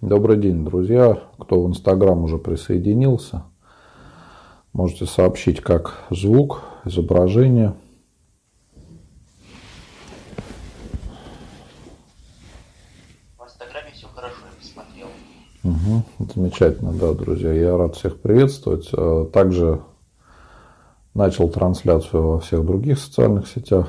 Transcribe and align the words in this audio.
Добрый 0.00 0.36
день, 0.36 0.64
друзья. 0.64 1.18
Кто 1.38 1.62
в 1.62 1.68
Инстаграм 1.68 2.22
уже 2.22 2.38
присоединился, 2.38 3.42
можете 4.72 5.06
сообщить, 5.06 5.60
как 5.60 6.04
звук, 6.10 6.62
изображение. 6.84 7.74
В 13.38 13.44
Инстаграме 13.44 13.90
все 13.92 14.06
хорошо, 14.14 14.36
я 14.44 14.60
посмотрел. 14.60 15.08
Угу, 15.64 16.32
замечательно, 16.34 16.92
да, 16.92 17.12
друзья. 17.12 17.52
Я 17.52 17.76
рад 17.76 17.96
всех 17.96 18.20
приветствовать. 18.20 18.88
Э, 18.92 19.26
также 19.32 19.80
начал 21.14 21.48
трансляцию 21.48 22.22
во 22.22 22.40
всех 22.40 22.64
других 22.64 22.98
социальных 22.98 23.48
сетях. 23.48 23.88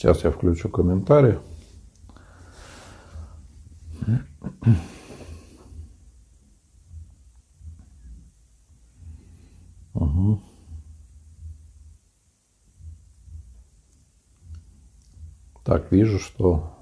Сейчас 0.00 0.24
я 0.24 0.30
включу 0.30 0.70
комментарий. 0.70 1.38
Угу. 9.92 10.40
Так, 15.64 15.92
вижу, 15.92 16.18
что 16.18 16.72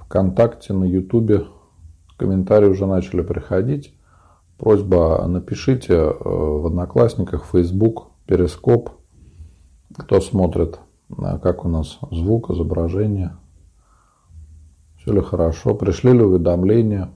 ВКонтакте, 0.00 0.72
на 0.72 0.82
Ютубе 0.82 1.46
комментарии 2.16 2.66
уже 2.66 2.86
начали 2.86 3.22
приходить. 3.22 3.96
Просьба 4.58 5.24
напишите 5.28 5.94
э, 5.94 6.08
в 6.10 6.66
Одноклассниках, 6.66 7.44
Facebook, 7.44 8.15
Перископ 8.26 8.90
кто 9.94 10.20
смотрит, 10.20 10.78
как 11.42 11.64
у 11.64 11.68
нас 11.68 11.98
звук, 12.10 12.50
изображение. 12.50 13.36
Все 14.98 15.12
ли 15.12 15.22
хорошо? 15.22 15.74
Пришли 15.74 16.12
ли 16.12 16.20
уведомления? 16.20 17.10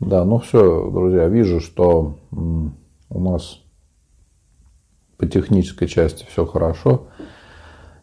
Да, 0.00 0.24
ну 0.24 0.38
все, 0.38 0.90
друзья, 0.90 1.28
вижу, 1.28 1.60
что 1.60 2.18
у 2.30 3.20
нас 3.20 3.62
по 5.16 5.26
технической 5.26 5.88
части 5.88 6.26
все 6.28 6.44
хорошо. 6.44 7.08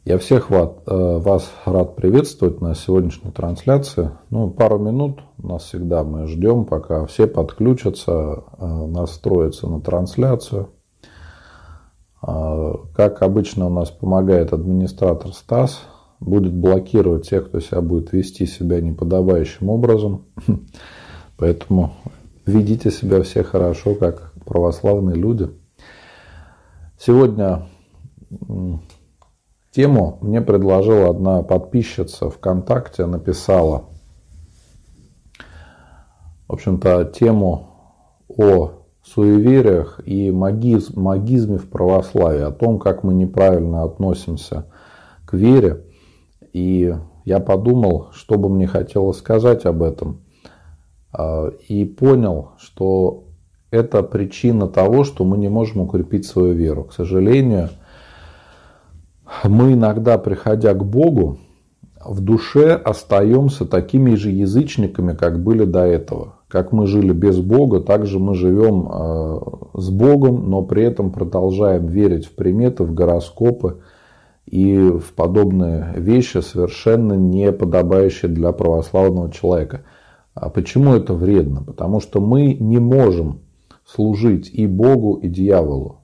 Я 0.08 0.18
всех 0.20 0.50
вас, 0.50 0.70
э, 0.86 1.18
вас 1.18 1.52
рад 1.66 1.98
приветствовать 1.98 2.62
на 2.62 2.74
сегодняшней 2.76 3.30
трансляции. 3.32 4.12
Ну, 4.30 4.50
пару 4.50 4.80
минут 4.80 5.20
нас 5.38 5.64
всегда 5.64 6.06
мы 6.06 6.28
ждем, 6.28 6.64
пока 6.64 7.06
все 7.08 7.28
подключатся, 7.28 8.46
э, 8.58 8.66
настроятся 8.66 9.68
на 9.68 9.82
трансляцию. 9.82 10.70
А, 12.22 12.76
как 12.96 13.22
обычно 13.22 13.66
у 13.66 13.70
нас 13.70 13.90
помогает 13.90 14.54
администратор 14.54 15.34
Стас, 15.34 15.82
будет 16.22 16.54
блокировать 16.54 17.28
тех, 17.28 17.50
кто 17.50 17.60
себя 17.60 17.82
будет 17.82 18.14
вести 18.14 18.46
себя 18.46 18.80
неподобающим 18.80 19.70
образом. 19.70 20.28
Поэтому 21.38 21.96
ведите 22.46 22.92
себя 22.92 23.24
все 23.24 23.44
хорошо, 23.44 23.94
как 23.94 24.32
православные 24.46 25.18
люди. 25.18 25.50
Сегодня 26.98 27.68
Тему 29.78 30.18
мне 30.22 30.42
предложила 30.42 31.12
одна 31.12 31.44
подписчица 31.44 32.32
ВКонтакте, 32.32 33.06
написала, 33.06 33.84
в 36.48 36.54
общем-то, 36.54 37.06
тему 37.06 37.68
о 38.28 38.72
суевериях 39.04 40.02
и 40.04 40.32
магизм, 40.32 41.00
магизме 41.00 41.60
в 41.60 41.70
православии, 41.70 42.42
о 42.42 42.50
том, 42.50 42.80
как 42.80 43.04
мы 43.04 43.14
неправильно 43.14 43.84
относимся 43.84 44.66
к 45.28 45.36
вере. 45.36 45.86
И 46.54 46.96
я 47.26 47.40
подумал, 47.40 48.08
что 48.14 48.40
бы 48.40 48.50
мне 48.50 48.66
хотелось 48.66 49.20
сказать 49.20 49.68
об 49.68 49.84
этом. 49.84 50.22
А, 51.14 51.50
и 51.68 51.86
понял, 51.86 52.54
что 52.58 53.26
это 53.70 54.02
причина 54.02 54.68
того, 54.68 55.04
что 55.04 55.24
мы 55.24 55.38
не 55.38 55.50
можем 55.50 55.82
укрепить 55.82 56.26
свою 56.26 56.54
веру. 56.54 56.86
К 56.86 56.94
сожалению, 56.94 57.70
мы 59.44 59.74
иногда, 59.74 60.18
приходя 60.18 60.74
к 60.74 60.84
Богу, 60.84 61.40
в 62.04 62.22
душе 62.22 62.74
остаемся 62.74 63.66
такими 63.66 64.16
же 64.16 64.32
язычниками, 64.32 65.14
как 65.14 65.44
были 65.44 65.66
до 65.66 65.86
этого. 65.86 66.36
Как 66.48 66.72
мы 66.72 66.88
жили 66.88 67.12
без 67.12 67.40
Бога, 67.40 67.82
так 67.82 68.06
же 68.06 68.20
мы 68.20 68.34
живем 68.34 68.88
э, 68.90 69.40
с 69.74 69.90
Богом, 69.90 70.50
но 70.50 70.62
при 70.62 70.84
этом 70.84 71.12
продолжаем 71.12 71.88
верить 71.88 72.26
в 72.26 72.36
приметы, 72.36 72.84
в 72.84 72.94
гороскопы 72.94 73.82
и 74.46 74.78
в 74.78 75.14
подобные 75.14 75.94
вещи, 75.98 76.38
совершенно 76.38 77.14
не 77.14 77.52
подобающие 77.52 78.32
для 78.32 78.54
православного 78.54 79.30
человека. 79.30 79.82
А 80.34 80.50
почему 80.50 80.94
это 80.94 81.14
вредно? 81.14 81.64
Потому 81.64 82.00
что 82.00 82.22
мы 82.22 82.54
не 82.54 82.80
можем 82.80 83.42
служить 83.84 84.50
и 84.54 84.68
Богу, 84.68 85.16
и 85.16 85.28
дьяволу. 85.28 86.02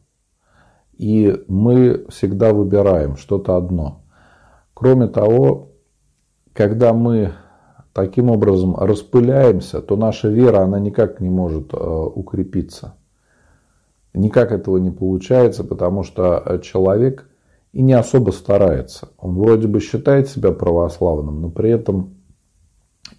И 0.98 1.44
мы 1.48 2.06
всегда 2.10 2.54
выбираем 2.54 3.18
что-то 3.18 3.58
одно. 3.58 4.04
Кроме 4.74 5.08
того, 5.08 5.72
когда 6.54 6.94
мы 6.94 7.34
таким 7.94 8.30
образом 8.30 8.76
распыляемся, 8.76 9.82
то 9.82 9.96
наша 9.96 10.30
вера, 10.30 10.60
она 10.60 10.80
никак 10.80 11.20
не 11.20 11.30
может 11.30 11.74
э, 11.74 11.78
укрепиться. 11.78 12.96
Никак 14.14 14.52
этого 14.52 14.78
не 14.78 14.92
получается, 14.92 15.64
потому 15.64 16.04
что 16.04 16.60
человек 16.64 17.28
и 17.72 17.82
не 17.82 17.94
особо 17.94 18.32
старается. 18.32 19.10
Он 19.18 19.36
вроде 19.36 19.68
бы 19.68 19.80
считает 19.80 20.30
себя 20.30 20.52
православным, 20.52 21.42
но 21.42 21.50
при 21.50 21.72
этом 21.72 22.16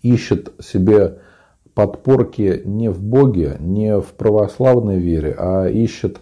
ищет 0.02 0.52
себе 0.60 1.18
подпорки 1.74 2.62
не 2.64 2.88
в 2.88 3.02
Боге, 3.02 3.56
не 3.58 3.98
в 3.98 4.12
православной 4.12 4.98
вере, 4.98 5.34
а 5.36 5.66
ищет 5.66 6.20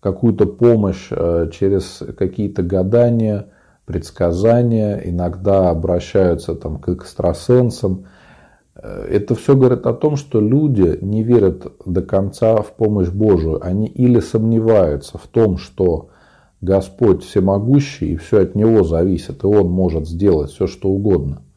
какую-то 0.00 0.46
помощь 0.46 1.08
э, 1.10 1.50
через 1.52 2.02
какие-то 2.18 2.62
гадания, 2.62 3.48
предсказания, 3.84 5.00
иногда 5.04 5.70
обращаются 5.70 6.54
там, 6.54 6.78
к 6.78 6.88
экстрасенсам. 6.88 8.06
Э, 8.74 9.06
это 9.10 9.34
все 9.34 9.54
говорит 9.56 9.86
о 9.86 9.92
том, 9.92 10.16
что 10.16 10.40
люди 10.40 10.98
не 11.02 11.22
верят 11.22 11.72
до 11.84 12.02
конца 12.02 12.56
в 12.56 12.72
помощь 12.72 13.08
Божию. 13.08 13.64
Они 13.64 13.86
или 13.86 14.20
сомневаются 14.20 15.18
в 15.18 15.26
том, 15.26 15.58
что 15.58 16.08
Господь 16.60 17.24
всемогущий 17.24 18.12
и 18.12 18.16
все 18.16 18.42
от 18.42 18.54
Него 18.54 18.84
зависит, 18.84 19.44
и 19.44 19.46
Он 19.46 19.68
может 19.68 20.08
сделать 20.08 20.50
все, 20.50 20.66
что 20.66 20.88
угодно– 20.88 21.42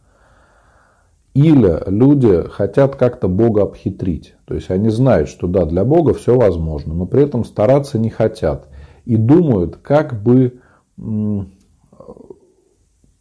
или 1.33 1.81
люди 1.89 2.47
хотят 2.49 2.95
как-то 2.95 3.27
Бога 3.27 3.63
обхитрить. 3.63 4.35
То 4.45 4.53
есть 4.53 4.69
они 4.69 4.89
знают, 4.89 5.29
что 5.29 5.47
да, 5.47 5.65
для 5.65 5.83
Бога 5.83 6.13
все 6.13 6.35
возможно, 6.35 6.93
но 6.93 7.05
при 7.05 7.23
этом 7.23 7.43
стараться 7.43 7.97
не 7.97 8.09
хотят. 8.09 8.67
И 9.05 9.15
думают, 9.15 9.77
как 9.77 10.21
бы 10.21 10.59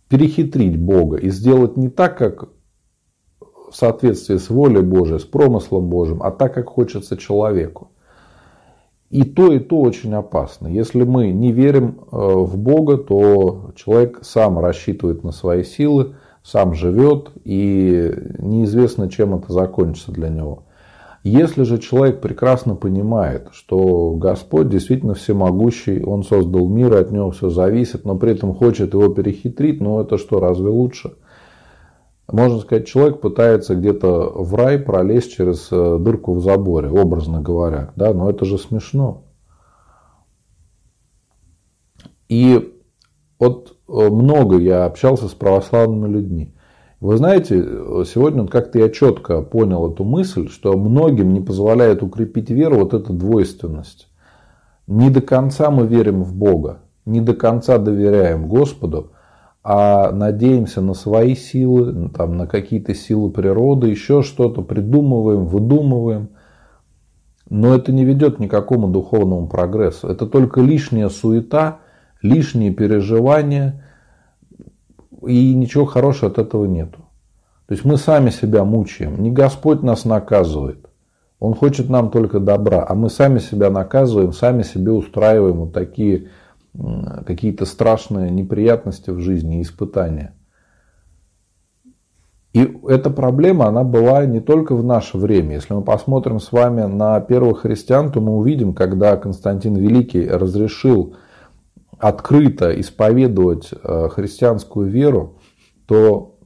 перехитрить 0.09 0.79
Бога 0.79 1.17
и 1.17 1.31
сделать 1.31 1.79
не 1.79 1.89
так, 1.89 2.19
как 2.19 2.51
в 3.71 3.75
соответствии 3.75 4.37
с 4.37 4.51
волей 4.51 4.83
Божией, 4.83 5.19
с 5.19 5.25
промыслом 5.25 5.89
Божьим, 5.89 6.23
а 6.23 6.31
так, 6.31 6.53
как 6.53 6.69
хочется 6.69 7.17
человеку. 7.17 7.89
И 9.09 9.25
то, 9.25 9.53
и 9.53 9.59
то 9.59 9.81
очень 9.81 10.13
опасно. 10.15 10.69
Если 10.69 11.05
мы 11.05 11.33
не 11.33 11.53
верим 11.53 12.01
э, 12.01 12.17
в 12.17 12.59
Бога, 12.59 12.99
то 12.99 13.73
человек 13.75 14.21
сам 14.23 14.59
рассчитывает 14.59 15.25
на 15.25 15.33
свои 15.33 15.65
силы, 15.65 16.17
сам 16.43 16.75
живет, 16.75 17.31
и 17.45 18.13
неизвестно, 18.39 19.09
чем 19.09 19.35
это 19.35 19.53
закончится 19.53 20.13
для 20.13 20.29
него. 20.29 20.65
Если 21.25 21.63
же 21.63 21.79
человек 21.79 22.21
прекрасно 22.21 22.75
понимает, 22.75 23.49
что 23.53 24.15
Господь 24.17 24.69
действительно 24.69 25.15
всемогущий, 25.15 26.03
Он 26.03 26.25
создал 26.25 26.69
мир, 26.69 26.95
от 26.95 27.13
Него 27.13 27.31
все 27.31 27.49
зависит, 27.49 28.05
но 28.05 28.17
при 28.17 28.33
этом 28.33 28.55
хочет 28.55 28.93
его 28.93 29.09
перехитрить, 29.09 29.81
ну 29.81 30.01
это 30.01 30.19
что, 30.19 30.41
разве 30.41 30.69
лучше? 30.69 31.15
Можно 32.31 32.59
сказать, 32.61 32.87
человек 32.89 33.21
пытается 33.21 33.77
где-то 33.77 34.33
в 34.35 34.55
рай 34.55 34.79
пролезть 34.79 35.33
через 35.35 35.69
э, 35.71 35.99
дырку 36.01 36.35
в 36.35 36.43
заборе, 36.43 36.89
образно 36.89 37.41
говоря, 37.41 37.93
да, 37.95 38.15
но 38.15 38.31
это 38.31 38.45
же 38.45 38.59
смешно. 38.59 39.25
И 42.29 42.75
вот 43.39 43.77
много 43.93 44.59
я 44.59 44.87
общался 44.87 45.29
с 45.29 45.35
православными 45.35 46.11
людьми. 46.11 46.55
Вы 47.01 47.17
знаете, 47.17 47.61
сегодня 48.05 48.47
как-то 48.47 48.79
я 48.79 48.89
четко 48.89 49.43
понял 49.43 49.93
эту 49.93 50.05
мысль, 50.05 50.49
что 50.49 50.79
многим 50.79 51.35
не 51.35 51.41
позволяет 51.41 52.03
укрепить 52.03 52.49
веру 52.51 52.79
вот 52.79 52.95
эта 52.95 53.13
двойственность. 53.13 54.09
Не 54.87 55.11
до 55.11 55.21
конца 55.21 55.71
мы 55.71 55.87
верим 55.87 56.23
в 56.23 56.35
Бога, 56.35 56.79
не 57.05 57.21
до 57.21 57.35
конца 57.35 57.79
доверяем 57.79 58.49
Господу, 58.49 59.11
а 59.65 60.11
надеемся 60.11 60.81
на 60.81 60.95
свои 60.95 61.35
силы, 61.35 62.09
там, 62.11 62.37
на 62.37 62.47
какие-то 62.47 62.95
силы 62.95 63.31
природы, 63.31 63.89
еще 63.89 64.23
что-то 64.23 64.63
придумываем, 64.63 65.45
выдумываем. 65.47 66.31
Но 67.49 67.75
это 67.75 67.93
не 67.93 68.05
ведет 68.05 68.39
ни 68.39 68.47
к 68.47 68.51
какому 68.51 68.89
духовному 68.89 69.47
прогрессу. 69.47 70.09
Это 70.09 70.27
только 70.27 70.61
лишняя 70.61 71.11
суета, 71.11 71.79
лишние 72.23 72.73
переживания, 72.73 73.85
и 75.27 75.55
ничего 75.55 75.85
хорошего 75.85 76.31
от 76.31 76.39
этого 76.39 76.65
нету. 76.65 76.99
То 77.67 77.75
есть 77.75 77.85
мы 77.85 77.97
сами 77.97 78.31
себя 78.31 78.65
мучаем. 78.65 79.23
Не 79.23 79.31
Господь 79.31 79.83
нас 79.83 80.05
наказывает. 80.05 80.89
Он 81.39 81.55
хочет 81.55 81.89
нам 81.89 82.11
только 82.11 82.39
добра, 82.39 82.85
а 82.89 82.95
мы 82.95 83.11
сами 83.11 83.39
себя 83.39 83.71
наказываем, 83.71 84.33
сами 84.33 84.63
себе 84.63 84.93
устраиваем 84.93 85.57
вот 85.57 85.73
такие 85.73 86.29
какие-то 87.27 87.67
страшные 87.67 88.31
неприятности 88.31 89.11
в 89.11 89.21
жизни, 89.21 89.61
испытания. 89.61 90.35
И 92.53 92.79
эта 92.87 93.11
проблема, 93.11 93.67
она 93.67 93.83
была 93.83 94.27
не 94.27 94.41
только 94.41 94.75
в 94.75 94.85
наше 94.85 95.17
время. 95.17 95.55
Если 95.55 95.73
мы 95.73 95.83
посмотрим 95.83 96.39
с 96.39 96.53
вами 96.53 96.83
на 96.83 97.19
первых 97.21 97.61
христиан, 97.61 98.13
то 98.13 98.21
мы 98.21 98.37
увидим, 98.37 98.75
когда 98.75 99.17
Константин 99.17 99.75
Великий 99.75 100.29
разрешил 100.29 101.17
открыто 102.03 102.79
исповедовать 102.81 103.71
э, 103.73 104.09
христианскую 104.09 104.91
веру, 104.91 105.39
то 105.87 106.37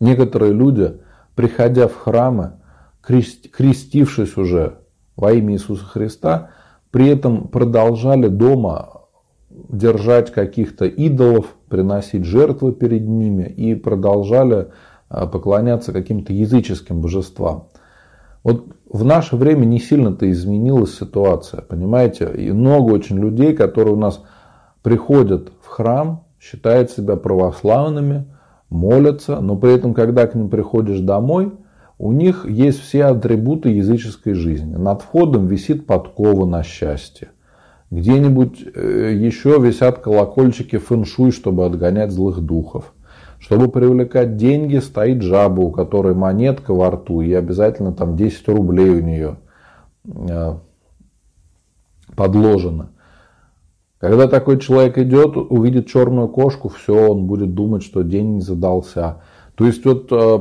некоторые 0.00 0.54
люди, 0.54 1.02
приходя 1.34 1.86
в 1.86 1.94
храмы, 1.94 2.54
крестившись 3.02 4.38
уже 4.38 4.78
во 5.14 5.32
имя 5.32 5.52
Иисуса 5.52 5.84
Христа, 5.84 6.52
при 6.90 7.08
этом 7.08 7.48
продолжали 7.48 8.28
дома 8.28 9.02
держать 9.50 10.32
каких-то 10.32 10.86
идолов, 10.86 11.54
приносить 11.68 12.24
жертвы 12.24 12.72
перед 12.72 13.06
ними 13.06 13.42
и 13.42 13.74
продолжали 13.74 14.70
а, 15.10 15.26
поклоняться 15.26 15.92
каким-то 15.92 16.32
языческим 16.32 17.02
божествам. 17.02 17.68
Вот 18.42 18.66
в 18.88 19.04
наше 19.04 19.36
время 19.36 19.64
не 19.64 19.78
сильно-то 19.78 20.30
изменилась 20.30 20.96
ситуация, 20.96 21.62
понимаете? 21.62 22.30
И 22.36 22.50
много 22.52 22.92
очень 22.92 23.18
людей, 23.18 23.54
которые 23.54 23.94
у 23.94 23.98
нас 23.98 24.22
приходят 24.82 25.52
в 25.62 25.68
храм, 25.68 26.24
считают 26.40 26.90
себя 26.90 27.16
православными, 27.16 28.26
молятся, 28.70 29.40
но 29.40 29.56
при 29.56 29.74
этом, 29.74 29.94
когда 29.94 30.26
к 30.26 30.34
ним 30.34 30.48
приходишь 30.48 31.00
домой– 31.00 31.52
у 32.00 32.12
них 32.12 32.46
есть 32.48 32.80
все 32.80 33.04
атрибуты 33.04 33.68
языческой 33.68 34.32
жизни. 34.32 34.74
Над 34.74 35.02
входом 35.02 35.46
висит 35.46 35.86
подкова 35.86 36.46
на 36.46 36.62
счастье. 36.62 37.28
Где-нибудь 37.90 38.64
э, 38.74 39.12
еще 39.20 39.58
висят 39.60 39.98
колокольчики 39.98 40.78
фэншуй, 40.78 41.30
чтобы 41.30 41.66
отгонять 41.66 42.10
злых 42.10 42.40
духов. 42.40 42.94
Чтобы 43.40 43.68
привлекать 43.68 44.36
деньги, 44.36 44.76
стоит 44.76 45.22
жаба, 45.22 45.60
у 45.60 45.70
которой 45.70 46.14
монетка 46.14 46.74
во 46.74 46.90
рту, 46.90 47.22
и 47.22 47.32
обязательно 47.32 47.92
там 47.92 48.14
10 48.14 48.48
рублей 48.48 48.90
у 48.90 49.00
нее 49.00 49.36
э, 50.04 50.54
подложено. 52.14 52.90
Когда 53.98 54.28
такой 54.28 54.60
человек 54.60 54.98
идет, 54.98 55.36
увидит 55.36 55.88
черную 55.88 56.28
кошку, 56.28 56.68
все, 56.68 57.10
он 57.10 57.26
будет 57.26 57.54
думать, 57.54 57.82
что 57.82 58.02
день 58.02 58.34
не 58.34 58.40
задался. 58.40 59.22
То 59.54 59.66
есть 59.66 59.84
вот 59.86 60.08
э, 60.12 60.38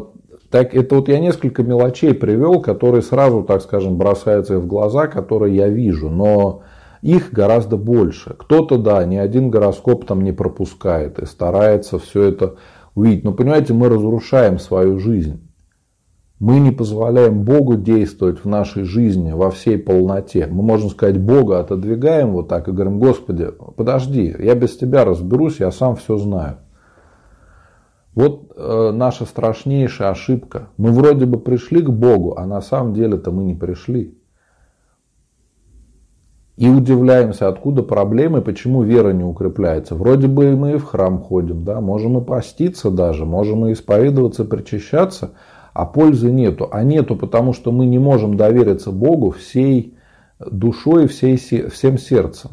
так, 0.49 0.75
это 0.75 0.95
вот 0.95 1.07
я 1.07 1.19
несколько 1.19 1.63
мелочей 1.63 2.13
привел, 2.13 2.61
которые 2.61 3.01
сразу, 3.01 3.43
так 3.43 3.61
скажем, 3.61 3.97
бросаются 3.97 4.59
в 4.59 4.67
глаза, 4.67 5.07
которые 5.07 5.55
я 5.55 5.69
вижу, 5.69 6.09
но 6.09 6.63
их 7.01 7.31
гораздо 7.31 7.77
больше. 7.77 8.35
Кто-то, 8.37 8.77
да, 8.77 9.03
ни 9.05 9.15
один 9.15 9.49
гороскоп 9.49 10.05
там 10.05 10.21
не 10.21 10.33
пропускает 10.33 11.19
и 11.19 11.25
старается 11.25 11.97
все 11.97 12.23
это 12.23 12.55
увидеть. 12.95 13.23
Но 13.23 13.33
понимаете, 13.33 13.73
мы 13.73 13.89
разрушаем 13.89 14.59
свою 14.59 14.99
жизнь. 14.99 15.41
Мы 16.39 16.59
не 16.59 16.71
позволяем 16.71 17.43
Богу 17.43 17.75
действовать 17.75 18.45
в 18.45 18.47
нашей 18.47 18.83
жизни 18.83 19.33
во 19.33 19.51
всей 19.51 19.77
полноте. 19.77 20.47
Мы, 20.49 20.63
можем 20.63 20.89
сказать, 20.89 21.19
Бога 21.19 21.59
отодвигаем 21.59 22.31
вот 22.31 22.47
так 22.47 22.69
и 22.69 22.71
говорим, 22.71 22.99
Господи, 22.99 23.49
подожди, 23.75 24.33
я 24.39 24.55
без 24.55 24.77
тебя 24.77 25.03
разберусь, 25.03 25.59
я 25.59 25.69
сам 25.71 25.97
все 25.97 26.17
знаю. 26.17 26.59
Вот 28.15 28.51
э, 28.55 28.91
наша 28.93 29.25
страшнейшая 29.25 30.11
ошибка. 30.11 30.69
Мы 30.77 30.91
вроде 30.91 31.25
бы 31.25 31.39
пришли 31.39 31.81
к 31.81 31.89
Богу, 31.89 32.35
а 32.37 32.45
на 32.45 32.61
самом 32.61 32.93
деле-то 32.93 33.31
мы 33.31 33.43
не 33.43 33.55
пришли. 33.55 34.18
И 36.59 36.67
удивляемся, 36.67 37.47
откуда 37.47 37.83
проблемы, 37.83 38.41
почему 38.41 38.83
вера 38.83 39.13
не 39.13 39.23
укрепляется. 39.23 39.95
Вроде 39.95 40.27
бы 40.27 40.57
мы 40.57 40.73
и 40.73 40.77
в 40.77 40.83
храм 40.83 41.21
ходим, 41.21 41.63
да, 41.63 41.79
можем 41.79 42.17
и 42.17 42.21
поститься 42.21 42.91
даже, 42.91 43.25
можем 43.25 43.65
и 43.67 43.71
исповедоваться, 43.71 44.43
причащаться, 44.43 45.31
а 45.73 45.85
пользы 45.85 46.29
нету. 46.29 46.67
А 46.69 46.83
нету, 46.83 47.15
потому 47.15 47.53
что 47.53 47.71
мы 47.71 47.85
не 47.85 47.97
можем 47.97 48.35
довериться 48.35 48.91
Богу 48.91 49.31
всей 49.31 49.97
душой, 50.37 51.07
всей, 51.07 51.37
всем 51.37 51.97
сердцем. 51.97 52.51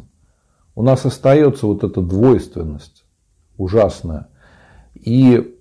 У 0.76 0.84
нас 0.84 1.04
остается 1.04 1.66
вот 1.66 1.82
эта 1.82 2.00
двойственность 2.00 3.04
ужасная. 3.56 4.28
И 4.94 5.52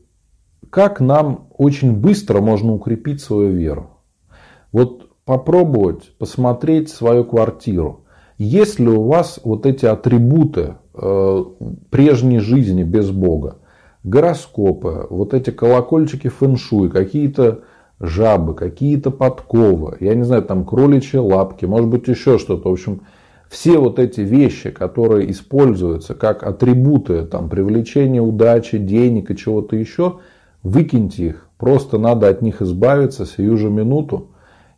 как 0.70 1.00
нам 1.00 1.48
очень 1.58 2.00
быстро 2.00 2.42
можно 2.42 2.74
укрепить 2.74 3.22
свою 3.22 3.54
веру? 3.54 3.90
Вот 4.72 5.10
попробовать 5.26 6.16
посмотреть 6.20 6.92
свою 6.92 7.26
квартиру. 7.26 8.05
Есть 8.38 8.80
ли 8.80 8.88
у 8.88 9.04
вас 9.04 9.40
вот 9.44 9.66
эти 9.66 9.86
атрибуты 9.86 10.76
э, 10.94 11.44
прежней 11.90 12.40
жизни 12.40 12.84
без 12.84 13.12
Бога? 13.12 13.58
Гороскопы, 14.04 15.08
вот 15.10 15.34
эти 15.34 15.50
колокольчики 15.50 16.28
фэншуй, 16.28 16.90
какие-то 16.90 17.62
жабы, 18.00 18.54
какие-то 18.54 19.10
подковы, 19.10 19.98
я 20.00 20.14
не 20.16 20.24
знаю, 20.24 20.44
там 20.44 20.66
кроличьи 20.66 21.18
лапки, 21.18 21.66
может 21.66 21.90
быть 21.90 22.08
еще 22.08 22.38
что-то. 22.38 22.70
В 22.70 22.74
общем, 22.74 23.02
все 23.50 23.80
вот 23.80 24.00
эти 24.00 24.22
вещи, 24.22 24.70
которые 24.70 25.32
используются 25.32 26.14
как 26.14 26.44
атрибуты 26.44 27.26
там, 27.26 27.50
привлечения 27.50 28.22
удачи, 28.22 28.78
денег 28.78 29.32
и 29.32 29.38
чего-то 29.38 29.76
еще– 29.76 30.20
Выкиньте 30.66 31.28
их, 31.28 31.48
просто 31.60 32.00
надо 32.00 32.28
от 32.28 32.42
них 32.42 32.60
избавиться 32.60 33.28
сию 33.28 33.56
же 33.56 33.70
минуту 33.70 34.32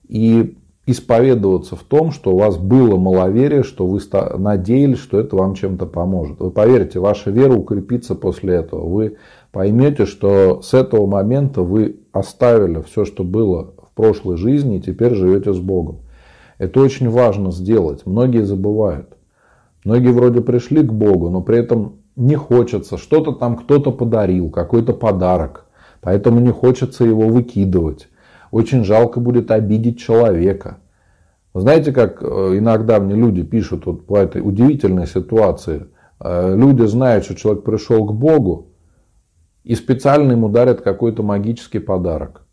и 0.10 0.58
исповедоваться 0.88 1.76
в 1.76 1.84
том, 1.84 2.12
что 2.12 2.32
у 2.32 2.38
вас 2.38 2.58
было 2.58 2.96
маловерие, 2.96 3.64
что 3.64 3.86
вы 3.86 4.00
надеялись, 4.38 5.00
что 5.00 5.20
это 5.20 5.36
вам 5.36 5.54
чем-то 5.54 5.86
поможет. 5.86 6.40
Вы 6.40 6.50
поверьте, 6.50 7.00
ваша 7.00 7.30
вера 7.30 7.54
укрепится 7.54 8.16
после 8.16 8.56
этого. 8.56 8.88
Вы 8.88 9.18
поймете, 9.52 10.06
что 10.06 10.62
с 10.62 10.74
этого 10.74 11.06
момента 11.06 11.62
вы 11.62 11.98
оставили 12.14 12.82
все, 12.82 13.04
что 13.04 13.26
было 13.26 13.74
в 13.86 13.94
прошлой 13.96 14.38
жизни, 14.38 14.78
и 14.78 14.82
теперь 14.82 15.14
живете 15.14 15.54
с 15.54 15.60
Богом. 15.60 15.98
Это 16.58 16.80
очень 16.80 17.10
важно 17.10 17.52
сделать. 17.52 18.06
Многие 18.06 18.46
забывают. 18.46 19.10
Многие 19.84 20.14
вроде 20.14 20.40
пришли 20.40 20.84
к 20.84 20.92
Богу, 20.92 21.30
но 21.30 21.42
при 21.42 21.58
этом 21.58 21.98
не 22.16 22.36
хочется. 22.36 22.98
Что-то 22.98 23.34
там 23.34 23.58
кто-то 23.58 23.92
подарил, 23.92 24.50
какой-то 24.50 24.94
подарок. 24.94 25.66
Поэтому 26.00 26.40
не 26.40 26.52
хочется 26.52 27.04
его 27.04 27.28
выкидывать. 27.28 28.08
Очень 28.58 28.86
жалко 28.86 29.20
будет 29.20 29.52
обидеть 29.52 30.00
человека. 30.00 30.80
Знаете, 31.54 31.92
как 31.92 32.24
э, 32.24 32.26
иногда 32.58 33.00
мне 33.00 33.14
люди 33.14 33.44
пишут 33.44 33.86
вот 33.86 34.08
по 34.08 34.18
этой 34.18 34.42
удивительной 34.42 35.06
ситуации. 35.06 35.86
Э, 36.20 36.56
люди 36.58 36.82
знают, 36.88 37.26
что 37.26 37.36
человек 37.36 37.64
пришел 37.64 38.04
к 38.04 38.14
Богу, 38.14 38.70
и 39.64 39.76
специально 39.76 40.32
ему 40.32 40.50
дарят 40.50 40.82
какой-то 40.82 41.22
магический 41.22 41.78
подарок. 41.78 42.48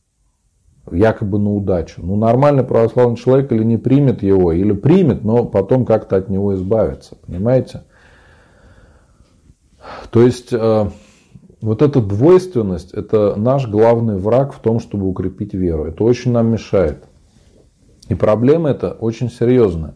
Якобы 0.93 1.39
на 1.39 1.55
удачу. 1.55 2.03
Ну, 2.05 2.17
нормальный 2.17 2.65
православный 2.65 3.17
человек 3.17 3.51
или 3.51 3.65
не 3.65 3.79
примет 3.79 4.23
его, 4.23 4.53
или 4.53 4.73
примет, 4.73 5.25
но 5.25 5.47
потом 5.47 5.87
как-то 5.87 6.17
от 6.17 6.29
него 6.29 6.55
избавится. 6.55 7.17
Понимаете? 7.27 7.85
То 10.11 10.21
есть, 10.21 10.53
э, 10.53 10.91
вот 11.65 11.81
эта 11.81 12.03
двойственность– 12.03 12.93
это 12.93 13.37
наш 13.37 13.67
главный 13.67 14.19
враг 14.19 14.53
в 14.53 14.59
том, 14.59 14.81
чтобы 14.81 15.09
укрепить 15.09 15.55
веру. 15.55 15.87
Это 15.87 16.05
очень 16.05 16.31
нам 16.31 16.49
мешает. 16.49 17.05
И 18.11 18.15
проблема 18.15 18.69
эта 18.69 18.93
очень 18.93 19.31
серьезная. 19.31 19.95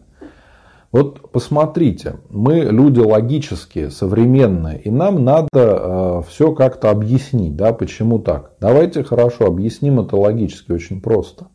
Вот 0.91 1.31
посмотрите, 1.31 2.15
мы 2.31 2.61
люди 2.61 2.99
логические, 2.99 3.91
современные, 3.91 4.81
и 4.81 4.89
нам 4.89 5.23
надо 5.23 5.47
э, 5.53 6.21
все 6.27 6.53
как-то 6.55 6.89
объяснить, 6.89 7.55
да, 7.55 7.71
почему 7.71 8.17
так. 8.17 8.53
Давайте 8.59 9.03
хорошо 9.03 9.45
объясним 9.45 9.99
это 9.99 10.15
логически, 10.15 10.71
очень 10.71 10.99
просто. 11.01 11.49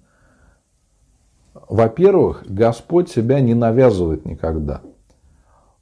Во-первых, 1.68 2.44
Господь 2.46 3.10
себя 3.10 3.40
не 3.40 3.54
навязывает 3.54 4.26
никогда. 4.26 4.82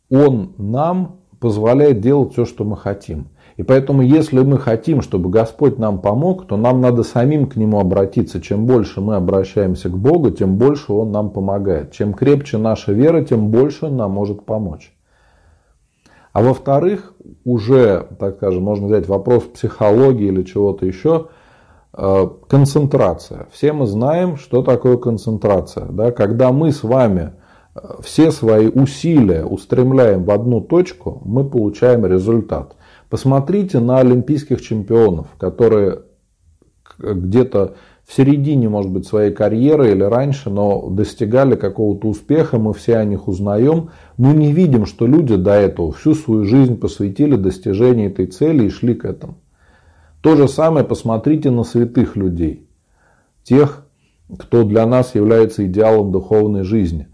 Он 0.09 0.55
нам 0.57 1.19
позволяет 1.39 2.01
делать 2.01 2.33
все, 2.33 2.47
что 2.47 2.65
мы 2.65 2.79
хотим. 2.79 3.29
И 3.57 3.63
поэтому, 3.63 4.03
если 4.03 4.41
мы 4.41 4.59
хотим, 4.59 5.03
чтобы 5.03 5.29
Господь 5.29 5.79
нам 5.79 6.01
помог, 6.01 6.47
то 6.47 6.57
нам 6.57 6.81
надо 6.81 7.03
самим 7.03 7.47
к 7.47 7.57
Нему 7.57 7.81
обратиться. 7.81 8.41
Чем 8.41 8.67
больше 8.67 9.01
мы 9.01 9.17
обращаемся 9.17 9.89
к 9.89 9.97
Богу, 9.97 10.31
тем 10.31 10.57
больше 10.57 10.93
Он 10.93 11.13
нам 11.13 11.31
помогает. 11.31 11.93
Чем 11.93 12.15
крепче 12.15 12.59
наша 12.59 12.93
вера, 12.93 13.23
тем 13.23 13.49
больше 13.49 13.87
Он 13.87 13.97
нам 13.97 14.13
может 14.13 14.45
помочь. 14.45 14.95
А 16.33 16.43
во-вторых, 16.43 17.15
уже, 17.45 18.07
так 18.19 18.37
скажем, 18.37 18.63
можно 18.63 18.87
взять 18.87 19.07
вопрос 19.07 19.45
психологии 19.45 20.29
или 20.29 20.43
чего-то 20.45 20.87
еще, 20.87 21.29
э, 21.93 22.29
концентрация. 22.49 23.49
Все 23.53 23.75
мы 23.75 23.87
знаем, 23.87 24.39
что 24.39 24.63
такое 24.63 24.97
концентрация. 24.97 25.87
Да? 25.87 26.11
Когда 26.11 26.51
мы 26.51 26.73
с 26.73 26.83
вами 26.83 27.35
э, 27.75 27.81
все 28.03 28.31
свои 28.31 28.69
усилия 28.69 29.45
устремляем 29.45 30.25
в 30.25 30.31
одну 30.31 30.63
точку, 30.63 31.21
мы 31.27 31.45
получаем 31.45 32.07
результат. 32.07 32.77
Посмотрите 33.13 33.79
на 33.79 33.99
олимпийских 33.99 34.63
чемпионов, 34.63 35.27
которые 35.37 35.99
где-то 36.99 37.75
в 38.07 38.15
середине, 38.15 38.71
может 38.71 38.91
быть, 38.91 39.07
своей 39.07 39.35
карьеры 39.35 39.91
или 39.91 40.03
раньше, 40.03 40.49
но 40.49 40.89
достигали 40.89 41.55
какого-то 41.55 42.09
успеха, 42.09 42.57
мы 42.57 42.73
все 42.73 42.97
о 42.97 43.05
них 43.05 43.29
узнаем. 43.29 43.91
Мы 44.17 44.33
не 44.33 44.51
видим, 44.51 44.87
что 44.87 45.07
люди 45.07 45.37
до 45.37 45.53
этого 45.53 45.93
всю 45.93 46.15
свою 46.15 46.47
жизнь 46.47 46.79
посвятили 46.79 47.37
достижению 47.37 48.11
этой 48.11 48.29
цели 48.29 48.65
и 48.65 48.71
шли 48.71 48.95
к 48.95 49.05
этому. 49.05 49.35
То 50.23 50.35
же 50.35 50.49
самое 50.49 50.87
посмотрите 50.87 51.51
на 51.51 51.65
святых 51.65 52.17
людей, 52.17 52.67
тех, 53.43 53.85
кто 54.39 54.65
для 54.65 54.87
нас 54.87 55.15
является 55.15 55.67
идеалом 55.67 56.13
духовной 56.13 56.63
жизни. 56.63 57.09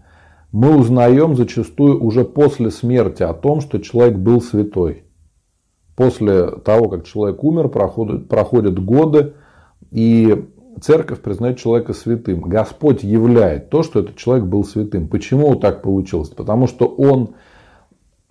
Мы 0.53 0.77
узнаем 0.77 1.35
зачастую 1.35 2.01
уже 2.01 2.23
после 2.23 2.71
смерти 2.71 3.23
о 3.23 3.33
том, 3.33 3.59
что 3.59 3.79
человек 3.79 4.17
был 4.17 4.39
святой 4.39 5.03
после 5.99 6.45
того, 6.45 6.87
как 6.87 7.03
человек 7.03 7.43
умер, 7.43 7.67
проходят, 7.67 8.29
проходят 8.29 8.81
годы, 8.81 9.33
и 9.91 10.45
церковь 10.79 11.19
признает 11.19 11.59
человека 11.59 11.91
святым. 11.91 12.39
Господь 12.39 13.03
являет 13.03 13.69
то, 13.69 13.83
что 13.83 13.99
этот 13.99 14.15
человек 14.15 14.45
был 14.45 14.63
святым. 14.63 15.09
Почему 15.09 15.55
так 15.55 15.81
получилось? 15.81 16.29
Потому 16.29 16.67
что 16.67 16.85
он 16.85 17.31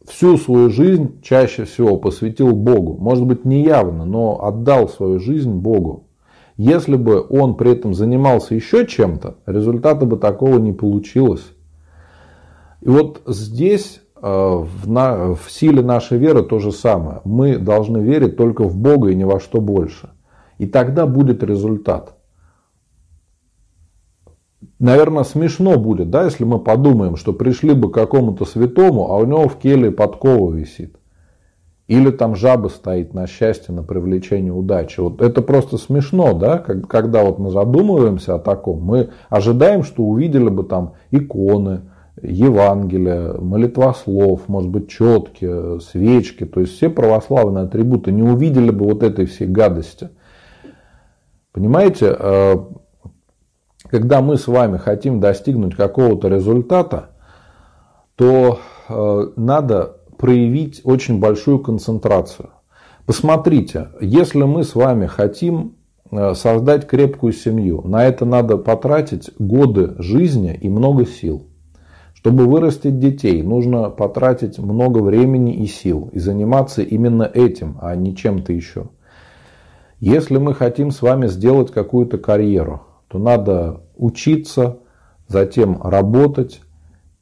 всю 0.07 0.39
свою 0.39 0.71
жизнь 0.71 1.21
чаще 1.21 1.65
всего 1.67 1.99
посвятил 1.99 2.53
Богу. 2.53 2.97
Может 2.99 3.27
быть, 3.27 3.45
не 3.45 3.65
явно, 3.65 4.07
но 4.07 4.43
отдал 4.43 4.89
свою 4.89 5.21
жизнь 5.21 5.53
Богу. 5.53 6.05
Если 6.57 6.97
бы 6.97 7.23
он 7.29 7.55
при 7.55 7.73
этом 7.73 7.93
занимался 7.93 8.55
еще 8.55 8.87
чем-то, 8.87 9.37
результата 9.45 10.07
бы 10.07 10.17
такого 10.17 10.57
не 10.59 10.73
получилось. 10.73 11.45
И 12.81 12.89
вот 12.89 13.21
здесь 13.27 14.01
в, 14.21 14.89
на, 14.89 15.35
в 15.35 15.51
силе 15.51 15.83
нашей 15.83 16.19
веры 16.19 16.43
то 16.43 16.59
же 16.59 16.73
самое. 16.73 17.21
Мы 17.25 17.59
должны 17.59 17.99
верить 17.99 18.37
только 18.37 18.65
в 18.65 18.77
Бога 18.77 19.11
и 19.11 19.15
ни 19.15 19.25
во 19.25 19.41
что 19.41 19.61
больше. 19.61 20.11
И 20.59 20.67
тогда 20.67 21.07
будет 21.07 21.43
результат. 21.43 22.15
Наверное, 24.79 25.25
смешно 25.25 25.77
будет, 25.77 26.11
да, 26.11 26.25
если 26.25 26.45
мы 26.45 26.61
подумаем, 26.61 27.17
что 27.17 27.33
пришли 27.33 27.75
бы 27.75 27.91
к 27.91 27.95
какому-то 27.95 28.45
святому, 28.45 29.11
а 29.11 29.17
у 29.17 29.25
него 29.25 29.49
в 29.49 29.57
келе 29.59 29.91
подкова 29.91 30.53
висит. 30.53 30.97
Или 31.89 32.11
там 32.11 32.37
жаба 32.37 32.69
стоит 32.69 33.15
на 33.15 33.27
счастье, 33.27 33.75
на 33.75 33.83
привлечение 33.83 34.53
удачи. 34.53 35.01
Вот 35.01 35.23
это 35.23 35.43
просто 35.43 35.79
смешно, 35.79 36.35
да, 36.35 36.59
когда 36.59 37.25
вот 37.25 37.39
мы 37.39 37.51
задумываемся 37.51 38.35
о 38.35 38.39
таком. 38.39 38.83
Мы 38.83 39.09
ожидаем, 39.31 39.83
что 39.83 40.03
увидели 40.03 40.51
бы 40.51 40.65
там 40.65 40.93
иконы, 41.11 41.83
Евангелие, 42.23 43.35
молитвослов, 43.41 44.49
может 44.49 44.71
быть, 44.71 44.91
четки, 44.91 45.81
свечки, 45.81 46.45
то 46.45 46.61
есть 46.61 46.77
все 46.77 46.89
православные 46.91 47.65
атрибуты 47.65 48.13
не 48.13 48.23
увидели 48.23 48.71
бы 48.71 48.87
вот 48.87 49.03
этой 49.03 49.27
всей 49.27 49.47
гадости. 49.47 50.11
Понимаете, 51.53 52.15
э, 52.19 52.57
когда 53.91 54.21
мы 54.21 54.37
с 54.37 54.47
вами 54.47 54.77
хотим 54.77 55.21
достигнуть 55.21 55.75
какого-то 55.75 56.29
результата, 56.29 57.11
то 58.17 58.59
э, 58.89 59.27
надо 59.37 59.97
проявить 60.17 60.81
очень 60.85 61.21
большую 61.21 61.61
концентрацию. 61.61 62.51
Посмотрите, 63.07 63.89
если 64.01 64.43
мы 64.43 64.65
с 64.65 64.75
вами 64.75 65.07
хотим 65.07 65.77
э, 66.11 66.35
создать 66.35 66.87
крепкую 66.87 67.33
семью, 67.33 67.83
на 67.83 68.05
это 68.05 68.25
надо 68.25 68.59
потратить 68.59 69.31
годы 69.39 69.95
жизни 69.99 70.59
и 70.61 70.69
много 70.69 71.07
сил. 71.07 71.47
Чтобы 72.19 72.47
вырастить 72.47 72.99
детей, 72.99 73.45
нужно 73.45 73.91
потратить 73.91 74.59
много 74.59 74.99
времени 74.99 75.55
и 75.55 75.67
сил 75.67 76.11
и 76.13 76.19
заниматься 76.19 76.83
именно 76.83 77.23
этим, 77.23 77.79
а 77.81 77.95
не 77.95 78.17
чем-то 78.17 78.53
еще. 78.53 78.89
Если 80.01 80.37
мы 80.37 80.53
хотим 80.53 80.91
с 80.91 81.01
вами 81.01 81.29
сделать 81.29 81.71
какую-то 81.71 82.19
карьеру, 82.19 82.83
то 83.07 83.21
надо 83.21 83.83
учиться, 83.97 84.79
затем 85.29 85.81
работать. 85.81 86.61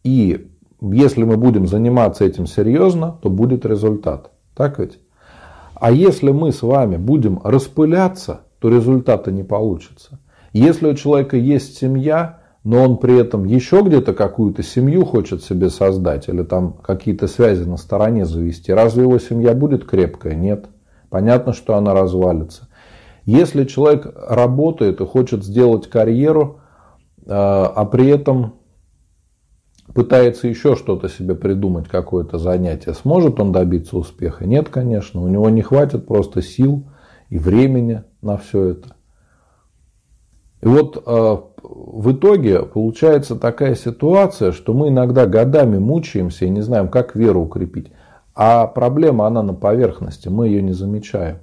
И 0.03 0.51
если 0.81 1.25
мы 1.25 1.37
будем 1.37 1.67
заниматься 1.67 2.25
этим 2.25 2.47
серьезно, 2.47 3.19
то 3.21 3.29
будет 3.29 3.67
результат. 3.67 4.31
Так 4.55 4.79
ведь? 4.79 4.99
А 5.75 5.91
если 5.91 6.31
мы 6.31 6.53
с 6.53 6.63
вами 6.63 6.97
будем 6.97 7.39
распыляться, 7.45 8.47
то 8.61 8.71
результата 8.71 9.31
не 9.31 9.43
получится. 9.43 10.21
Если 10.55 10.89
у 10.89 10.95
человека 10.95 11.37
есть 11.37 11.77
семья, 11.77 12.41
но 12.67 12.83
он 12.83 12.97
при 12.97 13.17
этом 13.17 13.45
еще 13.45 13.81
где-то 13.83 14.13
какую-то 14.13 14.65
семью 14.65 15.05
хочет 15.05 15.45
себе 15.45 15.71
создать 15.71 16.29
или 16.29 16.43
там 16.43 16.73
какие-то 16.73 17.29
связи 17.29 17.63
на 17.63 17.77
стороне 17.77 18.25
завести, 18.25 18.73
разве 18.73 19.05
его 19.05 19.21
семья 19.21 19.55
будет 19.55 19.85
крепкая? 19.85 20.35
Нет. 20.35 20.67
Понятно, 21.09 21.53
что 21.53 21.77
она 21.77 21.95
развалится. 21.95 22.67
Если 23.25 23.67
человек 23.67 24.13
работает 24.17 25.01
и 25.01 25.07
хочет 25.07 25.45
сделать 25.45 25.89
карьеру, 25.89 26.59
э, 27.19 27.27
а 27.29 27.85
при 27.85 28.09
этом 28.09 28.55
пытается 29.95 30.49
еще 30.49 30.75
что-то 30.75 31.09
себе 31.09 31.37
придумать, 31.37 31.87
какое-то 31.87 32.39
занятие, 32.39 32.95
сможет 32.95 33.39
он 33.39 33.53
добиться 33.53 33.97
успеха? 33.97 34.45
Нет, 34.45 34.71
конечно. 34.71 35.23
У 35.23 35.29
него 35.29 35.49
не 35.51 35.63
хватит 35.63 36.09
просто 36.09 36.43
сил 36.43 36.83
и 37.29 37.39
времени 37.39 38.03
на 38.23 38.37
все 38.39 38.71
это. 38.71 38.96
И 40.63 40.67
вот 40.67 41.03
э, 41.05 41.37
в 41.63 42.13
итоге 42.13 42.63
получается 42.63 43.37
такая 43.37 43.75
ситуация, 43.75 44.53
что 44.53 44.73
мы 44.73 44.89
иногда 44.89 45.27
годами 45.27 45.79
мучаемся 45.79 46.47
и 46.47 46.51
не 46.51 46.63
знаем, 46.63 46.89
как 46.89 47.15
веру 47.15 47.43
укрепить. 47.43 47.93
А 48.35 48.67
проблема, 48.67 49.27
она 49.27 49.43
на 49.43 49.55
поверхности, 49.55 50.29
мы 50.29 50.49
ее 50.49 50.63
не 50.63 50.73
замечаем. 50.73 51.39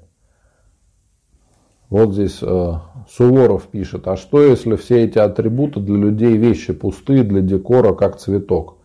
Вот 1.89 2.13
здесь 2.13 2.39
э, 2.41 2.73
Суворов 3.07 3.67
пишет, 3.67 4.07
а 4.07 4.17
что 4.17 4.41
если 4.41 4.75
все 4.77 5.03
эти 5.03 5.19
атрибуты 5.19 5.79
для 5.79 5.95
людей 5.95 6.37
вещи 6.37 6.73
пустые, 6.73 7.23
для 7.23 7.41
декора, 7.41 7.93
как 7.93 8.17
цветок? 8.17 8.77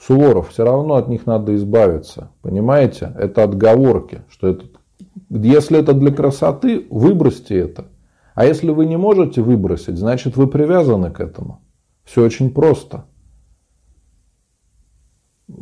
Суворов, 0.00 0.50
все 0.50 0.64
равно 0.64 0.94
от 0.96 1.08
них 1.08 1.26
надо 1.26 1.54
избавиться. 1.54 2.30
Понимаете? 2.42 3.12
Это 3.16 3.44
отговорки. 3.44 4.22
Что 4.28 4.48
это, 4.48 4.64
если 5.30 5.78
это 5.78 5.92
для 5.92 6.12
красоты, 6.12 6.86
выбросьте 6.90 7.58
это. 7.58 7.84
А 8.34 8.44
если 8.44 8.70
вы 8.70 8.86
не 8.86 8.96
можете 8.96 9.42
выбросить, 9.42 9.96
значит 9.96 10.36
вы 10.36 10.48
привязаны 10.48 11.10
к 11.10 11.20
этому. 11.20 11.62
Все 12.04 12.24
очень 12.24 12.52
просто. 12.52 13.06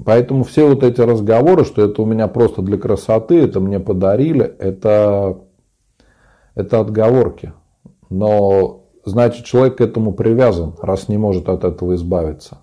Поэтому 0.05 0.45
все 0.45 0.69
вот 0.69 0.83
эти 0.83 1.01
разговоры, 1.01 1.65
что 1.65 1.83
это 1.83 2.03
у 2.03 2.07
меня 2.07 2.29
просто 2.29 2.63
для 2.63 2.79
красоты, 2.79 3.41
это 3.41 3.61
мне 3.61 3.79
подарили, 3.79 4.45
это, 4.45 5.43
это 6.55 6.81
отговорки. 6.81 7.53
Но 8.09 8.87
значит 9.05 9.45
человек 9.45 9.79
к 9.79 9.81
этому 9.81 10.13
привязан, 10.13 10.75
раз 10.81 11.09
не 11.09 11.19
может 11.19 11.49
от 11.49 11.65
этого 11.65 11.95
избавиться. 11.95 12.62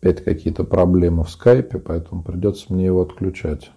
Опять 0.00 0.22
какие-то 0.22 0.62
проблемы 0.64 1.24
в 1.24 1.30
скайпе, 1.30 1.78
поэтому 1.78 2.22
придется 2.22 2.72
мне 2.72 2.86
его 2.86 3.02
отключать. 3.02 3.70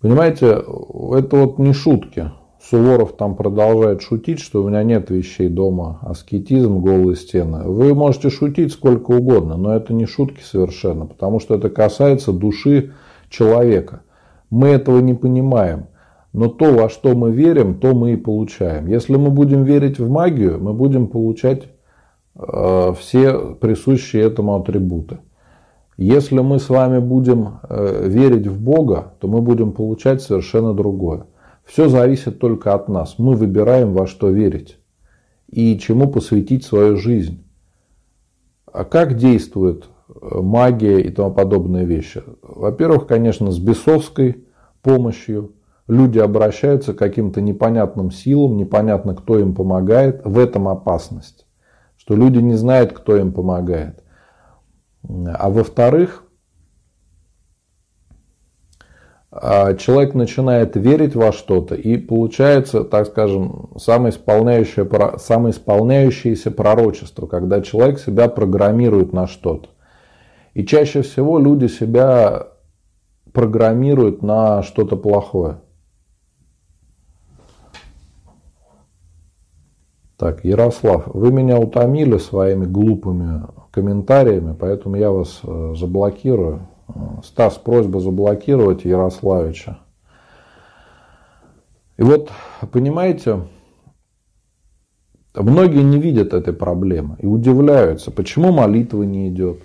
Понимаете, 0.00 0.46
это 0.48 1.36
вот 1.36 1.58
не 1.58 1.72
шутки. 1.72 2.30
Суворов 2.60 3.16
там 3.16 3.36
продолжает 3.36 4.02
шутить, 4.02 4.38
что 4.38 4.62
у 4.62 4.68
меня 4.68 4.82
нет 4.82 5.08
вещей 5.10 5.48
дома, 5.48 5.98
аскетизм, 6.02 6.80
голые 6.80 7.16
стены. 7.16 7.64
Вы 7.64 7.94
можете 7.94 8.30
шутить 8.30 8.72
сколько 8.72 9.12
угодно, 9.12 9.56
но 9.56 9.74
это 9.74 9.94
не 9.94 10.04
шутки 10.04 10.42
совершенно, 10.42 11.06
потому 11.06 11.40
что 11.40 11.54
это 11.54 11.70
касается 11.70 12.32
души 12.32 12.92
человека. 13.34 14.02
Мы 14.50 14.68
этого 14.68 15.00
не 15.00 15.14
понимаем. 15.14 15.86
Но 16.32 16.48
то, 16.48 16.72
во 16.72 16.88
что 16.88 17.14
мы 17.14 17.32
верим, 17.32 17.78
то 17.78 17.94
мы 17.94 18.14
и 18.14 18.16
получаем. 18.16 18.86
Если 18.86 19.16
мы 19.16 19.30
будем 19.30 19.64
верить 19.64 19.98
в 19.98 20.08
магию, 20.10 20.58
мы 20.60 20.72
будем 20.72 21.06
получать 21.06 21.68
э, 22.34 22.94
все 22.98 23.54
присущие 23.54 24.24
этому 24.24 24.56
атрибуты. 24.56 25.18
Если 25.96 26.40
мы 26.40 26.58
с 26.58 26.68
вами 26.68 26.98
будем 26.98 27.60
э, 27.68 28.08
верить 28.08 28.48
в 28.48 28.60
Бога, 28.60 29.14
то 29.20 29.28
мы 29.28 29.42
будем 29.42 29.72
получать 29.72 30.22
совершенно 30.22 30.74
другое. 30.74 31.26
Все 31.64 31.88
зависит 31.88 32.40
только 32.40 32.74
от 32.74 32.88
нас. 32.88 33.14
Мы 33.18 33.34
выбираем, 33.34 33.92
во 33.92 34.06
что 34.06 34.28
верить 34.28 34.78
и 35.54 35.78
чему 35.78 36.08
посвятить 36.08 36.64
свою 36.64 36.96
жизнь. 36.96 37.44
А 38.72 38.84
как 38.84 39.16
действует 39.16 39.84
магия 40.08 41.00
и 41.00 41.10
тому 41.10 41.32
подобные 41.32 41.84
вещи? 41.84 42.22
Во-первых, 42.42 43.06
конечно, 43.06 43.50
с 43.50 43.58
бесовской 43.58 44.44
помощью. 44.82 45.52
Люди 45.86 46.18
обращаются 46.18 46.94
к 46.94 46.98
каким-то 46.98 47.40
непонятным 47.40 48.10
силам, 48.10 48.56
непонятно, 48.56 49.14
кто 49.14 49.38
им 49.38 49.54
помогает. 49.54 50.22
В 50.24 50.38
этом 50.38 50.68
опасность, 50.68 51.46
что 51.96 52.14
люди 52.14 52.38
не 52.38 52.54
знают, 52.54 52.92
кто 52.92 53.16
им 53.16 53.32
помогает. 53.32 54.02
А 55.06 55.50
во-вторых, 55.50 56.24
а, 59.36 59.74
человек 59.74 60.14
начинает 60.14 60.76
верить 60.76 61.16
во 61.16 61.32
что-то, 61.32 61.74
и 61.74 61.96
получается, 61.96 62.84
так 62.84 63.08
скажем, 63.08 63.70
самоисполняющее, 63.76 64.88
самоисполняющееся 65.18 66.52
пророчество, 66.52 67.26
когда 67.26 67.60
человек 67.60 67.98
себя 67.98 68.28
программирует 68.28 69.12
на 69.12 69.26
что-то. 69.26 69.70
И 70.54 70.64
чаще 70.64 71.02
всего 71.02 71.38
люди 71.38 71.66
себя 71.66 72.48
программируют 73.32 74.22
на 74.22 74.62
что-то 74.62 74.96
плохое. 74.96 75.60
Так, 80.16 80.44
Ярослав, 80.44 81.08
вы 81.08 81.32
меня 81.32 81.58
утомили 81.58 82.18
своими 82.18 82.64
глупыми 82.64 83.42
комментариями, 83.72 84.56
поэтому 84.58 84.94
я 84.94 85.10
вас 85.10 85.40
э, 85.42 85.74
заблокирую. 85.76 86.68
Стас, 87.24 87.54
просьба 87.54 87.98
заблокировать 87.98 88.84
Ярославича. 88.84 89.78
И 91.96 92.02
вот, 92.02 92.30
понимаете, 92.70 93.40
многие 95.34 95.82
не 95.82 95.98
видят 95.98 96.34
этой 96.34 96.52
проблемы 96.52 97.16
и 97.20 97.26
удивляются, 97.26 98.10
почему 98.10 98.52
молитва 98.52 99.02
не 99.02 99.28
идет, 99.28 99.60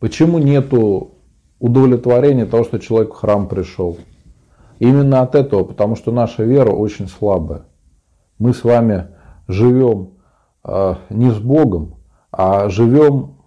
почему 0.00 0.38
нету 0.38 1.14
удовлетворения 1.58 2.46
того, 2.46 2.64
что 2.64 2.78
человек 2.78 3.14
в 3.14 3.16
храм 3.16 3.48
пришел. 3.48 3.98
Именно 4.78 5.22
от 5.22 5.34
этого, 5.34 5.64
потому 5.64 5.96
что 5.96 6.12
наша 6.12 6.44
вера 6.44 6.70
очень 6.70 7.08
слабая. 7.08 7.64
Мы 8.38 8.54
с 8.54 8.62
вами 8.62 9.08
живем 9.48 10.10
э, 10.64 10.94
не 11.10 11.30
с 11.30 11.38
Богом, 11.38 11.96
а 12.30 12.68
живем 12.68 13.38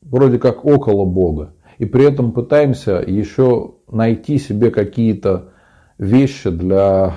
вроде 0.00 0.38
как 0.38 0.64
около 0.64 1.04
Бога. 1.04 1.52
И 1.78 1.84
при 1.84 2.04
этом 2.04 2.32
пытаемся 2.32 3.04
еще 3.06 3.74
найти 3.90 4.38
себе 4.38 4.70
какие-то 4.70 5.50
вещи 5.98 6.48
для 6.48 7.16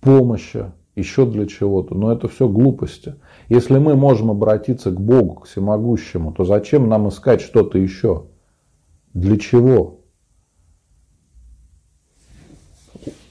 помощи, 0.00 0.72
еще 0.96 1.26
для 1.26 1.46
чего-то. 1.46 1.94
Но 1.94 2.10
это 2.10 2.28
все 2.28 2.48
глупости. 2.48 3.16
Если 3.50 3.78
мы 3.78 3.96
можем 3.96 4.30
обратиться 4.30 4.92
к 4.92 5.00
Богу, 5.00 5.40
к 5.40 5.46
всемогущему, 5.46 6.32
то 6.32 6.44
зачем 6.44 6.88
нам 6.88 7.08
искать 7.08 7.40
что-то 7.40 7.78
еще? 7.78 8.26
Для 9.12 9.36
чего? 9.38 10.02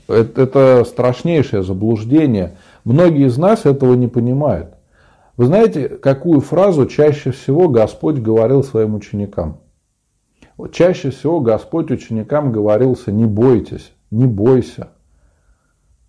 Это, 0.09 0.83
страшнейшее 0.83 1.63
заблуждение. 1.63 2.57
Многие 2.83 3.27
из 3.27 3.37
нас 3.37 3.65
этого 3.65 3.93
не 3.93 4.09
понимают. 4.09 4.75
Вы 5.37 5.45
знаете, 5.45 5.87
какую 5.87 6.41
фразу 6.41 6.85
чаще 6.85 7.31
всего 7.31 7.69
Господь 7.69 8.17
говорил 8.17 8.61
своим 8.61 8.95
ученикам? 8.95 9.61
Чаще 10.73 11.11
всего 11.11 11.39
Господь 11.39 11.91
ученикам 11.91 12.51
говорился 12.51 13.13
«не 13.13 13.23
бойтесь, 13.23 13.93
не 14.11 14.25
бойся». 14.25 14.89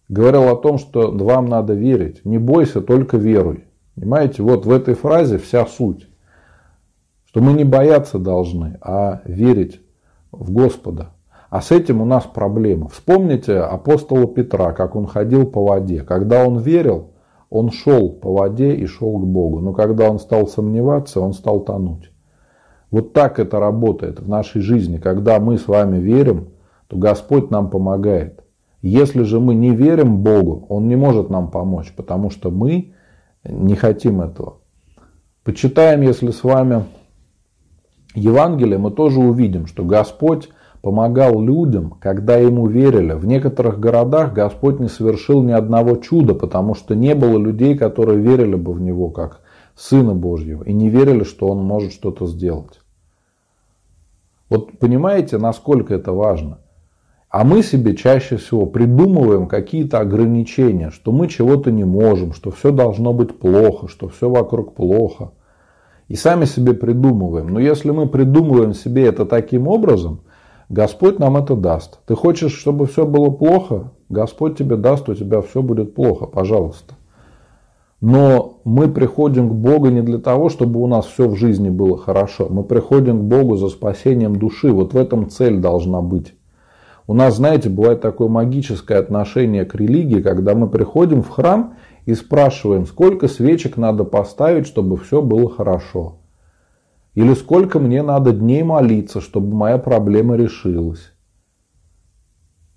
Говорил 0.09 0.49
о 0.49 0.57
том, 0.57 0.79
что 0.79 1.13
вам 1.13 1.47
надо 1.47 1.75
верить. 1.75 2.25
Не 2.25 2.39
бойся, 2.39 2.81
только 2.81 3.17
веруй. 3.17 3.70
Понимаете, 3.95 4.43
вот 4.43 4.67
в 4.67 4.71
этой 4.71 4.95
фразе 4.95 5.39
вся 5.39 5.67
суть. 5.67 6.09
Что 7.27 7.41
мы 7.41 7.53
не 7.53 7.65
бояться 7.65 8.19
должны, 8.19 8.79
а 8.81 9.23
верить 9.25 9.81
в 10.33 10.53
Господа. 10.53 11.13
А 11.49 11.61
с 11.61 11.71
этим 11.71 12.01
у 12.01 12.05
нас 12.05 12.25
проблема. 12.25 12.89
Вспомните 12.89 13.59
апостола 13.59 14.27
Петра, 14.27 14.73
как 14.73 14.97
он 14.97 15.07
ходил 15.07 15.47
по 15.47 15.65
воде. 15.65 16.03
Когда 16.03 16.47
он 16.47 16.59
верил, 16.59 17.11
он 17.51 17.71
шел 17.71 18.11
по 18.11 18.33
воде 18.33 18.75
и 18.75 18.87
шел 18.87 19.19
к 19.19 19.27
Богу. 19.27 19.61
Но 19.61 19.73
когда 19.73 20.09
он 20.09 20.21
стал 20.21 20.47
сомневаться, 20.47 21.21
он 21.21 21.33
стал 21.33 21.61
тонуть. 21.61 22.13
Вот 22.91 23.13
так 23.13 23.39
это 23.39 23.59
работает 23.59 24.21
в 24.21 24.29
нашей 24.29 24.61
жизни. 24.63 24.99
Когда 24.99 25.39
мы 25.41 25.59
с 25.59 25.69
вами 25.69 25.99
верим, 25.99 26.51
то 26.87 26.97
Господь 26.97 27.51
нам 27.51 27.71
помогает. 27.71 28.45
Если 28.83 29.23
же 29.25 29.41
мы 29.41 29.55
не 29.55 29.75
верим 29.75 30.19
Богу, 30.19 30.67
Он 30.69 30.89
не 30.89 30.97
может 30.97 31.31
нам 31.31 31.51
помочь, 31.51 31.93
потому 31.95 32.31
что 32.31 32.51
мы 32.51 32.95
не 33.45 33.75
хотим 33.75 34.21
этого. 34.21 34.59
Почитаем, 35.45 36.03
если 36.03 36.31
с 36.31 36.45
вами 36.45 36.85
Евангелие, 38.15 38.79
мы 38.79 38.91
тоже 38.91 39.21
увидим, 39.21 39.67
что 39.67 39.85
Господь 39.85 40.51
помогал 40.83 41.41
людям, 41.41 41.91
когда 42.01 42.37
ему 42.37 42.67
верили. 42.67 43.13
В 43.13 43.27
некоторых 43.27 43.79
городах 43.79 44.33
Господь 44.33 44.81
не 44.81 44.89
совершил 44.89 45.43
ни 45.43 45.53
одного 45.53 45.97
чуда, 45.97 46.35
потому 46.35 46.75
что 46.75 46.95
не 46.95 47.15
было 47.15 47.39
людей, 47.39 47.77
которые 47.77 48.19
верили 48.21 48.57
бы 48.57 48.73
в 48.73 48.81
Него 48.81 49.11
как 49.11 49.43
Сына 49.75 50.15
Божьего 50.15 50.63
и 50.65 50.73
не 50.73 50.91
верили, 50.91 51.25
что 51.25 51.49
Он 51.49 51.63
может 51.63 51.93
что-то 51.93 52.27
сделать. 52.27 52.81
Вот 54.49 54.79
понимаете, 54.79 55.39
насколько 55.39 55.95
это 55.95 56.13
важно? 56.13 56.60
А 57.31 57.45
мы 57.45 57.63
себе 57.63 57.95
чаще 57.95 58.39
всего 58.39 58.67
придумываем 58.67 59.47
какие-то 59.47 60.01
ограничения, 60.01 60.91
что 60.91 61.13
мы 61.13 61.29
чего-то 61.29 61.71
не 61.71 61.85
можем, 61.85 62.33
что 62.33 62.51
все 62.51 62.73
должно 62.73 63.13
быть 63.13 63.39
плохо, 63.39 63.87
что 63.87 64.09
все 64.09 64.29
вокруг 64.29 64.75
плохо. 64.75 65.31
И 66.09 66.17
сами 66.17 66.45
себе 66.45 66.75
придумываем. 66.75 67.47
Но 67.47 67.61
если 67.61 67.93
мы 67.93 68.09
придумываем 68.09 68.75
себе 68.75 69.07
это 69.07 69.27
таким 69.27 69.69
образом, 69.69 70.23
Господь 70.69 71.21
нам 71.21 71.37
это 71.37 71.55
даст. 71.55 72.01
Ты 72.05 72.17
хочешь, 72.17 72.53
чтобы 72.53 72.87
все 72.87 73.07
было 73.07 73.31
плохо? 73.31 73.93
Господь 74.09 74.59
тебе 74.59 74.75
даст, 74.75 75.09
у 75.09 75.15
тебя 75.15 75.41
все 75.41 75.63
будет 75.63 75.95
плохо, 75.95 76.27
пожалуйста. 76.27 76.95
Но 78.01 78.59
мы 78.65 78.89
приходим 78.89 79.51
к 79.51 79.53
Богу 79.53 79.87
не 79.87 80.03
для 80.03 80.19
того, 80.19 80.49
чтобы 80.49 80.81
у 80.81 80.89
нас 80.89 81.07
все 81.07 81.29
в 81.29 81.37
жизни 81.37 81.69
было 81.69 81.97
хорошо. 81.97 82.49
Мы 82.51 82.65
приходим 82.65 83.21
к 83.21 83.23
Богу 83.23 83.55
за 83.55 83.69
спасением 83.69 84.35
души. 84.35 84.73
Вот 84.73 84.95
в 84.95 84.97
этом 84.97 85.31
цель 85.31 85.59
должна 85.59 86.01
быть. 86.01 86.35
У 87.11 87.13
нас, 87.13 87.39
знаете, 87.39 87.69
бывает 87.69 88.01
такое 88.01 88.29
магическое 88.29 88.95
отношение 88.95 89.65
к 89.65 89.75
религии, 89.75 90.23
когда 90.23 90.55
мы 90.55 90.69
приходим 90.69 91.25
в 91.25 91.29
храм 91.29 91.75
и 92.07 92.15
спрашиваем, 92.15 92.87
сколько 92.87 93.27
свечек 93.27 93.77
надо 93.77 94.05
поставить, 94.05 94.69
чтобы 94.69 94.97
все 94.97 95.21
было 95.21 95.51
хорошо. 95.51 96.19
Или 97.17 97.35
сколько 97.35 97.81
мне 97.81 98.05
надо 98.05 98.31
дней 98.31 98.63
молиться, 98.63 99.21
чтобы 99.21 99.57
моя 99.57 99.79
проблема 99.79 100.37
решилась. 100.37 101.13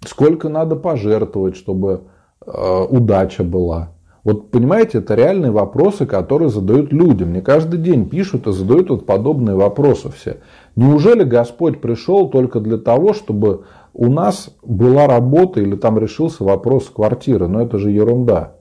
Сколько 0.03 0.49
надо 0.49 0.77
пожертвовать, 0.77 1.55
чтобы 1.55 2.05
э, 2.43 2.85
удача 2.89 3.43
была. 3.43 3.91
Вот 4.23 4.49
понимаете, 4.49 4.97
это 4.99 5.13
реальные 5.13 5.51
вопросы, 5.51 6.07
которые 6.07 6.49
задают 6.49 6.91
люди. 6.91 7.23
Мне 7.23 7.41
каждый 7.41 7.77
день 7.77 8.09
пишут 8.09 8.47
и 8.47 8.51
задают 8.51 8.89
вот 8.89 9.05
подобные 9.05 9.55
вопросы 9.55 10.09
все. 10.09 10.37
Неужели 10.75 11.23
Господь 11.23 11.81
пришел 11.81 12.29
только 12.29 12.61
для 12.61 12.77
того, 12.77 13.13
чтобы 13.13 13.65
у 13.93 14.11
нас 14.11 14.49
была 14.63 15.07
работа 15.07 15.61
или 15.61 15.75
там 15.75 15.99
решился 15.99 16.43
вопрос 16.43 16.89
квартиры? 16.89 17.47
Но 17.47 17.61
это 17.61 17.77
же 17.77 17.91
ерунда 17.91 18.55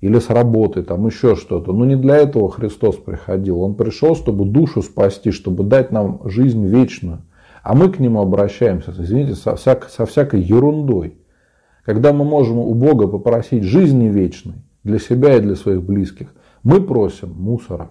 или 0.00 0.18
с 0.18 0.30
работы, 0.30 0.82
там 0.82 1.06
еще 1.06 1.34
что-то. 1.34 1.72
Но 1.72 1.84
не 1.84 1.96
для 1.96 2.16
этого 2.16 2.50
Христос 2.50 2.96
приходил. 2.96 3.62
Он 3.62 3.74
пришел, 3.74 4.14
чтобы 4.14 4.44
душу 4.44 4.82
спасти, 4.82 5.30
чтобы 5.30 5.64
дать 5.64 5.90
нам 5.90 6.20
жизнь 6.24 6.64
вечную. 6.64 7.22
А 7.62 7.74
мы 7.74 7.90
к 7.90 7.98
Нему 7.98 8.20
обращаемся, 8.20 8.94
извините, 8.96 9.34
со, 9.34 9.56
всяк, 9.56 9.88
со 9.90 10.06
всякой 10.06 10.40
ерундой. 10.40 11.18
Когда 11.84 12.12
мы 12.12 12.24
можем 12.24 12.58
у 12.58 12.74
Бога 12.74 13.08
попросить 13.08 13.64
жизни 13.64 14.08
вечной 14.08 14.62
для 14.84 14.98
себя 14.98 15.36
и 15.36 15.40
для 15.40 15.56
своих 15.56 15.82
близких, 15.82 16.32
мы 16.62 16.80
просим 16.80 17.32
мусора. 17.32 17.90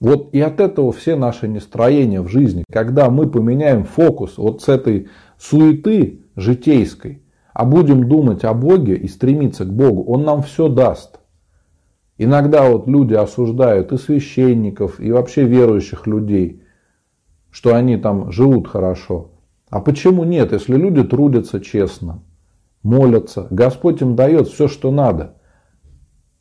Вот 0.00 0.30
и 0.32 0.40
от 0.40 0.60
этого 0.60 0.92
все 0.92 1.14
наши 1.14 1.46
нестроения 1.46 2.22
в 2.22 2.28
жизни, 2.28 2.64
когда 2.72 3.10
мы 3.10 3.30
поменяем 3.30 3.84
фокус 3.84 4.38
вот 4.38 4.62
с 4.62 4.68
этой 4.68 5.08
суеты 5.38 6.22
житейской– 6.34 7.22
а 7.60 7.64
будем 7.64 8.08
думать 8.08 8.44
о 8.44 8.54
Боге 8.54 8.96
и 8.96 9.06
стремиться 9.08 9.64
к 9.64 9.72
Богу, 9.72 10.04
Он 10.04 10.24
нам 10.24 10.42
все 10.42 10.68
даст. 10.68 11.20
Иногда 12.16 12.68
вот 12.68 12.86
люди 12.86 13.14
осуждают 13.14 13.92
и 13.92 13.98
священников, 13.98 15.00
и 15.00 15.10
вообще 15.10 15.44
верующих 15.44 16.06
людей, 16.06 16.62
что 17.50 17.74
они 17.74 17.96
там 17.96 18.30
живут 18.30 18.68
хорошо. 18.68 19.32
А 19.68 19.80
почему 19.80 20.24
нет, 20.24 20.52
если 20.52 20.76
люди 20.76 21.02
трудятся 21.02 21.60
честно, 21.60 22.22
молятся, 22.82 23.46
Господь 23.50 24.00
им 24.02 24.16
дает 24.16 24.48
все, 24.48 24.68
что 24.68 24.90
надо. 24.90 25.36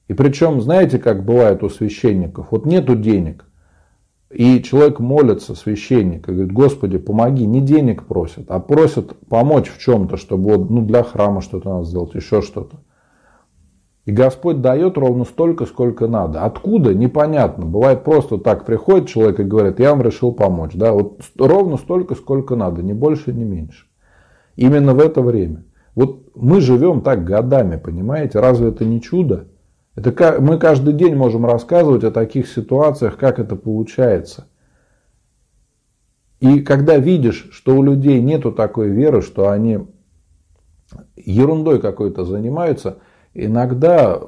И 0.08 0.14
причем, 0.14 0.62
знаете, 0.62 1.00
как 1.00 1.26
бывает 1.26 1.64
у 1.64 1.70
священников? 1.70 2.48
Вот 2.52 2.66
нету 2.66 2.96
денег. 2.96 3.46
И 4.32 4.62
человек 4.62 5.00
молится, 5.00 5.56
священник, 5.56 6.30
и 6.30 6.32
говорит, 6.32 6.52
Господи, 6.52 7.00
помоги, 7.00 7.48
не 7.48 7.62
денег 7.62 8.06
просят, 8.06 8.52
а 8.52 8.60
просят 8.60 9.18
помочь 9.28 9.70
в 9.70 9.80
чем-то, 9.80 10.18
чтобы 10.18 10.56
вот, 10.56 10.70
ну, 10.70 10.86
для 10.86 11.02
храма 11.02 11.42
что-то 11.42 11.70
надо 11.70 11.86
сделать, 11.86 12.14
еще 12.14 12.42
что-то. 12.42 12.78
И 14.06 14.12
Господь 14.12 14.62
дает 14.62 14.98
ровно 14.98 15.24
столько, 15.24 15.66
сколько 15.66 16.08
надо. 16.08 16.44
Откуда? 16.44 16.96
Непонятно. 16.96 17.66
Бывает 17.66 18.04
просто 18.04 18.40
так 18.40 18.66
приходит 18.66 19.08
человек 19.08 19.40
и 19.40 19.44
говорит, 19.44 19.80
я 19.80 19.92
вам 19.92 20.02
решил 20.02 20.32
помочь. 20.32 20.72
Да? 20.74 20.94
Вот 20.94 21.22
ровно 21.38 21.78
столько, 21.78 22.16
сколько 22.16 22.56
надо, 22.56 22.82
ни 22.82 22.94
больше, 22.94 23.34
ни 23.34 23.44
меньше. 23.44 23.86
Именно 24.56 24.96
в 24.96 25.00
это 25.00 25.22
время. 25.22 25.64
Вот 25.94 26.36
мы 26.36 26.60
живем 26.60 27.02
так 27.02 27.24
годами, 27.24 27.78
понимаете? 27.78 28.40
Разве 28.40 28.70
это 28.70 28.84
не 28.84 29.00
чудо? 29.00 29.48
Это 29.96 30.38
мы 30.40 30.58
каждый 30.58 30.94
день 30.94 31.16
можем 31.16 31.46
рассказывать 31.46 32.04
о 32.04 32.12
таких 32.12 32.48
ситуациях, 32.48 33.18
как 33.18 33.40
это 33.40 33.56
получается. 33.56 34.48
И 36.40 36.62
когда 36.62 36.98
видишь, 36.98 37.50
что 37.52 37.76
у 37.76 37.84
людей 37.84 38.22
нету 38.22 38.52
такой 38.52 38.90
веры, 38.90 39.22
что 39.22 39.50
они 39.50 39.80
ерундой 41.16 41.80
какой-то 41.82 42.26
занимаются– 42.26 43.00
иногда 43.34 44.20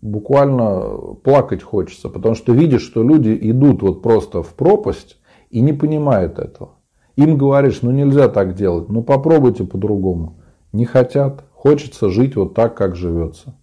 буквально 0.00 1.14
плакать 1.22 1.62
хочется, 1.62 2.08
потому 2.08 2.34
что 2.34 2.52
видишь, 2.52 2.82
что 2.82 3.02
люди 3.02 3.36
идут 3.40 3.82
вот 3.82 4.02
просто 4.02 4.42
в 4.42 4.54
пропасть 4.54 5.18
и 5.50 5.60
не 5.60 5.72
понимают 5.72 6.38
этого. 6.38 6.72
Им 7.16 7.36
говоришь, 7.36 7.82
ну 7.82 7.90
нельзя 7.90 8.28
так 8.28 8.54
делать, 8.54 8.88
ну 8.88 9.02
попробуйте 9.02 9.64
по-другому. 9.64 10.40
Не 10.72 10.86
хотят, 10.86 11.44
хочется 11.52 12.08
жить 12.08 12.36
вот 12.36 12.54
так, 12.54 12.76
как 12.76 12.96
живется. 12.96 13.54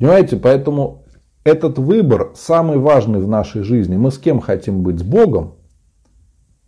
Понимаете, 0.00 0.38
поэтому 0.38 1.04
этот 1.44 1.78
выбор 1.78 2.32
самый 2.34 2.78
важный 2.78 3.20
в 3.20 3.28
нашей 3.28 3.62
жизни. 3.62 3.98
Мы 3.98 4.10
с 4.10 4.16
кем 4.16 4.40
хотим 4.40 4.82
быть, 4.82 4.98
с 4.98 5.02
Богом 5.02 5.56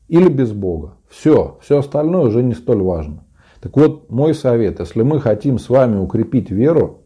или 0.06 0.28
без 0.28 0.52
Бога? 0.52 0.98
Все, 1.08 1.58
все 1.62 1.78
остальное 1.78 2.26
уже 2.26 2.42
не 2.42 2.52
столь 2.52 2.82
важно. 2.82 3.24
Так 3.62 3.74
вот, 3.78 4.10
мой 4.10 4.34
совет, 4.34 4.80
если 4.80 5.00
мы 5.00 5.18
хотим 5.18 5.58
с 5.58 5.70
вами 5.70 5.96
укрепить 5.96 6.50
веру, 6.50 7.04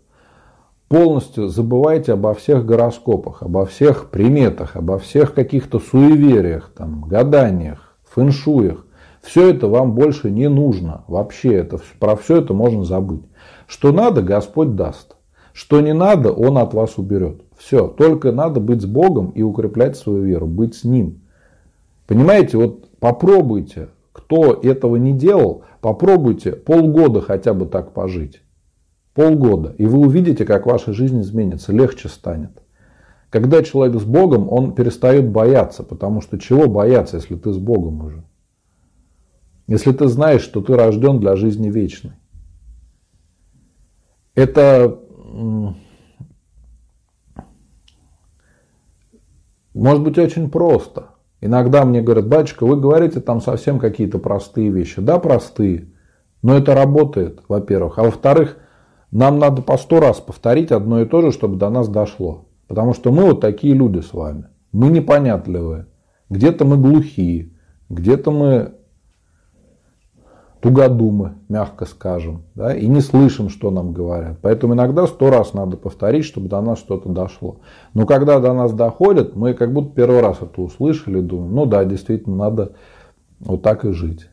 полностью 0.89 1.47
забывайте 1.47 2.15
обо 2.15 2.35
всех 2.35 2.67
гороскопах, 2.67 3.45
обо 3.45 3.65
всех 3.65 4.11
приметах, 4.11 4.75
обо 4.75 4.99
всех 4.99 5.33
каких-то 5.33 5.79
суевериях, 5.79 6.73
там, 6.77 7.03
гаданиях, 7.03 7.97
фэншуях. 8.03 8.85
Все 9.23 9.51
это 9.51 9.69
вам 9.69 9.95
больше 9.95 10.33
не 10.33 10.49
нужно. 10.49 11.05
Вообще 11.07 11.55
это, 11.55 11.79
про 12.01 12.17
все 12.17 12.39
это 12.39 12.53
можно 12.53 12.83
забыть. 12.83 13.23
Что 13.69 13.93
надо, 13.93 14.23
Господь 14.23 14.75
даст. 14.75 15.16
Что 15.57 15.81
не 15.81 15.95
надо, 15.95 16.33
Он 16.33 16.59
от 16.59 16.75
вас 16.75 16.99
уберет. 16.99 17.40
Все. 17.57 17.88
Только 17.88 18.31
надо 18.31 18.61
быть 18.61 18.83
с 18.83 18.87
Богом 18.87 19.31
и 19.31 19.42
укреплять 19.42 19.97
свою 19.97 20.23
веру, 20.23 20.47
быть 20.47 20.75
с 20.75 20.85
Ним. 20.85 21.23
Понимаете, 22.07 22.59
вот 22.59 22.90
попробуйте, 22.99 23.88
кто 24.12 24.53
этого 24.53 24.97
не 24.97 25.12
делал, 25.12 25.64
Попробуйте 25.87 26.51
полгода 26.51 27.21
хотя 27.21 27.55
бы 27.55 27.64
так 27.64 27.92
пожить. 27.92 28.42
Полгода. 29.14 29.77
И 29.79 29.87
вы 29.87 30.01
увидите, 30.01 30.45
как 30.45 30.66
ваша 30.66 30.92
жизнь 30.92 31.21
изменится, 31.21 31.73
легче 31.73 32.09
станет. 32.09 32.51
Когда 33.31 33.62
человек 33.62 34.01
с 34.01 34.05
Богом, 34.05 34.53
он 34.53 34.75
перестает 34.75 35.31
бояться, 35.31 35.85
потому 35.85 36.23
что 36.23 36.40
чего 36.40 36.66
бояться, 36.66 37.19
если 37.19 37.37
ты 37.37 37.53
с 37.53 37.59
Богом 37.59 38.05
уже? 38.05 38.25
Если 39.69 39.92
ты 39.92 40.09
знаешь, 40.09 40.42
что 40.42 40.61
ты 40.61 40.75
рожден 40.75 41.21
для 41.21 41.37
жизни 41.37 41.71
вечной. 41.71 42.14
Это 44.35 44.99
может 49.75 50.03
быть 50.03 50.19
очень 50.19 50.51
просто. 50.51 51.11
Иногда 51.41 51.85
мне 51.85 52.01
говорят, 52.01 52.29
батюшка, 52.29 52.65
вы 52.67 52.81
говорите 52.81 53.21
там 53.21 53.41
совсем 53.41 53.79
какие-то 53.79 54.19
простые 54.19 54.71
вещи. 54.71 55.01
Да, 55.01 55.19
простые, 55.19 55.89
но 56.43 56.57
это 56.57 56.75
работает, 56.75 57.43
во-первых. 57.49 57.99
А 57.99 58.05
во-вторых, 58.05 58.57
нам 59.11 59.39
надо 59.39 59.62
по 59.62 59.77
сто 59.77 60.01
раз 60.01 60.21
повторить 60.21 60.73
одно 60.73 61.03
и 61.03 61.07
то 61.07 61.21
же, 61.21 61.33
чтобы 61.33 61.57
до 61.57 61.71
нас 61.71 61.89
дошло. 61.89 62.49
Потому 62.69 62.95
что 62.95 63.12
мы 63.12 63.25
вот 63.25 63.41
такие 63.41 63.75
люди 63.75 64.01
с 64.01 64.12
вами. 64.12 64.47
Мы 64.73 64.89
непонятливые. 64.89 65.87
Где-то 66.29 66.65
мы 66.65 66.77
глухие, 66.77 67.53
где-то 67.89 68.31
мы 68.31 68.75
тугодумы, 70.67 71.35
мягко 71.49 71.85
скажем, 71.85 72.43
да, 72.57 72.75
и 72.75 72.89
не 72.89 73.01
слышим, 73.01 73.51
что 73.51 73.71
нам 73.71 73.93
говорят. 73.93 74.39
Поэтому 74.43 74.75
иногда 74.75 75.07
сто 75.07 75.31
раз 75.31 75.55
надо 75.55 75.77
повторить, 75.77 76.25
чтобы 76.25 76.49
до 76.49 76.61
нас 76.61 76.81
что-то 76.81 77.09
дошло. 77.09 77.59
Но 77.95 78.05
когда 78.05 78.41
до 78.41 78.53
нас 78.53 78.73
доходит, 78.73 79.37
мы 79.37 79.55
как 79.55 79.73
будто 79.73 79.95
первый 79.95 80.21
раз 80.21 80.39
это 80.43 80.61
услышали, 80.61 81.21
думаем, 81.21 81.55
ну 81.55 81.67
да, 81.67 81.85
действительно, 81.85 82.35
надо 82.35 82.73
вот 83.39 83.63
так 83.63 83.85
и 83.85 83.93
жить. 83.93 84.29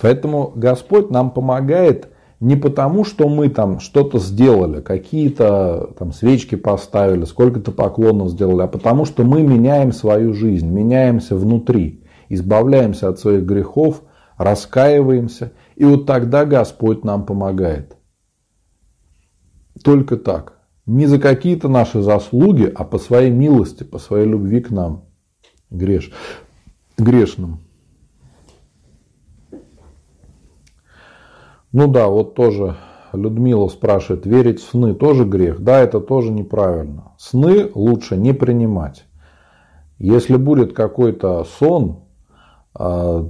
Поэтому 0.00 0.50
Господь 0.54 1.10
нам 1.10 1.30
помогает 1.30 2.08
не 2.40 2.56
потому, 2.56 3.04
что 3.04 3.28
мы 3.28 3.50
там 3.50 3.80
что-то 3.80 4.18
сделали, 4.20 4.80
какие-то 4.80 5.90
там 5.98 6.14
свечки 6.14 6.54
поставили, 6.54 7.26
сколько-то 7.26 7.72
поклонов 7.72 8.30
сделали, 8.30 8.62
а 8.62 8.68
потому 8.68 9.04
что 9.04 9.22
мы 9.22 9.42
меняем 9.42 9.92
свою 9.92 10.32
жизнь, 10.32 10.66
меняемся 10.66 11.36
внутри 11.36 12.04
избавляемся 12.28 13.08
от 13.08 13.18
своих 13.18 13.44
грехов, 13.44 14.02
раскаиваемся, 14.36 15.52
и 15.76 15.84
вот 15.84 16.06
тогда 16.06 16.44
Господь 16.44 17.04
нам 17.04 17.26
помогает. 17.26 17.96
Только 19.82 20.16
так. 20.16 20.58
Не 20.86 21.06
за 21.06 21.18
какие-то 21.18 21.68
наши 21.68 22.00
заслуги, 22.02 22.72
а 22.74 22.84
по 22.84 22.98
своей 22.98 23.30
милости, 23.30 23.84
по 23.84 23.98
своей 23.98 24.26
любви 24.26 24.60
к 24.60 24.70
нам, 24.70 25.04
греш, 25.70 26.10
грешным. 26.96 27.60
Ну 31.72 31.86
да, 31.86 32.08
вот 32.08 32.34
тоже 32.34 32.76
Людмила 33.12 33.68
спрашивает, 33.68 34.26
верить 34.26 34.60
в 34.60 34.70
сны 34.70 34.94
тоже 34.94 35.24
грех? 35.24 35.60
Да, 35.60 35.80
это 35.80 36.00
тоже 36.00 36.30
неправильно. 36.30 37.12
Сны 37.18 37.70
лучше 37.74 38.16
не 38.16 38.32
принимать. 38.32 39.04
Если 39.98 40.36
будет 40.36 40.74
какой-то 40.74 41.44
сон, 41.44 42.04
так 42.72 43.24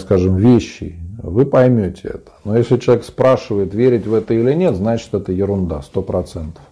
скажем, 0.00 0.36
вещи, 0.36 0.96
вы 1.22 1.46
поймете 1.46 2.08
это. 2.08 2.32
Но 2.44 2.56
если 2.56 2.76
человек 2.78 3.04
спрашивает, 3.04 3.74
верить 3.74 4.06
в 4.06 4.14
это 4.14 4.34
или 4.34 4.52
нет, 4.54 4.74
значит 4.74 5.14
это 5.14 5.32
ерунда, 5.32 5.82
сто 5.82 6.02
процентов. 6.02 6.62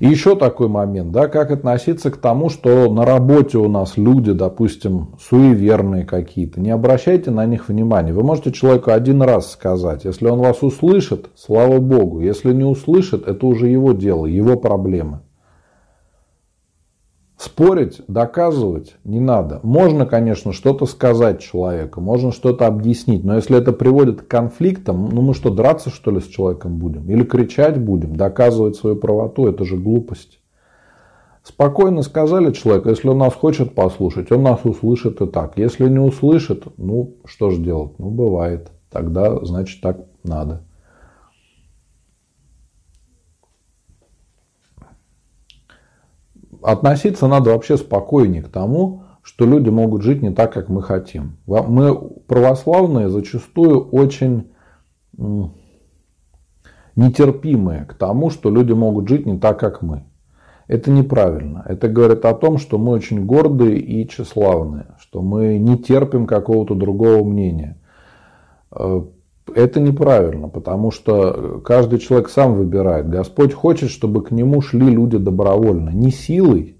И 0.00 0.06
еще 0.06 0.36
такой 0.36 0.68
момент, 0.68 1.12
да, 1.12 1.28
как 1.28 1.50
относиться 1.50 2.10
к 2.10 2.16
тому, 2.16 2.50
что 2.50 2.92
на 2.92 3.04
работе 3.04 3.58
у 3.58 3.68
нас 3.68 3.96
люди, 3.96 4.32
допустим, 4.32 5.14
суеверные 5.20 6.04
какие-то. 6.04 6.60
Не 6.60 6.70
обращайте 6.70 7.30
на 7.30 7.46
них 7.46 7.68
внимания. 7.68 8.12
Вы 8.12 8.22
можете 8.22 8.52
человеку 8.52 8.90
один 8.90 9.22
раз 9.22 9.52
сказать. 9.52 10.04
Если 10.04 10.26
он 10.26 10.40
вас 10.40 10.62
услышит, 10.62 11.30
слава 11.36 11.78
богу. 11.78 12.20
Если 12.20 12.52
не 12.52 12.64
услышит, 12.64 13.26
это 13.28 13.46
уже 13.46 13.68
его 13.68 13.92
дело, 13.92 14.26
его 14.26 14.56
проблемы. 14.56 15.20
Спорить, 17.44 18.00
доказывать 18.08 18.96
не 19.04 19.20
надо. 19.20 19.60
Можно, 19.62 20.06
конечно, 20.06 20.54
что-то 20.54 20.86
сказать 20.86 21.40
человеку, 21.40 22.00
можно 22.00 22.32
что-то 22.32 22.66
объяснить, 22.66 23.22
но 23.22 23.36
если 23.36 23.58
это 23.58 23.74
приводит 23.74 24.22
к 24.22 24.28
конфликтам, 24.28 25.10
ну 25.12 25.20
мы 25.20 25.34
что, 25.34 25.50
драться 25.50 25.90
что 25.90 26.10
ли 26.10 26.20
с 26.20 26.26
человеком 26.26 26.78
будем? 26.78 27.06
Или 27.10 27.22
кричать 27.22 27.78
будем, 27.78 28.16
доказывать 28.16 28.76
свою 28.76 28.96
правоту, 28.96 29.46
это 29.46 29.66
же 29.66 29.76
глупость. 29.76 30.40
Спокойно 31.42 32.00
сказали 32.00 32.50
человеку, 32.50 32.88
если 32.88 33.08
он 33.08 33.18
нас 33.18 33.34
хочет 33.34 33.74
послушать, 33.74 34.32
он 34.32 34.42
нас 34.42 34.60
услышит 34.64 35.20
и 35.20 35.26
так. 35.26 35.58
Если 35.58 35.86
не 35.86 35.98
услышит, 35.98 36.64
ну 36.78 37.16
что 37.26 37.50
же 37.50 37.60
делать? 37.60 37.92
Ну 37.98 38.08
бывает. 38.08 38.70
Тогда, 38.90 39.44
значит, 39.44 39.82
так 39.82 39.98
надо. 40.22 40.62
Относиться 46.64 47.28
надо 47.28 47.50
вообще 47.50 47.76
спокойнее 47.76 48.42
к 48.42 48.48
тому, 48.48 49.02
что 49.22 49.46
люди 49.46 49.68
могут 49.70 50.02
жить 50.02 50.22
не 50.22 50.30
так, 50.30 50.52
как 50.52 50.68
мы 50.68 50.82
хотим. 50.82 51.36
Мы 51.46 51.94
православные 52.26 53.08
зачастую 53.08 53.88
очень 53.88 54.50
нетерпимые 56.96 57.84
к 57.84 57.94
тому, 57.94 58.30
что 58.30 58.50
люди 58.50 58.72
могут 58.72 59.08
жить 59.08 59.26
не 59.26 59.38
так, 59.38 59.58
как 59.60 59.82
мы. 59.82 60.04
Это 60.66 60.90
неправильно. 60.90 61.62
Это 61.68 61.88
говорит 61.88 62.24
о 62.24 62.34
том, 62.34 62.58
что 62.58 62.78
мы 62.78 62.92
очень 62.92 63.26
гордые 63.26 63.78
и 63.78 64.08
тщеславные, 64.08 64.86
что 64.98 65.20
мы 65.20 65.58
не 65.58 65.76
терпим 65.78 66.26
какого-то 66.26 66.74
другого 66.74 67.22
мнения. 67.24 67.78
Э, 69.46 69.52
это 69.54 69.80
неправильно, 69.80 70.48
потому 70.48 70.90
что 70.90 71.60
каждый 71.64 71.98
человек 71.98 72.28
сам 72.28 72.54
выбирает. 72.54 73.08
Господь 73.08 73.52
хочет, 73.52 73.90
чтобы 73.90 74.22
к 74.22 74.30
нему 74.30 74.60
шли 74.60 74.88
люди 74.88 75.18
добровольно. 75.18 75.90
Не 75.90 76.10
силой 76.10 76.76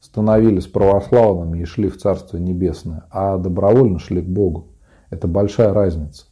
становились 0.00 0.66
православными 0.66 1.62
и 1.62 1.64
шли 1.64 1.88
в 1.88 1.98
Царство 1.98 2.36
Небесное, 2.36 3.04
а 3.10 3.38
добровольно 3.38 3.98
шли 3.98 4.20
к 4.20 4.26
Богу. 4.26 4.68
Это 5.10 5.26
большая 5.26 5.72
разница. 5.72 6.26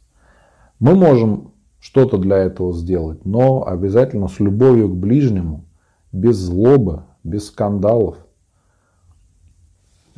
Мы 0.79 0.95
можем 0.95 1.53
что-то 1.79 2.17
для 2.17 2.37
этого 2.37 2.73
сделать, 2.73 3.25
но 3.25 3.65
обязательно 3.65 4.27
с 4.27 4.39
любовью 4.39 4.89
к 4.89 4.95
ближнему, 4.95 5.65
без 6.11 6.37
злобы, 6.37 7.03
без 7.23 7.47
скандалов. 7.47 8.17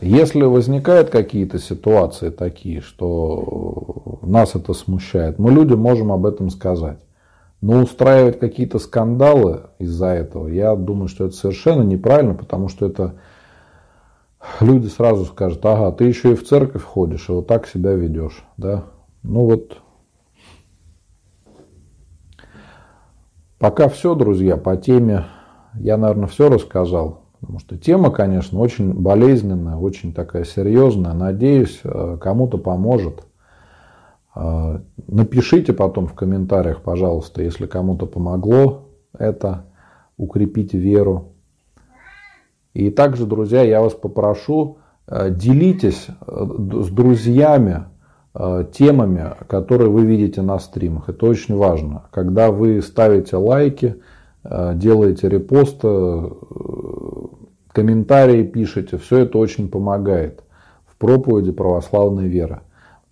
Если 0.02 0.44
возникают 0.44 1.10
какие-то 1.10 1.58
ситуации 1.58 2.30
такие, 2.30 2.82
что 2.82 3.95
нас 4.28 4.56
это 4.56 4.74
смущает, 4.74 5.40
мы 5.40 5.52
людям 5.52 5.80
можем 5.80 6.12
об 6.12 6.26
этом 6.26 6.50
сказать. 6.50 7.00
Но 7.62 7.82
устраивать 7.82 8.40
какие-то 8.40 8.80
скандалы 8.80 9.62
из-за 9.80 10.08
этого, 10.08 10.48
я 10.48 10.76
думаю, 10.76 11.08
что 11.08 11.26
это 11.26 11.36
совершенно 11.36 11.82
неправильно, 11.82 12.34
потому 12.34 12.68
что 12.68 12.86
это 12.86 13.16
люди 14.60 14.88
сразу 14.88 15.26
скажут, 15.26 15.66
ага, 15.66 15.92
ты 15.92 16.06
еще 16.06 16.34
и 16.34 16.36
в 16.36 16.46
церковь 16.46 16.84
ходишь, 16.84 17.30
и 17.30 17.32
вот 17.32 17.48
так 17.48 17.68
себя 17.68 17.94
ведешь. 17.94 18.44
Да? 18.58 18.86
Ну 19.24 19.46
вот, 19.46 19.80
пока 23.58 23.90
все, 23.90 24.16
друзья, 24.16 24.58
по 24.58 24.78
теме 24.78 25.26
я, 25.74 25.98
наверное, 25.98 26.28
все 26.28 26.50
рассказал. 26.50 27.22
Потому 27.40 27.60
что 27.60 27.78
тема, 27.78 28.10
конечно, 28.10 28.60
очень 28.60 28.94
болезненная, 28.94 29.76
очень 29.76 30.14
такая 30.14 30.46
серьезная. 30.46 31.14
Надеюсь, 31.14 31.80
э, 31.84 32.18
кому-то 32.20 32.58
поможет. 32.58 33.25
Э, 34.36 34.80
напишите 35.08 35.74
потом 35.74 36.08
в 36.08 36.14
комментариях, 36.14 36.82
пожалуйста, 36.82 37.42
если 37.42 37.66
кому-то 37.66 38.06
помогло 38.06 38.90
это, 39.18 39.66
укрепить 40.18 40.74
веру. 40.74 41.34
И 42.74 42.90
также, 42.90 43.26
друзья, 43.26 43.62
я 43.62 43.82
вас 43.82 43.94
попрошу, 43.94 44.80
э, 45.08 45.30
делитесь 45.30 46.08
с 46.28 46.90
друзьями 46.90 47.86
темами, 48.74 49.32
которые 49.48 49.90
вы 49.90 50.06
видите 50.06 50.42
на 50.42 50.60
стримах. 50.60 51.08
Это 51.08 51.26
очень 51.26 51.56
важно. 51.56 52.04
Когда 52.12 52.52
вы 52.52 52.82
ставите 52.82 53.38
лайки, 53.38 53.96
делаете 54.44 55.30
репосты, 55.30 55.88
комментарии 57.72 58.44
пишете, 58.44 58.98
все 58.98 59.20
это 59.20 59.38
очень 59.38 59.70
помогает 59.70 60.44
в 60.86 60.98
проповеди 60.98 61.54
православной 61.54 62.28
веры. 62.28 62.60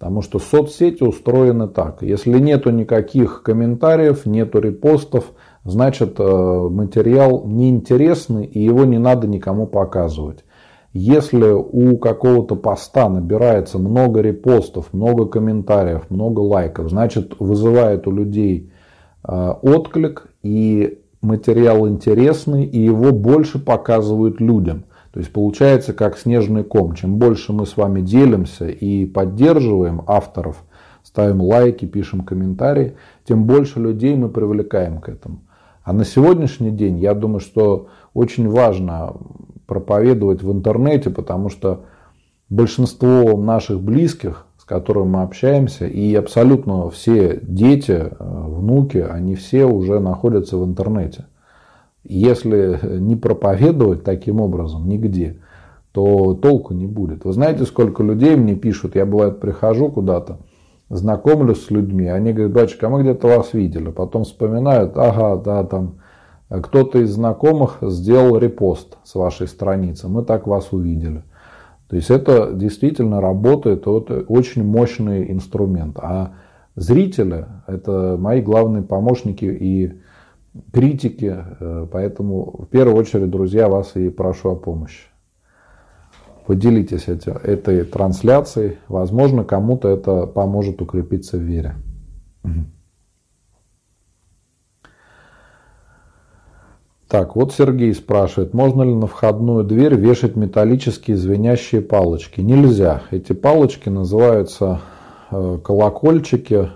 Потому 0.04 0.22
что 0.22 0.38
соцсети 0.38 1.02
устроены 1.02 1.70
так. 1.70 2.02
Если 2.02 2.38
нету 2.38 2.72
никаких 2.72 3.42
комментариев, 3.42 4.26
нету 4.26 4.60
репостов, 4.60 5.32
значит 5.64 6.20
э, 6.20 6.24
материал 6.70 7.46
неинтересный 7.46 8.44
и 8.44 8.60
его 8.60 8.84
не 8.84 8.98
надо 8.98 9.30
никому 9.30 9.66
показывать. 9.66 10.44
Если 10.92 11.52
у 11.52 11.98
какого-то 12.00 12.58
поста 12.58 13.08
набирается 13.08 13.80
много 13.80 14.20
репостов, 14.20 14.92
много 14.92 15.26
комментариев, 15.26 16.10
много 16.10 16.42
лайков, 16.42 16.90
значит 16.90 17.38
вызывает 17.40 18.06
у 18.06 18.12
людей 18.12 18.74
э, 19.26 19.54
отклик 19.62 20.28
и 20.42 21.00
материал 21.22 21.88
интересный, 21.88 22.66
и 22.66 22.78
его 22.78 23.14
больше 23.14 23.58
показывают 23.58 24.42
людям. 24.42 24.84
То 25.14 25.20
есть 25.20 25.32
получается 25.32 25.94
как 25.94 26.18
снежный 26.18 26.64
ком. 26.64 26.96
Чем 26.96 27.18
больше 27.18 27.54
мы 27.54 27.66
с 27.66 27.78
вами 27.78 28.02
делимся 28.02 28.68
и 28.68 29.06
поддерживаем 29.06 30.02
авторов, 30.08 30.64
ставим 31.04 31.42
лайки, 31.42 31.86
пишем 31.86 32.22
комментарии, 32.22 32.96
тем 33.24 33.46
больше 33.46 33.80
людей 33.80 34.16
мы 34.16 34.30
привлекаем 34.30 35.00
к 35.00 35.10
этому. 35.10 35.42
А 35.84 35.94
на 35.94 36.04
сегодняшний 36.04 36.72
день 36.72 36.98
я 36.98 37.14
думаю, 37.14 37.42
что 37.42 37.88
очень 38.14 38.50
важно 38.50 39.14
проповедовать 39.68 40.42
в 40.42 40.52
интернете, 40.52 41.10
потому 41.10 41.50
что 41.50 41.86
большинство 42.50 43.38
наших 43.38 43.82
близких 43.82 44.48
с 44.64 44.66
которым 44.66 45.10
мы 45.10 45.24
общаемся, 45.24 45.86
и 45.86 46.16
абсолютно 46.16 46.90
все 46.90 47.38
дети, 47.42 47.92
э, 47.92 48.16
внуки, 48.18 48.98
они 48.98 49.36
все 49.36 49.66
уже 49.66 50.00
находятся 50.00 50.56
в 50.56 50.64
интернете. 50.64 51.26
Если 52.04 53.00
не 53.00 53.16
проповедовать 53.16 54.04
таким 54.04 54.42
образом 54.42 54.88
нигде, 54.88 55.38
то 55.94 56.34
толку 56.34 56.74
не 56.74 56.86
будет. 56.86 57.24
Вы 57.24 57.34
знаете, 57.34 57.66
сколько 57.66 58.04
людей 58.04 58.36
мне 58.36 58.56
пишут, 58.56 58.96
я 58.96 59.06
бывает 59.06 59.40
прихожу 59.40 59.90
куда-то, 59.90 60.40
знакомлюсь 60.90 61.66
с 61.66 61.72
людьми, 61.72 62.08
они 62.08 62.34
говорят, 62.34 62.54
батюшка, 62.54 62.88
а 62.88 62.90
мы 62.90 63.02
где-то 63.02 63.28
вас 63.28 63.54
видели. 63.54 63.90
Потом 63.90 64.24
вспоминают, 64.24 64.98
ага, 64.98 65.38
да, 65.38 65.64
там 65.64 65.96
кто-то 66.50 67.00
из 67.00 67.12
знакомых 67.12 67.78
сделал 67.82 68.38
репост 68.38 68.98
с 69.04 69.16
вашей 69.16 69.48
страницы, 69.48 70.08
мы 70.08 70.24
так 70.24 70.46
вас 70.46 70.72
увидели. 70.72 71.24
То 71.90 71.96
есть 71.96 72.10
это 72.10 72.52
действительно 72.54 73.22
работает, 73.22 73.82
это 73.82 74.24
очень 74.28 74.64
мощный 74.64 75.32
инструмент. 75.32 76.00
А 76.00 76.34
зрители– 76.76 77.46
это 77.68 78.18
мои 78.20 78.42
главные 78.42 78.84
помощники 78.84 79.46
и 79.46 79.94
критики, 80.72 81.36
э, 81.60 81.88
поэтому 81.92 82.64
в 82.64 82.68
первую 82.68 82.98
очередь, 82.98 83.30
друзья, 83.30 83.68
вас 83.68 83.96
и 83.96 84.10
прошу 84.10 84.52
о 84.52 84.56
помощи. 84.56 85.08
Поделитесь 86.46 87.08
этой 87.08 87.86
трансляцией, 87.86 88.78
возможно, 88.90 89.46
кому-то 89.46 89.88
это 89.88 90.28
поможет 90.28 90.82
укрепиться 90.82 91.38
в 91.38 91.42
вере. 91.42 91.76
Так, 97.14 97.36
вот 97.36 97.54
Сергей 97.54 97.94
спрашивает, 97.94 98.56
можно 98.56 98.82
ли 98.82 98.96
на 98.96 99.06
входную 99.06 99.64
дверь 99.64 99.94
вешать 99.94 100.36
металлические 100.36 101.16
звенящие 101.16 101.82
палочки? 101.82 102.42
Нельзя. 102.42 103.04
Эти 103.12 103.34
палочки 103.34 103.88
называются 103.88 104.82
э, 105.30 105.60
колокольчики, 105.64 106.72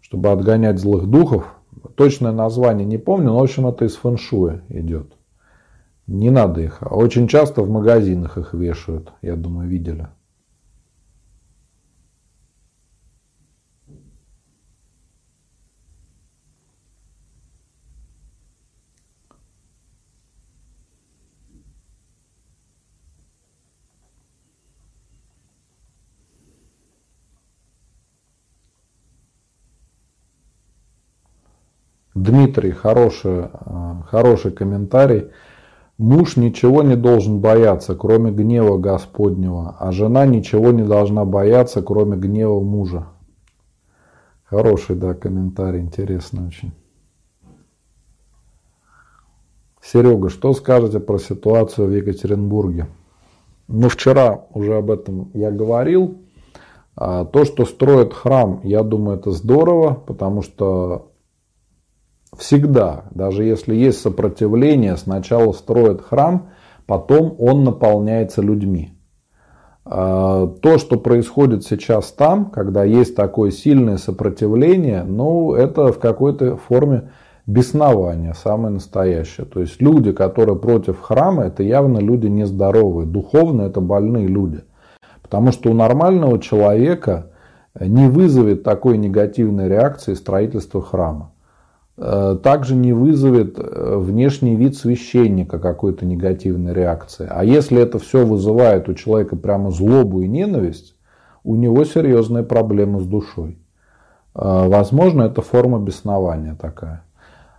чтобы 0.00 0.30
отгонять 0.30 0.78
злых 0.78 1.06
духов. 1.06 1.57
Точное 1.94 2.32
название 2.32 2.86
не 2.86 2.98
помню, 2.98 3.28
но 3.28 3.38
в 3.38 3.42
общем 3.42 3.66
это 3.66 3.84
из 3.84 3.96
фэншуя 3.96 4.62
идет. 4.68 5.12
Не 6.06 6.30
надо 6.30 6.60
их. 6.62 6.78
Очень 6.80 7.28
часто 7.28 7.62
в 7.62 7.68
магазинах 7.68 8.38
их 8.38 8.54
вешают, 8.54 9.12
я 9.22 9.36
думаю, 9.36 9.68
видели. 9.68 10.08
Дмитрий, 32.28 32.72
хороший, 32.72 33.46
э, 33.46 33.94
хороший 34.06 34.52
комментарий. 34.52 35.30
Муж 35.96 36.36
ничего 36.36 36.82
не 36.82 36.94
должен 36.94 37.40
бояться, 37.40 37.94
кроме 37.94 38.30
гнева 38.30 38.76
Господнего, 38.76 39.76
а 39.80 39.92
жена 39.92 40.26
ничего 40.26 40.70
не 40.70 40.82
должна 40.82 41.24
бояться, 41.24 41.80
кроме 41.80 42.18
гнева 42.18 42.60
мужа. 42.60 43.06
Хороший, 44.44 44.94
да, 44.96 45.14
комментарий, 45.14 45.80
интересный 45.80 46.46
очень. 46.46 46.72
Серега, 49.82 50.28
что 50.28 50.52
скажете 50.52 51.00
про 51.00 51.18
ситуацию 51.18 51.88
в 51.88 51.92
Екатеринбурге? 51.92 52.88
Ну, 53.68 53.88
вчера 53.88 54.44
уже 54.52 54.74
об 54.74 54.90
этом 54.90 55.30
я 55.32 55.50
говорил. 55.50 56.18
А, 56.94 57.24
то, 57.24 57.46
что 57.46 57.64
строят 57.64 58.12
храм, 58.12 58.60
я 58.64 58.82
думаю, 58.82 59.18
это 59.18 59.30
здорово, 59.30 59.94
потому 59.94 60.42
что 60.42 61.07
Всегда, 62.36 63.04
даже 63.10 63.44
если 63.44 63.74
есть 63.74 64.00
сопротивление, 64.00 64.96
сначала 64.96 65.52
строят 65.52 66.02
храм, 66.02 66.50
потом 66.86 67.34
он 67.38 67.64
наполняется 67.64 68.42
людьми. 68.42 68.92
А, 69.84 70.46
то, 70.46 70.76
что 70.78 70.98
происходит 70.98 71.64
сейчас 71.64 72.12
там, 72.12 72.50
когда 72.50 72.84
есть 72.84 73.16
такое 73.16 73.50
сильное 73.50 73.96
сопротивление, 73.96 75.04
ну, 75.04 75.54
это 75.54 75.92
в 75.92 75.98
какой-то 75.98 76.56
форме 76.56 77.10
беснование 77.46 78.34
самое 78.34 78.74
настоящее. 78.74 79.46
То 79.46 79.60
есть 79.60 79.80
люди, 79.80 80.12
которые 80.12 80.58
против 80.58 81.00
храма, 81.00 81.44
это 81.44 81.62
явно 81.62 81.98
люди 81.98 82.26
нездоровые. 82.26 83.06
Духовно 83.06 83.62
это 83.62 83.80
больные 83.80 84.26
люди. 84.26 84.60
Потому 85.22 85.52
что 85.52 85.70
у 85.70 85.74
нормального 85.74 86.38
человека 86.38 87.30
не 87.80 88.08
вызовет 88.08 88.64
такой 88.64 88.98
негативной 88.98 89.68
реакции 89.68 90.12
строительство 90.12 90.82
храма. 90.82 91.32
Э, 92.00 92.38
также 92.40 92.76
не 92.76 92.92
вызовет 92.92 93.58
э, 93.58 93.96
внешний 93.98 94.54
вид 94.54 94.76
священника 94.76 95.58
какой-то 95.58 96.06
негативной 96.06 96.72
реакции. 96.72 97.26
А 97.28 97.44
если 97.44 97.82
это 97.82 97.98
все 97.98 98.24
вызывает 98.24 98.88
у 98.88 98.94
человека 98.94 99.34
прямо 99.34 99.72
злобу 99.72 100.20
и 100.20 100.28
ненависть, 100.28 100.94
у 101.42 101.56
него 101.56 101.84
серьезные 101.84 102.44
проблемы 102.44 103.00
с 103.00 103.04
душой. 103.04 103.58
Э, 104.36 104.68
возможно, 104.68 105.22
это 105.22 105.42
форма 105.42 105.80
беснования 105.80 106.54
такая. 106.54 107.02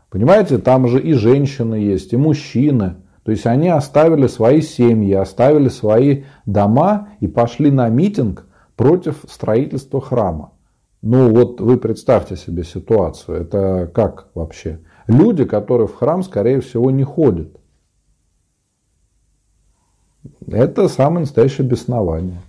Понимаете, 0.09 0.57
там 0.57 0.87
же 0.87 1.01
и 1.01 1.11
женщины 1.13 1.75
есть, 1.75 2.13
и 2.13 2.17
мужчины. 2.17 2.95
То 3.23 3.31
есть 3.31 3.45
они 3.45 3.67
оставили 3.67 4.27
свои 4.27 4.61
семьи, 4.61 5.13
оставили 5.15 5.67
свои 5.67 6.23
дома 6.45 7.09
и 7.19 7.27
пошли 7.27 7.71
на 7.71 7.89
митинг 7.89 8.45
против 8.77 9.25
строительства 9.27 9.99
храма. 9.99 10.51
Ну 11.01 11.33
вот 11.33 11.61
вы 11.61 11.77
представьте 11.77 12.35
себе 12.35 12.63
ситуацию. 12.63 13.41
Это 13.41 13.89
как 13.93 14.27
вообще? 14.33 14.79
Люди, 15.07 15.45
которые 15.45 15.87
в 15.87 15.95
храм, 15.95 16.23
скорее 16.23 16.59
всего, 16.61 16.91
не 16.91 17.03
ходят. 17.03 17.55
Это 20.47 20.87
самое 20.89 21.21
настоящее 21.21 21.65
беснование. 21.65 22.41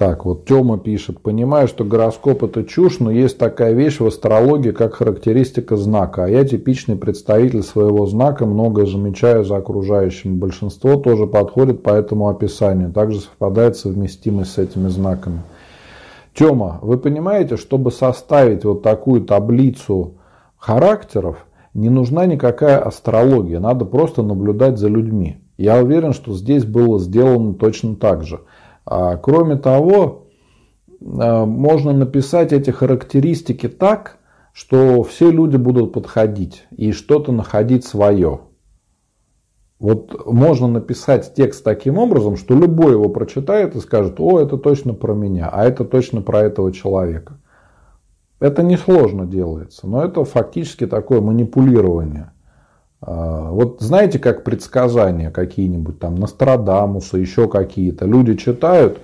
Так, 0.00 0.24
вот 0.24 0.46
Тёма 0.46 0.78
пишет, 0.78 1.20
понимаю, 1.20 1.68
что 1.68 1.84
гороскоп 1.84 2.44
это 2.44 2.64
чушь, 2.64 3.00
но 3.00 3.10
есть 3.10 3.36
такая 3.36 3.74
вещь 3.74 4.00
в 4.00 4.06
астрологии, 4.06 4.70
как 4.70 4.94
характеристика 4.94 5.76
знака. 5.76 6.24
А 6.24 6.26
я 6.26 6.42
типичный 6.42 6.96
представитель 6.96 7.62
своего 7.62 8.06
знака, 8.06 8.46
многое 8.46 8.86
замечаю 8.86 9.44
за 9.44 9.58
окружающим. 9.58 10.38
Большинство 10.38 10.96
тоже 10.96 11.26
подходит 11.26 11.82
по 11.82 11.90
этому 11.90 12.30
описанию, 12.30 12.90
также 12.94 13.20
совпадает 13.20 13.76
совместимость 13.76 14.52
с 14.52 14.58
этими 14.58 14.88
знаками. 14.88 15.42
Тёма, 16.32 16.78
вы 16.80 16.96
понимаете, 16.96 17.58
чтобы 17.58 17.92
составить 17.92 18.64
вот 18.64 18.82
такую 18.82 19.20
таблицу 19.20 20.14
характеров, 20.56 21.44
не 21.74 21.90
нужна 21.90 22.24
никакая 22.24 22.78
астрология, 22.78 23.60
надо 23.60 23.84
просто 23.84 24.22
наблюдать 24.22 24.78
за 24.78 24.88
людьми. 24.88 25.42
Я 25.58 25.76
уверен, 25.76 26.14
что 26.14 26.32
здесь 26.32 26.64
было 26.64 26.98
сделано 26.98 27.52
точно 27.52 27.96
так 27.96 28.24
же. 28.24 28.40
А, 28.90 29.16
кроме 29.16 29.54
того, 29.54 30.26
а, 31.00 31.46
можно 31.46 31.92
написать 31.92 32.52
эти 32.52 32.70
характеристики 32.70 33.68
так, 33.68 34.18
что 34.52 35.04
все 35.04 35.30
люди 35.30 35.56
будут 35.56 35.92
подходить 35.92 36.66
и 36.76 36.90
что-то 36.90 37.30
находить 37.30 37.84
свое. 37.84 38.40
Вот 39.78 40.26
можно 40.26 40.66
написать 40.66 41.34
текст 41.34 41.62
таким 41.62 41.98
образом, 41.98 42.36
что 42.36 42.54
любой 42.54 42.92
его 42.92 43.08
прочитает 43.08 43.76
и 43.76 43.80
скажет, 43.80 44.16
о, 44.18 44.40
это 44.40 44.58
точно 44.58 44.92
про 44.92 45.14
меня, 45.14 45.48
а 45.50 45.64
это 45.64 45.84
точно 45.84 46.20
про 46.20 46.40
этого 46.40 46.72
человека. 46.72 47.38
Это 48.40 48.64
несложно 48.64 49.24
делается, 49.24 49.86
но 49.86 50.04
это 50.04 50.24
фактически 50.24 50.86
такое 50.86 51.20
манипулирование– 51.20 52.32
вот 53.00 53.80
знаете, 53.80 54.18
как 54.18 54.44
предсказания 54.44 55.30
какие-нибудь, 55.30 55.98
там, 55.98 56.16
Нострадамуса, 56.16 57.16
еще 57.16 57.48
какие-то, 57.48 58.04
люди 58.04 58.36
читают 58.36 59.00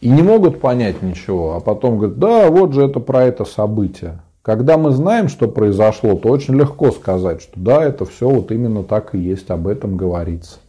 и 0.00 0.08
не 0.08 0.22
могут 0.22 0.60
понять 0.60 1.02
ничего, 1.02 1.56
а 1.56 1.60
потом 1.60 1.98
говорят, 1.98 2.18
да, 2.18 2.50
вот 2.50 2.72
же 2.72 2.84
это 2.84 3.00
про 3.00 3.24
это 3.24 3.44
событие. 3.44 4.20
Когда 4.42 4.78
мы 4.78 4.92
знаем, 4.92 5.26
что 5.26 5.48
произошло, 5.48 6.14
то 6.14 6.28
очень 6.28 6.54
легко 6.54 6.92
сказать, 6.92 7.42
что 7.42 7.58
да, 7.58 7.82
это 7.82 8.04
все 8.04 8.28
вот 8.28 8.52
именно 8.52 8.84
так 8.84 9.16
и 9.16 9.18
есть, 9.18 9.50
об 9.50 9.66
этом 9.66 9.96
говорится. 9.96 10.60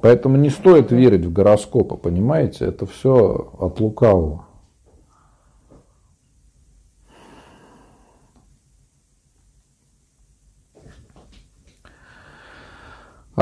Поэтому 0.00 0.36
не 0.36 0.48
стоит 0.48 0.92
верить 0.92 1.24
в 1.24 1.32
гороскопы, 1.32 1.96
понимаете, 1.96 2.66
это 2.66 2.86
все 2.86 3.50
от 3.58 3.80
лукавого. 3.80 4.44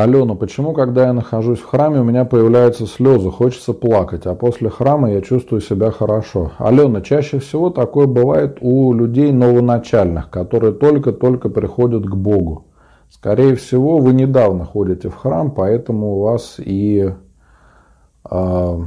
Алена, 0.03 0.35
почему, 0.35 0.73
когда 0.73 1.09
я 1.09 1.13
нахожусь 1.13 1.59
в 1.59 1.67
храме, 1.67 2.01
у 2.01 2.05
меня 2.05 2.25
появляются 2.25 2.87
слезы, 2.87 3.31
хочется 3.31 3.75
плакать, 3.75 4.25
а 4.25 4.35
после 4.35 4.71
храма 4.71 5.13
я 5.13 5.21
чувствую 5.21 5.61
себя 5.61 5.91
хорошо? 5.91 6.53
Алена, 6.57 7.03
чаще 7.03 7.39
всего 7.39 7.69
такое 7.69 8.07
бывает 8.07 8.57
у 8.63 8.95
людей 8.95 9.31
новоначальных, 9.31 10.31
которые 10.31 10.73
только-только 10.73 11.51
приходят 11.51 12.07
к 12.07 12.15
Богу. 12.15 12.65
Скорее 13.11 13.57
всего, 13.57 13.99
вы 13.99 14.15
недавно 14.15 14.65
ходите 14.65 15.11
в 15.11 15.17
храм, 15.17 15.51
поэтому 15.51 16.17
у 16.17 16.21
вас 16.21 16.55
и 16.59 17.13
э, 18.31 18.79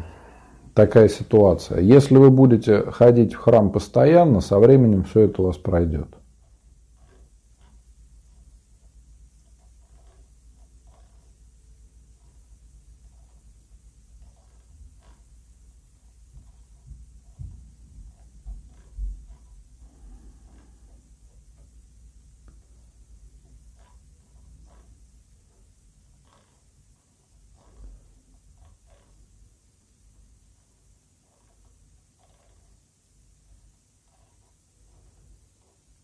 такая 0.74 1.10
ситуация. 1.10 1.80
Если 1.80 2.18
вы 2.18 2.32
будете 2.32 2.90
ходить 2.90 3.36
в 3.36 3.38
храм 3.38 3.70
постоянно, 3.72 4.42
со 4.42 4.58
временем 4.58 5.04
все 5.04 5.22
это 5.22 5.44
у 5.44 5.46
вас 5.46 5.58
пройдет. 5.58 6.08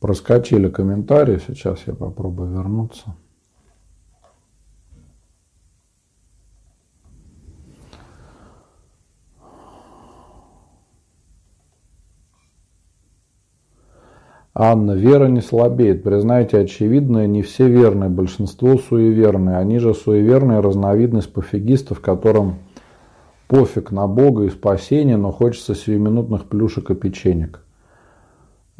Проскочили 0.09 0.69
комментарии, 0.69 1.39
сейчас 1.45 1.83
я 1.85 1.93
попробую 1.93 2.49
вернуться. 2.49 3.15
Анна, 14.55 14.93
вера 14.93 15.27
не 15.27 15.41
слабеет. 15.41 16.01
Признайте 16.01 16.57
очевидное, 16.57 17.27
не 17.27 17.43
все 17.43 17.67
верные, 17.67 18.09
большинство 18.09 18.79
суеверные. 18.79 19.57
Они 19.57 19.77
же 19.77 19.93
суеверные 19.93 20.61
разновидность 20.61 21.31
пофигистов, 21.31 22.01
которым 22.01 22.55
пофиг 23.47 23.91
на 23.91 24.07
Бога 24.07 24.45
и 24.45 24.49
спасение, 24.49 25.17
но 25.17 25.31
хочется 25.31 25.75
сиюминутных 25.75 26.45
плюшек 26.45 26.89
и 26.89 26.95
печенек. 26.95 27.63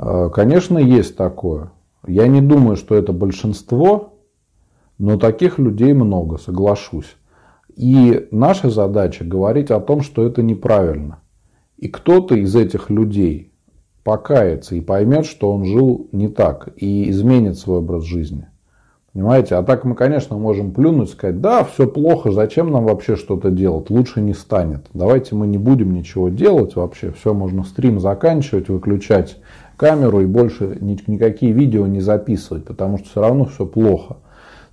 А, 0.02 0.30
конечно, 0.30 0.78
есть 0.78 1.18
такое. 1.18 1.72
Я 2.08 2.28
не 2.28 2.42
думаю, 2.42 2.78
что 2.78 2.96
это 2.96 3.12
большинство, 3.12 4.14
но 4.98 5.18
таких 5.18 5.60
людей 5.60 5.94
много, 5.94 6.38
соглашусь. 6.38 7.18
И 7.76 8.28
наша 8.32 8.70
задача 8.70 9.26
говорить 9.26 9.72
о 9.72 9.82
том, 9.82 10.02
что 10.02 10.26
это 10.26 10.42
неправильно. 10.42 11.20
И 11.78 11.90
кто-то 11.90 12.36
из 12.36 12.56
этих 12.56 12.90
людей 12.90 13.52
покается 14.06 14.76
и 14.76 14.82
поймет, 14.82 15.26
что 15.26 15.52
он 15.52 15.66
жил 15.66 16.08
не 16.14 16.30
так, 16.30 16.70
и 16.78 17.10
изменит 17.10 17.58
свой 17.58 17.80
образ 17.80 18.04
жизни. 18.04 18.48
Понимаете? 19.12 19.56
А 19.56 19.64
так 19.64 19.84
мы, 19.84 19.96
конечно, 19.96 20.38
можем 20.38 20.72
плюнуть, 20.72 21.10
сказать, 21.10 21.42
да, 21.42 21.64
все 21.66 21.88
плохо, 21.88 22.32
зачем 22.32 22.72
нам 22.72 22.86
вообще 22.86 23.18
что-то 23.18 23.50
делать, 23.50 23.90
лучше 23.90 24.22
не 24.22 24.34
станет. 24.34 24.86
Давайте 24.94 25.36
мы 25.36 25.48
не 25.48 25.58
будем 25.58 25.94
ничего 25.94 26.30
делать 26.30 26.76
вообще, 26.78 27.12
все, 27.12 27.34
можно 27.34 27.64
стрим 27.64 28.00
заканчивать, 28.00 28.70
выключать 28.70 29.38
камеру 29.80 30.20
и 30.20 30.26
больше 30.26 30.78
никакие 30.82 31.54
видео 31.54 31.88
не 31.88 32.02
записывать, 32.02 32.66
потому 32.66 32.98
что 32.98 33.10
все 33.10 33.22
равно 33.22 33.46
все 33.46 33.66
плохо. 33.66 34.18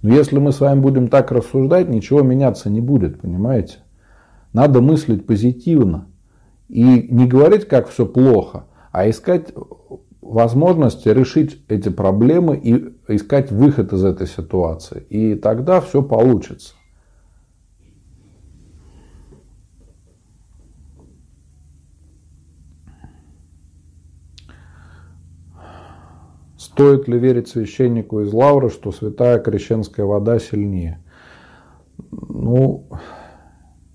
Но 0.02 0.12
если 0.12 0.38
мы 0.38 0.50
с 0.50 0.60
вами 0.60 0.80
будем 0.80 1.06
так 1.06 1.30
рассуждать, 1.30 1.88
ничего 1.88 2.22
меняться 2.22 2.68
не 2.70 2.80
будет, 2.80 3.20
понимаете? 3.20 3.76
Надо 4.52 4.80
мыслить 4.80 5.24
позитивно 5.24 6.08
и 6.68 7.06
не 7.08 7.26
говорить, 7.26 7.68
как 7.68 7.88
все 7.88 8.04
плохо, 8.04 8.64
а 8.90 9.08
искать 9.08 9.52
возможности 10.20 11.08
решить 11.08 11.62
эти 11.68 11.88
проблемы 11.88 12.56
и 12.56 12.92
искать 13.06 13.52
выход 13.52 13.92
из 13.92 14.04
этой 14.04 14.26
ситуации. 14.26 15.06
И 15.08 15.36
тогда 15.36 15.80
все 15.80 16.02
получится. 16.02 16.74
Стоит 26.76 27.08
ли 27.08 27.18
верить 27.18 27.48
священнику 27.48 28.20
из 28.20 28.34
Лавры, 28.34 28.68
что 28.68 28.92
святая 28.92 29.38
крещенская 29.38 30.04
вода 30.04 30.38
сильнее? 30.38 31.02
Ну, 32.10 32.84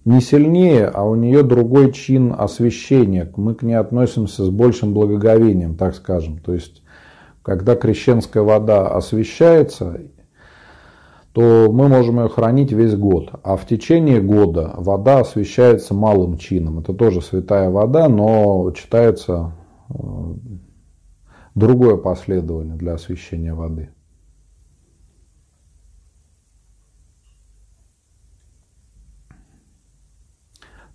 не 0.03 0.19
сильнее, 0.19 0.87
а 0.87 1.03
у 1.03 1.13
нее 1.13 1.43
другой 1.43 1.91
чин 1.91 2.33
освящения. 2.35 3.31
Мы 3.35 3.53
к 3.53 3.61
ней 3.61 3.75
относимся 3.75 4.43
с 4.43 4.49
большим 4.49 4.95
благоговением, 4.95 5.75
так 5.75 5.93
скажем. 5.93 6.39
То 6.39 6.55
есть, 6.55 6.81
когда 7.43 7.75
крещенская 7.75 8.41
вода 8.41 8.87
освещается, 8.87 10.01
то 11.33 11.71
мы 11.71 11.87
можем 11.87 12.19
ее 12.19 12.29
хранить 12.29 12.71
весь 12.71 12.95
год. 12.95 13.29
А 13.43 13.57
в 13.57 13.67
течение 13.67 14.21
года 14.23 14.73
вода 14.75 15.19
освещается 15.19 15.93
малым 15.93 16.39
чином. 16.39 16.79
Это 16.79 16.95
тоже 16.95 17.21
святая 17.21 17.69
вода, 17.69 18.09
но 18.09 18.71
читается 18.71 19.51
э, 19.89 19.93
другое 21.55 21.97
последование 21.97 22.75
для 22.75 22.93
освещения 22.93 23.53
воды. 23.53 23.89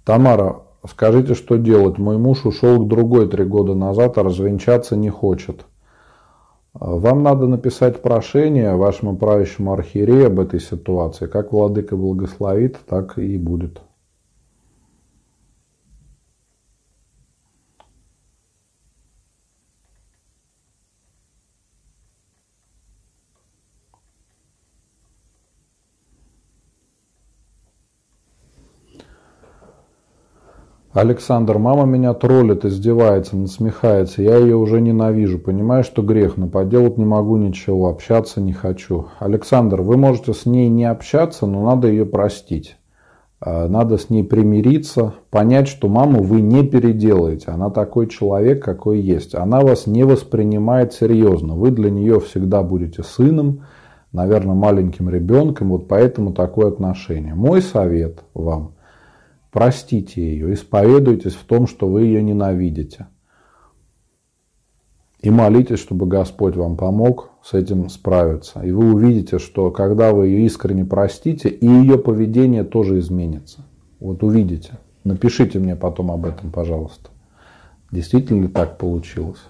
Тамара, 0.04 0.62
скажите, 0.88 1.34
что 1.34 1.56
делать? 1.56 1.98
Мой 1.98 2.16
муж 2.16 2.46
ушел 2.46 2.84
к 2.84 2.88
другой 2.88 3.28
три 3.28 3.44
года 3.44 3.74
назад, 3.74 4.18
а 4.18 4.22
развенчаться 4.22 4.96
не 4.96 5.10
хочет. 5.10 5.66
Вам 6.74 7.22
надо 7.22 7.46
написать 7.46 8.02
прошение 8.02 8.76
вашему 8.76 9.16
правящему 9.16 9.72
архиерею 9.72 10.26
об 10.26 10.38
этой 10.38 10.60
ситуации. 10.60 11.26
Как 11.26 11.52
владыка 11.52 11.96
благословит, 11.96 12.78
так 12.86 13.18
и 13.18 13.36
будет. 13.38 13.80
Александр, 30.96 31.58
мама 31.58 31.84
меня 31.84 32.14
троллит, 32.14 32.64
издевается, 32.64 33.36
насмехается. 33.36 34.22
Я 34.22 34.38
ее 34.38 34.56
уже 34.56 34.80
ненавижу. 34.80 35.38
Понимаю, 35.38 35.84
что 35.84 36.00
грех, 36.00 36.38
но 36.38 36.48
поделать 36.48 36.96
не 36.96 37.04
могу 37.04 37.36
ничего, 37.36 37.90
общаться 37.90 38.40
не 38.40 38.54
хочу. 38.54 39.08
Александр, 39.18 39.82
вы 39.82 39.98
можете 39.98 40.32
с 40.32 40.46
ней 40.46 40.70
не 40.70 40.86
общаться, 40.86 41.44
но 41.44 41.62
надо 41.66 41.88
ее 41.88 42.06
простить. 42.06 42.78
А, 43.40 43.68
надо 43.68 43.98
с 43.98 44.08
ней 44.08 44.24
примириться, 44.24 45.12
понять, 45.28 45.68
что 45.68 45.88
маму 45.88 46.22
вы 46.22 46.40
не 46.40 46.66
переделаете. 46.66 47.50
Она 47.50 47.68
такой 47.68 48.06
человек, 48.06 48.64
какой 48.64 48.98
есть. 48.98 49.34
Она 49.34 49.60
вас 49.60 49.86
не 49.86 50.02
воспринимает 50.02 50.94
серьезно. 50.94 51.56
Вы 51.56 51.72
для 51.72 51.90
нее 51.90 52.20
всегда 52.20 52.62
будете 52.62 53.02
сыном, 53.02 53.66
наверное, 54.12 54.54
маленьким 54.54 55.10
ребенком. 55.10 55.68
Вот 55.68 55.88
поэтому 55.88 56.32
такое 56.32 56.68
отношение. 56.68 57.34
Мой 57.34 57.60
совет 57.60 58.24
вам– 58.32 58.70
Простите 59.56 60.20
ее, 60.20 60.52
исповедуйтесь 60.52 61.32
в 61.32 61.44
том, 61.44 61.66
что 61.66 61.88
вы 61.88 62.02
ее 62.02 62.22
ненавидите. 62.22 63.06
И 65.22 65.30
молитесь, 65.30 65.78
чтобы 65.78 66.04
Господь 66.04 66.56
вам 66.56 66.76
помог 66.76 67.30
с 67.42 67.54
этим 67.54 67.88
справиться. 67.88 68.60
И 68.60 68.70
вы 68.70 68.92
увидите, 68.92 69.38
что 69.38 69.70
когда 69.70 70.12
вы 70.12 70.26
ее 70.26 70.44
искренне 70.44 70.84
простите, 70.84 71.48
и 71.48 71.66
ее 71.66 71.96
поведение 71.96 72.64
тоже 72.64 72.98
изменится. 72.98 73.64
Вот 73.98 74.22
увидите. 74.22 74.72
Напишите 75.04 75.58
мне 75.58 75.74
потом 75.74 76.10
об 76.10 76.26
этом, 76.26 76.50
пожалуйста. 76.50 77.08
Действительно 77.90 78.42
ли 78.42 78.48
так 78.48 78.76
получилось? 78.76 79.40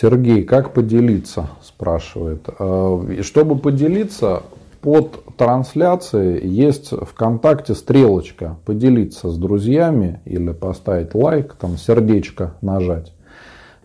Сергей, 0.00 0.42
как 0.42 0.74
поделиться, 0.74 1.50
спрашивает. 1.62 2.48
Э, 2.58 3.20
чтобы 3.22 3.56
поделиться, 3.56 4.42
под 4.80 5.22
трансляцией 5.36 6.48
есть 6.48 6.90
ВКонтакте 6.90 7.74
стрелочка 7.74 8.56
«Поделиться 8.66 9.30
с 9.30 9.38
друзьями» 9.38 10.20
или 10.24 10.50
поставить 10.50 11.14
лайк, 11.14 11.54
там 11.54 11.76
сердечко 11.76 12.54
нажать. 12.60 13.14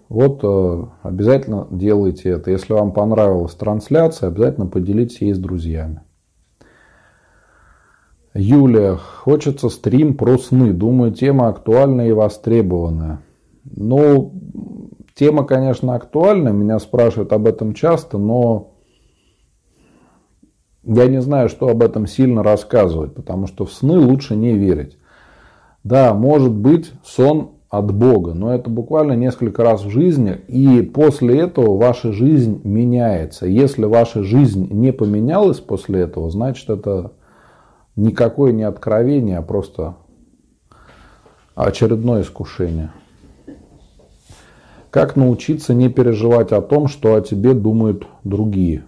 Вот 0.10 0.39
э, 0.41 0.84
обязательно 1.03 1.68
делайте 1.70 2.30
это. 2.30 2.49
Если 2.49 2.74
вам 2.74 2.91
понравилась 2.91 3.53
трансляция, 3.53 4.30
обязательно 4.30 4.66
поделитесь 4.66 5.22
ей 5.22 5.34
с 5.34 5.38
друзьями. 5.38 6.01
Юлия, 8.34 8.95
хочется 8.95 9.70
стрим 9.70 10.18
про 10.18 10.39
сны. 10.39 10.74
Думаю, 10.74 11.14
тема 11.14 11.49
актуальная 11.49 12.07
и 12.07 12.14
востребованная. 12.14 13.20
Ну, 13.64 14.34
Тема, 15.20 15.44
конечно, 15.44 15.96
актуальна, 15.96 16.48
меня 16.48 16.80
спрашивают 16.80 17.34
об 17.34 17.46
этом 17.46 17.74
часто, 17.74 18.18
но 18.18 18.76
я 20.84 21.08
не 21.08 21.20
знаю, 21.20 21.50
что 21.50 21.68
об 21.68 21.84
этом 21.84 22.08
сильно 22.08 22.42
рассказывать, 22.42 23.16
потому 23.16 23.46
что 23.46 23.66
в 23.66 23.74
сны 23.74 24.00
лучше 24.00 24.38
не 24.38 24.54
верить. 24.54 24.98
Да, 25.84 26.14
может 26.14 26.54
быть 26.54 26.94
сон 27.04 27.56
от 27.70 27.94
Бога, 27.94 28.34
но 28.34 28.56
это 28.56 28.70
буквально 28.70 29.12
несколько 29.12 29.62
раз 29.62 29.84
в 29.84 29.90
жизни, 29.90 30.40
и 30.48 30.82
после 30.84 31.42
этого 31.42 31.76
ваша 31.76 32.14
жизнь 32.14 32.62
меняется. 32.64 33.46
Если 33.46 33.84
ваша 33.84 34.24
жизнь 34.24 34.70
не 34.72 34.94
поменялась 34.94 35.60
после 35.60 36.00
этого, 36.00 36.30
значит 36.30 36.70
это 36.70 37.12
никакое 37.98 38.54
не 38.54 38.64
откровение, 38.64 39.40
а 39.40 39.42
просто 39.42 39.98
очередное 41.56 42.22
искушение. 42.22 42.92
Как 44.92 45.16
научиться 45.16 45.74
не 45.74 45.90
переживать 45.90 46.52
о 46.52 46.62
том, 46.62 46.88
что 46.88 47.14
о 47.14 47.22
тебе 47.22 47.54
думают 47.54 48.08
другие? 48.24 48.86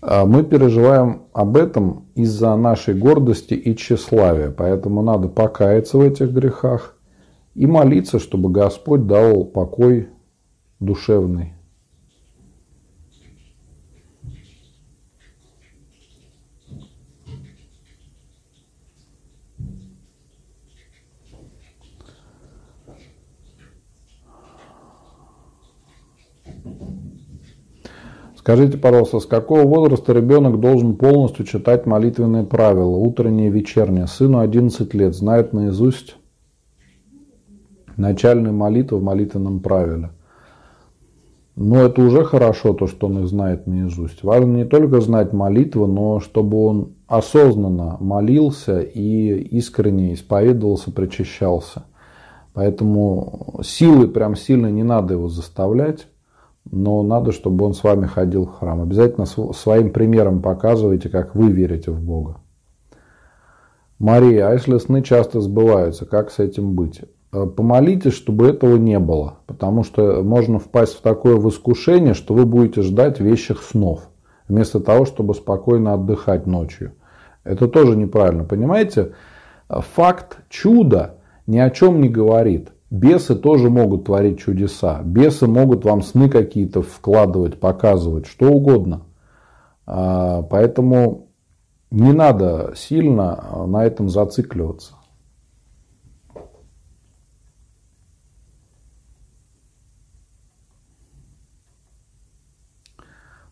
А 0.00 0.26
мы 0.26 0.44
переживаем 0.44 1.22
об 1.32 1.56
этом 1.56 2.06
из-за 2.14 2.54
нашей 2.56 2.94
гордости 2.94 3.54
и 3.54 3.74
тщеславия, 3.74 4.50
поэтому 4.50 5.02
надо 5.02 5.28
покаяться 5.28 5.98
в 5.98 6.02
этих 6.02 6.30
грехах 6.30 6.96
и 7.54 7.66
молиться, 7.66 8.18
чтобы 8.18 8.50
Господь 8.50 9.06
дал 9.06 9.44
покой 9.44 10.08
душевный. 10.80 11.57
Скажите, 28.48 28.78
пожалуйста, 28.78 29.20
с 29.20 29.26
какого 29.26 29.64
возраста 29.64 30.14
ребенок 30.14 30.58
должен 30.58 30.96
полностью 30.96 31.44
читать 31.44 31.84
молитвенные 31.84 32.44
правила, 32.44 32.96
утреннее 32.96 33.48
и 33.48 33.50
вечернее? 33.50 34.06
Сыну 34.06 34.38
11 34.38 34.94
лет, 34.94 35.14
знает 35.14 35.52
наизусть 35.52 36.16
начальные 37.98 38.54
молитвы 38.54 39.00
в 39.00 39.02
молитвенном 39.02 39.60
правиле. 39.60 40.12
Но 41.56 41.82
это 41.82 42.00
уже 42.00 42.24
хорошо, 42.24 42.72
то, 42.72 42.86
что 42.86 43.08
он 43.08 43.18
их 43.18 43.28
знает 43.28 43.66
наизусть. 43.66 44.24
Важно 44.24 44.56
не 44.56 44.64
только 44.64 45.02
знать 45.02 45.34
молитвы, 45.34 45.86
но 45.86 46.18
чтобы 46.18 46.64
он 46.64 46.94
осознанно 47.06 47.98
молился 48.00 48.80
и 48.80 49.42
искренне 49.58 50.14
исповедовался, 50.14 50.90
причащался. 50.90 51.84
Поэтому 52.54 53.60
силы 53.62 54.08
прям 54.08 54.36
сильно 54.36 54.70
не 54.70 54.84
надо 54.84 55.12
его 55.12 55.28
заставлять 55.28 56.06
но 56.70 57.02
надо, 57.02 57.32
чтобы 57.32 57.64
он 57.64 57.74
с 57.74 57.82
вами 57.82 58.06
ходил 58.06 58.46
в 58.46 58.52
храм. 58.52 58.82
Обязательно 58.82 59.26
своим 59.26 59.90
примером 59.90 60.42
показывайте, 60.42 61.08
как 61.08 61.34
вы 61.34 61.50
верите 61.50 61.90
в 61.90 62.00
Бога. 62.00 62.38
Мария, 63.98 64.48
а 64.48 64.52
если 64.52 64.78
сны 64.78 65.02
часто 65.02 65.40
сбываются, 65.40 66.06
как 66.06 66.30
с 66.30 66.38
этим 66.38 66.74
быть? 66.74 67.00
Э, 67.32 67.46
помолитесь, 67.46 68.14
чтобы 68.14 68.48
этого 68.48 68.76
не 68.76 68.98
было, 68.98 69.38
потому 69.46 69.82
что 69.82 70.22
можно 70.22 70.58
впасть 70.58 70.94
в 70.94 71.02
такое 71.02 71.36
воскушение, 71.36 72.14
что 72.14 72.32
вы 72.32 72.46
будете 72.46 72.82
ждать 72.82 73.20
вещих 73.20 73.62
снов, 73.62 74.08
вместо 74.46 74.80
того, 74.80 75.04
чтобы 75.04 75.34
спокойно 75.34 75.94
отдыхать 75.94 76.46
ночью. 76.46 76.92
Это 77.44 77.66
тоже 77.66 77.96
неправильно, 77.96 78.44
понимаете? 78.44 79.12
Факт 79.68 80.38
чуда 80.48 81.16
ни 81.46 81.58
о 81.58 81.70
чем 81.70 82.00
не 82.00 82.08
говорит. 82.08 82.70
Бесы 82.90 83.34
тоже 83.34 83.68
могут 83.68 84.06
творить 84.06 84.38
чудеса. 84.38 85.02
Бесы 85.02 85.46
могут 85.46 85.84
вам 85.84 86.02
сны 86.02 86.30
какие-то 86.30 86.80
вкладывать, 86.80 87.60
показывать, 87.60 88.26
что 88.26 88.48
угодно. 88.48 89.02
А, 89.86 90.42
поэтому 90.42 91.28
не 91.90 92.12
надо 92.12 92.72
сильно 92.76 93.66
на 93.66 93.84
этом 93.84 94.08
зацикливаться. 94.08 94.94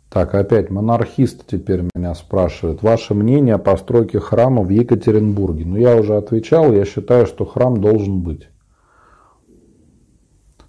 Так, 0.09 0.35
опять 0.35 0.71
монархист 0.71 1.47
теперь 1.47 1.87
меня 1.95 2.15
спрашивает. 2.15 2.83
Ваше 2.83 3.13
мнение 3.13 3.57
о 3.57 3.59
постройке 3.59 4.19
храма 4.19 4.63
в 4.63 4.71
Екатеринбурге? 4.71 5.67
Ну, 5.67 5.77
я 5.77 5.95
уже 5.95 6.17
отвечал, 6.17 6.73
я 6.73 6.87
считаю, 6.87 7.27
что 7.27 7.45
храм 7.45 7.79
должен 7.83 8.23
быть. 8.23 8.49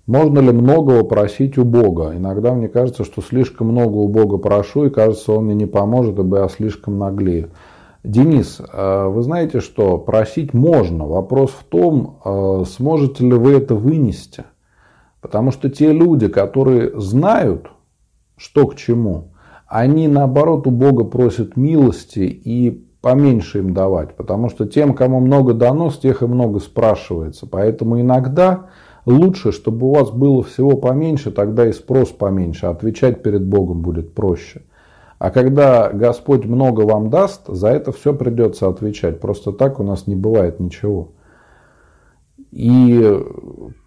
Можно 0.08 0.39
ли 0.39 0.51
многого 0.53 1.03
просить 1.03 1.58
у 1.58 1.66
Бога? 1.66 2.14
Иногда 2.16 2.53
мне 2.53 2.70
кажется, 2.70 3.03
что 3.03 3.22
слишком 3.22 3.68
много 3.68 3.97
у 3.97 4.08
Бога 4.08 4.38
прошу, 4.38 4.86
и 4.86 4.89
кажется, 4.89 5.34
Он 5.34 5.45
мне 5.45 5.55
не 5.55 5.66
поможет, 5.66 6.18
ибо 6.18 6.39
я 6.39 6.47
слишком 6.47 6.97
наглею. 6.97 7.51
Денис, 8.05 8.62
э, 8.62 9.08
вы 9.08 9.22
знаете, 9.22 9.60
что 9.60 9.97
просить 9.97 10.53
можно. 10.53 11.05
Вопрос 11.05 11.51
в 11.51 11.66
том, 11.66 12.22
э, 12.24 12.64
сможете 12.66 13.26
ли 13.26 13.34
вы 13.34 13.58
это 13.58 13.76
вынести. 13.76 14.45
Потому 15.20 15.51
что 15.51 15.70
те 15.70 15.91
люди, 15.91 16.30
которые 16.30 16.97
знают, 16.97 17.68
что 18.38 18.66
к 18.68 18.76
чему, 18.76 19.34
они 19.68 20.08
наоборот 20.08 20.68
у 20.68 20.72
Бога 20.72 21.03
просят 21.03 21.58
милости 21.58 22.20
и 22.20 22.88
поменьше 23.01 23.60
им 23.60 23.74
давать. 23.74 24.16
Потому 24.16 24.49
что 24.49 24.66
тем, 24.66 24.93
кому 24.93 25.20
много 25.20 25.53
дано, 25.53 25.89
с 25.89 25.97
тех 25.97 26.22
и 26.22 26.28
много 26.28 26.60
спрашивается. 26.60 27.45
Поэтому 27.45 27.99
иногда 27.99 28.68
Лучше, 29.08 29.53
чтобы 29.53 29.88
у 29.88 29.93
вас 29.93 30.12
было 30.12 30.43
всего 30.43 30.76
поменьше, 30.76 31.32
тогда 31.32 31.66
и 31.66 31.72
спрос 31.72 32.10
поменьше, 32.10 32.66
отвечать 32.66 33.24
перед 33.24 33.41
Богом 33.41 33.82
будет 33.82 34.14
проще. 34.14 34.64
А 35.18 35.32
когда 35.32 35.89
Господь 35.93 36.43
много 36.43 36.82
вам 36.82 37.10
даст, 37.10 37.47
за 37.47 37.70
это 37.70 37.93
все 37.93 38.14
придется 38.14 38.68
отвечать. 38.68 39.22
Просто 39.22 39.53
так 39.53 39.80
у 39.80 39.84
нас 39.84 40.08
не 40.08 40.16
бывает 40.18 40.60
ничего. 40.60 41.14
И 42.51 43.18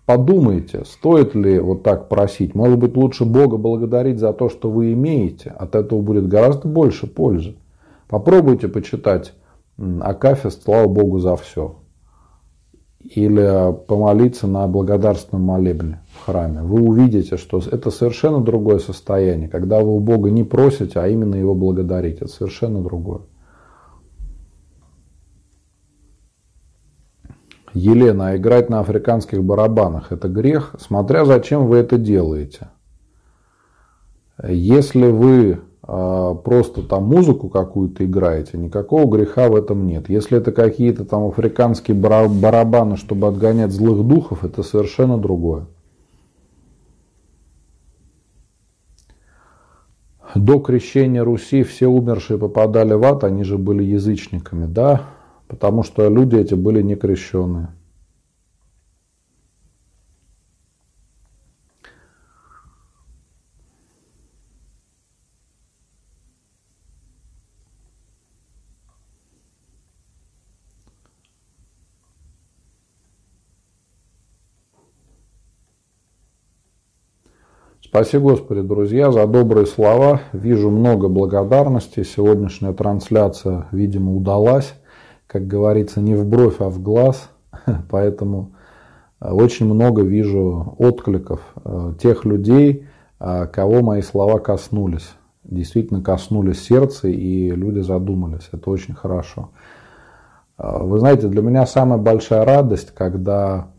подумайте, 0.06 0.84
стоит 0.86 1.34
ли 1.34 1.58
вот 1.58 1.82
так 1.82 2.08
просить. 2.08 2.54
Может 2.54 2.78
быть, 2.78 2.96
лучше 2.96 3.26
Бога 3.26 3.58
благодарить 3.58 4.18
за 4.18 4.32
то, 4.32 4.48
что 4.48 4.70
вы 4.70 4.94
имеете. 4.94 5.50
От 5.50 5.74
этого 5.74 6.00
будет 6.00 6.28
гораздо 6.28 6.66
больше 6.66 7.06
пользы. 7.06 7.56
Попробуйте 8.08 8.68
почитать 8.68 9.34
Акафист 10.00 10.62
«Слава 10.64 10.88
Богу 10.88 11.18
за 11.18 11.36
все» 11.36 11.79
или 13.02 13.74
помолиться 13.86 14.46
на 14.46 14.66
благодарственном 14.68 15.44
молебне 15.44 16.00
в 16.12 16.26
храме, 16.26 16.62
вы 16.62 16.82
увидите, 16.82 17.36
что 17.36 17.58
это 17.58 17.90
совершенно 17.90 18.40
другое 18.40 18.78
состояние, 18.78 19.48
когда 19.48 19.80
вы 19.80 19.96
у 19.96 20.00
Бога 20.00 20.30
не 20.30 20.44
просите, 20.44 21.00
а 21.00 21.08
именно 21.08 21.34
Его 21.34 21.54
благодарите. 21.54 22.24
Это 22.24 22.28
совершенно 22.28 22.82
другое. 22.82 23.22
Елена, 27.72 28.28
а 28.30 28.36
играть 28.36 28.68
на 28.68 28.80
африканских 28.80 29.44
барабанах– 29.44 30.08
это 30.12 30.28
грех, 30.28 30.74
смотря 30.78 31.24
зачем 31.24 31.68
вы 31.68 31.78
это 31.78 31.98
делаете. 31.98 32.68
Если 34.42 35.06
вы 35.06 35.60
просто 35.82 36.82
там 36.82 37.04
музыку 37.04 37.48
какую-то 37.48 38.04
играете, 38.04 38.58
никакого 38.58 39.10
греха 39.10 39.48
в 39.48 39.56
этом 39.56 39.86
нет. 39.86 40.08
Если 40.08 40.38
это 40.38 40.52
какие-то 40.52 41.04
там 41.04 41.26
африканские 41.26 41.96
барабаны, 41.96 42.96
чтобы 42.96 43.26
отгонять 43.26 43.72
злых 43.72 44.06
духов, 44.06 44.44
это 44.44 44.62
совершенно 44.62 45.18
другое. 45.18 45.66
До 50.34 50.60
крещения 50.60 51.24
Руси 51.24 51.64
все 51.64 51.88
умершие 51.88 52.38
попадали 52.38 52.92
в 52.92 53.02
ад, 53.04 53.24
они 53.24 53.42
же 53.42 53.58
были 53.58 53.82
язычниками, 53.82 54.66
да, 54.66 55.02
потому 55.48 55.82
что 55.82 56.08
люди 56.08 56.36
эти 56.36 56.54
были 56.54 56.82
некрещенные. 56.82 57.70
Спасибо, 77.90 78.30
Господи, 78.30 78.62
друзья, 78.62 79.10
за 79.10 79.26
добрые 79.26 79.66
слова. 79.66 80.20
Вижу 80.32 80.70
много 80.70 81.08
благодарности. 81.08 82.04
Сегодняшняя 82.04 82.72
трансляция, 82.72 83.66
видимо, 83.72 84.14
удалась. 84.14 84.74
Как 85.26 85.48
говорится, 85.48 86.00
не 86.00 86.14
в 86.14 86.24
бровь, 86.24 86.60
а 86.60 86.68
в 86.68 86.80
глаз. 86.80 87.30
Поэтому 87.90 88.52
э, 89.20 89.32
очень 89.32 89.66
много 89.66 90.02
вижу 90.02 90.76
откликов 90.78 91.40
э, 91.64 91.94
тех 92.00 92.24
людей, 92.24 92.86
э, 93.18 93.48
кого 93.48 93.82
мои 93.82 94.02
слова 94.02 94.38
коснулись. 94.38 95.10
Действительно 95.42 96.00
коснулись 96.00 96.62
сердца, 96.62 97.08
и 97.08 97.50
люди 97.50 97.80
задумались. 97.80 98.50
Это 98.52 98.70
очень 98.70 98.94
хорошо. 98.94 99.50
Вы 100.58 101.00
знаете, 101.00 101.26
для 101.26 101.42
меня 101.42 101.66
самая 101.66 101.98
большая 101.98 102.44
радость, 102.44 102.92
когда 102.94 103.72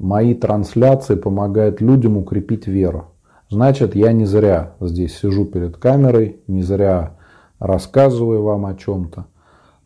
мои 0.00 0.34
трансляции 0.34 1.14
помогают 1.14 1.80
людям 1.80 2.16
укрепить 2.16 2.66
веру. 2.66 3.12
Значит, 3.48 3.94
я 3.94 4.12
не 4.12 4.24
зря 4.24 4.72
здесь 4.80 5.16
сижу 5.16 5.44
перед 5.44 5.76
камерой, 5.76 6.40
не 6.48 6.62
зря 6.62 7.16
рассказываю 7.58 8.42
вам 8.42 8.66
о 8.66 8.74
чем-то. 8.74 9.26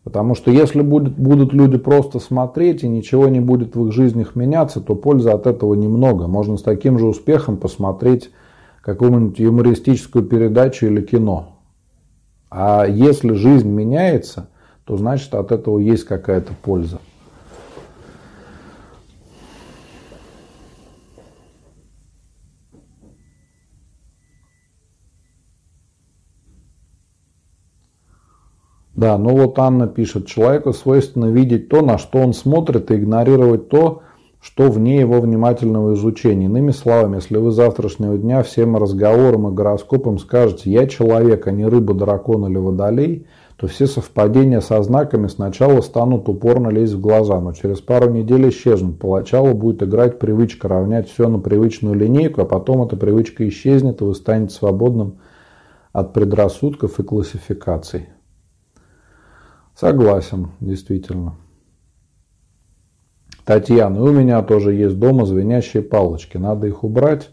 Потому 0.02 0.34
что 0.34 0.50
если 0.50 0.80
будет, 0.80 1.18
будут 1.18 1.52
люди 1.52 1.76
просто 1.76 2.20
смотреть 2.20 2.82
и 2.82 2.88
ничего 2.88 3.28
не 3.28 3.40
будет 3.40 3.76
в 3.76 3.86
их 3.86 3.92
жизнях 3.92 4.34
меняться, 4.34 4.80
то 4.80 4.94
пользы 4.94 5.30
от 5.30 5.46
этого 5.46 5.74
немного. 5.74 6.26
Можно 6.26 6.56
с 6.56 6.62
таким 6.62 6.98
же 6.98 7.06
успехом 7.06 7.58
посмотреть 7.58 8.30
какую-нибудь 8.80 9.38
юмористическую 9.38 10.24
передачу 10.24 10.86
или 10.86 11.02
кино. 11.02 11.58
А 12.48 12.86
если 12.86 13.34
жизнь 13.34 13.68
меняется, 13.68 14.48
то 14.84 14.96
значит 14.96 15.34
от 15.34 15.52
этого 15.52 15.78
есть 15.78 16.04
какая-то 16.04 16.54
польза. 16.62 16.98
Да, 29.00 29.16
ну 29.16 29.30
вот 29.34 29.58
Анна 29.58 29.86
пишет, 29.86 30.26
человеку 30.26 30.74
свойственно 30.74 31.30
видеть 31.30 31.70
то, 31.70 31.80
на 31.80 31.96
что 31.96 32.18
он 32.18 32.34
смотрит, 32.34 32.90
и 32.90 32.96
игнорировать 32.96 33.70
то, 33.70 34.02
что 34.42 34.70
вне 34.70 35.00
его 35.00 35.22
внимательного 35.22 35.94
изучения. 35.94 36.44
Иными 36.44 36.70
словами, 36.70 37.14
если 37.14 37.38
вы 37.38 37.50
завтрашнего 37.50 38.18
дня 38.18 38.42
всем 38.42 38.76
разговорам 38.76 39.48
и 39.48 39.54
гороскопам 39.54 40.18
скажете 40.18 40.70
«я 40.70 40.86
человек, 40.86 41.46
а 41.46 41.50
не 41.50 41.64
рыба, 41.64 41.94
дракон 41.94 42.46
или 42.46 42.58
водолей», 42.58 43.26
то 43.56 43.68
все 43.68 43.86
совпадения 43.86 44.60
со 44.60 44.82
знаками 44.82 45.28
сначала 45.28 45.80
станут 45.80 46.28
упорно 46.28 46.68
лезть 46.68 46.92
в 46.92 47.00
глаза, 47.00 47.40
но 47.40 47.54
через 47.54 47.80
пару 47.80 48.10
недель 48.10 48.50
исчезнут. 48.50 48.98
Поначалу 48.98 49.54
будет 49.54 49.82
играть 49.82 50.18
привычка 50.18 50.68
равнять 50.68 51.08
все 51.08 51.26
на 51.30 51.38
привычную 51.38 51.94
линейку, 51.94 52.42
а 52.42 52.44
потом 52.44 52.82
эта 52.82 52.98
привычка 52.98 53.48
исчезнет, 53.48 54.02
и 54.02 54.04
вы 54.04 54.14
станете 54.14 54.54
свободным 54.54 55.20
от 55.94 56.12
предрассудков 56.12 57.00
и 57.00 57.02
классификаций. 57.02 58.10
Согласен, 59.74 60.50
действительно. 60.60 61.36
Татьяна, 63.44 64.02
у 64.02 64.12
меня 64.12 64.42
тоже 64.42 64.74
есть 64.74 64.98
дома 64.98 65.26
звенящие 65.26 65.82
палочки, 65.82 66.36
надо 66.36 66.66
их 66.66 66.84
убрать. 66.84 67.30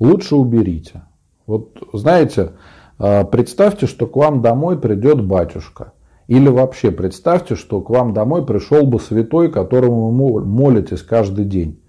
Лучше 0.00 0.36
уберите. 0.36 1.02
Вот 1.46 1.78
знаете, 1.92 2.52
а, 2.98 3.24
представьте, 3.24 3.86
что 3.86 4.06
к 4.06 4.16
вам 4.16 4.42
домой 4.42 4.80
придет 4.80 5.24
батюшка. 5.24 5.92
Или 6.26 6.48
вообще 6.48 6.90
представьте, 6.90 7.54
что 7.54 7.80
к 7.82 7.90
вам 7.90 8.14
домой 8.14 8.46
пришел 8.46 8.86
бы 8.86 8.98
святой, 8.98 9.50
которому 9.52 10.10
вы 10.10 10.44
молитесь 10.44 11.02
каждый 11.02 11.44
день. 11.44 11.80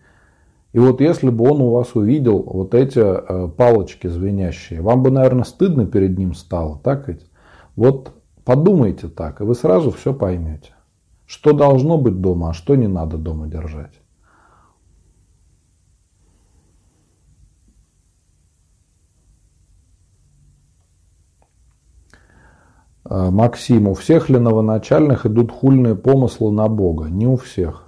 И 0.73 0.79
вот 0.79 0.99
если 0.99 1.29
бы 1.29 1.49
он 1.49 1.61
у 1.61 1.71
вас 1.71 1.95
увидел 1.95 2.43
вот 2.43 2.75
эти 2.75 2.99
а, 2.99 3.47
палочки 3.47 4.07
звенящие, 4.07 4.81
вам 4.81 5.03
бы, 5.03 5.09
наверное, 5.09 5.45
стыдно 5.45 5.85
перед 5.85 6.17
ним 6.17 6.33
стало, 6.33 6.79
так 6.83 7.07
ведь? 7.07 7.25
Вот 7.75 8.11
Подумайте 8.45 9.07
так, 9.07 9.41
и 9.41 9.43
вы 9.43 9.55
сразу 9.55 9.89
все 9.89 10.13
поймете. 10.13 10.75
Что 11.25 11.51
должно 11.51 11.97
быть 11.97 12.21
дома, 12.21 12.51
а 12.51 12.53
что 12.53 12.75
не 12.75 12.87
надо 12.87 13.17
дома 13.17 13.47
держать. 13.47 13.99
А, 23.03 23.31
Максим, 23.31 23.87
у 23.87 23.95
всех 23.95 24.29
ли 24.29 24.37
новоначальных 24.37 25.25
идут 25.25 25.51
хульные 25.51 25.95
помыслы 25.95 26.51
на 26.51 26.67
Бога? 26.67 27.05
Не 27.05 27.25
у 27.25 27.37
всех. 27.37 27.85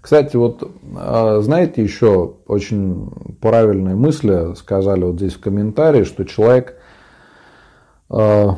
Кстати, 0.00 0.36
вот 0.36 0.62
а, 0.96 1.40
знаете, 1.42 1.82
еще 1.82 2.36
очень 2.46 3.10
правильные 3.40 3.96
мысли 3.96 4.54
сказали 4.54 5.04
вот 5.04 5.16
здесь 5.16 5.34
в 5.34 5.40
комментарии, 5.40 6.04
что 6.04 6.24
человек 6.24 6.78
а, 8.08 8.56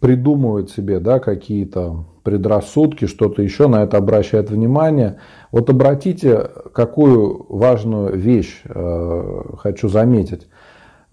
придумывает 0.00 0.70
себе 0.70 0.98
да, 0.98 1.18
какие-то 1.18 2.06
предрассудки, 2.22 3.06
что-то 3.06 3.42
еще, 3.42 3.68
на 3.68 3.82
это 3.82 3.98
обращает 3.98 4.50
внимание. 4.50 5.20
Вот 5.52 5.70
обратите, 5.70 6.50
какую 6.72 7.46
важную 7.48 8.16
вещь 8.16 8.62
э, 8.64 9.42
хочу 9.58 9.88
заметить. 9.88 10.48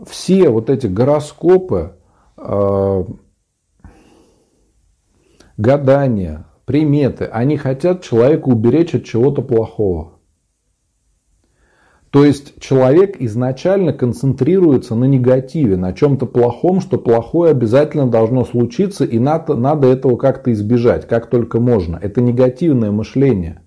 Все 0.06 0.50
вот 0.50 0.70
эти 0.70 0.88
гороскопы, 0.88 1.94
э, 2.38 3.04
гадания, 5.58 6.46
приметы, 6.66 7.26
они 7.26 7.58
хотят 7.58 8.04
человека 8.04 8.50
уберечь 8.50 8.94
от 8.96 9.06
чего-то 9.06 9.42
плохого. 9.42 10.17
То 12.12 12.24
есть 12.24 12.60
человек 12.60 13.18
изначально 13.20 13.92
концентрируется 13.92 14.96
на 14.96 15.06
негативе, 15.06 15.76
на 15.76 15.92
чем-то 15.92 16.26
плохом, 16.26 16.80
что 16.80 16.98
плохое 16.98 17.52
обязательно 17.52 18.08
должно 18.08 18.46
случиться, 18.46 19.04
и 19.04 19.20
надо, 19.20 19.56
надо 19.56 19.88
этого 19.88 20.16
как-то 20.16 20.54
избежать, 20.54 21.06
как 21.08 21.30
только 21.30 21.60
можно. 21.60 22.00
Это 22.02 22.22
негативное 22.22 22.92
мышление, 22.92 23.62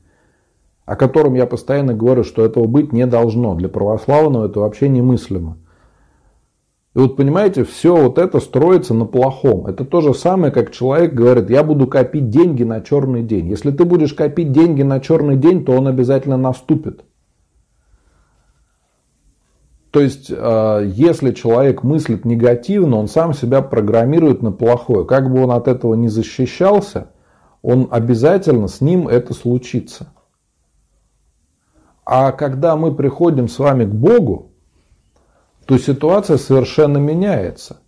о 0.87 0.97
котором 0.97 1.35
я 1.35 1.45
постоянно 1.45 1.93
говорю, 1.93 2.25
что 2.25 2.45
этого 2.45 2.67
быть 2.67 2.93
не 2.93 3.07
должно. 3.07 3.55
Для 3.55 3.69
православного 3.69 4.47
это 4.47 4.61
вообще 4.61 4.89
немыслимо. 4.89 5.59
И 6.95 6.99
вот 6.99 7.17
понимаете, 7.17 7.65
все 7.65 7.95
вот 7.95 8.19
это 8.19 8.41
строится 8.41 8.95
на 8.95 9.05
плохом. 9.05 9.67
Это 9.67 9.85
то 9.85 10.01
же 10.01 10.15
самое, 10.15 10.51
как 10.51 10.73
человек 10.73 11.13
говорит, 11.13 11.51
я 11.51 11.63
буду 11.63 11.87
копить 11.87 12.31
деньги 12.31 12.65
на 12.65 12.81
черный 12.81 13.23
день. 13.23 13.49
Если 13.49 13.71
ты 13.71 13.85
будешь 13.85 14.15
копить 14.15 14.51
деньги 14.51 14.83
на 14.83 14.99
черный 14.99 15.37
день, 15.37 15.65
то 15.65 15.73
он 15.73 15.87
обязательно 15.87 16.37
наступит. 16.39 17.05
То 19.91 20.01
есть, 20.01 20.31
э, 20.31 20.85
если 20.87 21.33
человек 21.33 21.83
мыслит 21.83 22.25
негативно, 22.25 22.97
он 22.97 23.09
сам 23.09 23.35
себя 23.35 23.61
программирует 23.61 24.41
на 24.41 24.53
плохое. 24.53 25.05
Как 25.05 25.31
бы 25.33 25.43
он 25.43 25.51
от 25.51 25.67
этого 25.67 25.95
не 25.95 26.09
защищался, 26.09 27.09
он 27.63 27.89
обязательно 27.91 28.69
с 28.69 28.81
ним 28.81 29.09
это 29.09 29.35
случится. 29.35 30.13
А 32.07 32.33
когда 32.33 32.77
мы 32.77 32.95
приходим 32.95 33.49
с 33.49 33.59
вами 33.59 33.85
к 33.85 33.93
Богу, 33.93 34.53
то 35.67 35.77
ситуация 35.77 36.39
совершенно 36.39 36.99
меняется. 36.99 37.79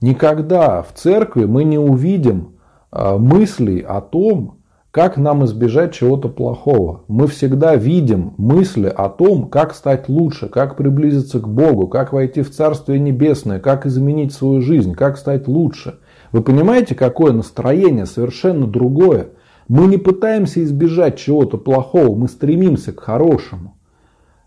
Никогда 0.00 0.82
в 0.82 0.92
церкви 0.94 1.44
мы 1.44 1.64
не 1.64 1.78
увидим 1.78 2.58
э, 2.92 3.16
мыслей 3.16 3.80
о 3.80 4.00
том, 4.00 4.60
как 4.94 5.16
нам 5.16 5.44
избежать 5.44 5.92
чего-то 5.92 6.28
плохого? 6.28 7.02
Мы 7.08 7.26
всегда 7.26 7.74
видим 7.74 8.34
мысли 8.38 8.86
о 8.86 9.08
том, 9.08 9.48
как 9.48 9.74
стать 9.74 10.08
лучше, 10.08 10.48
как 10.48 10.76
приблизиться 10.76 11.40
к 11.40 11.48
Богу, 11.48 11.88
как 11.88 12.12
войти 12.12 12.42
в 12.42 12.50
Царствие 12.52 13.00
Небесное, 13.00 13.58
как 13.58 13.86
изменить 13.86 14.32
свою 14.32 14.60
жизнь, 14.60 14.92
как 14.94 15.18
стать 15.18 15.48
лучше. 15.48 15.98
Вы 16.30 16.42
понимаете, 16.42 16.94
какое 16.94 17.32
настроение 17.32 18.06
совершенно 18.06 18.68
другое? 18.68 19.30
Мы 19.66 19.88
не 19.88 19.96
пытаемся 19.96 20.62
избежать 20.62 21.18
чего-то 21.18 21.58
плохого, 21.58 22.14
мы 22.14 22.28
стремимся 22.28 22.92
к 22.92 23.00
хорошему. 23.00 23.74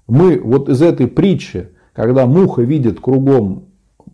Мы 0.07 0.39
вот 0.41 0.69
из 0.69 0.81
этой 0.81 1.07
притчи, 1.07 1.71
когда 1.91 2.25
муха 2.25 2.61
видит 2.61 3.01
кругом 3.01 3.65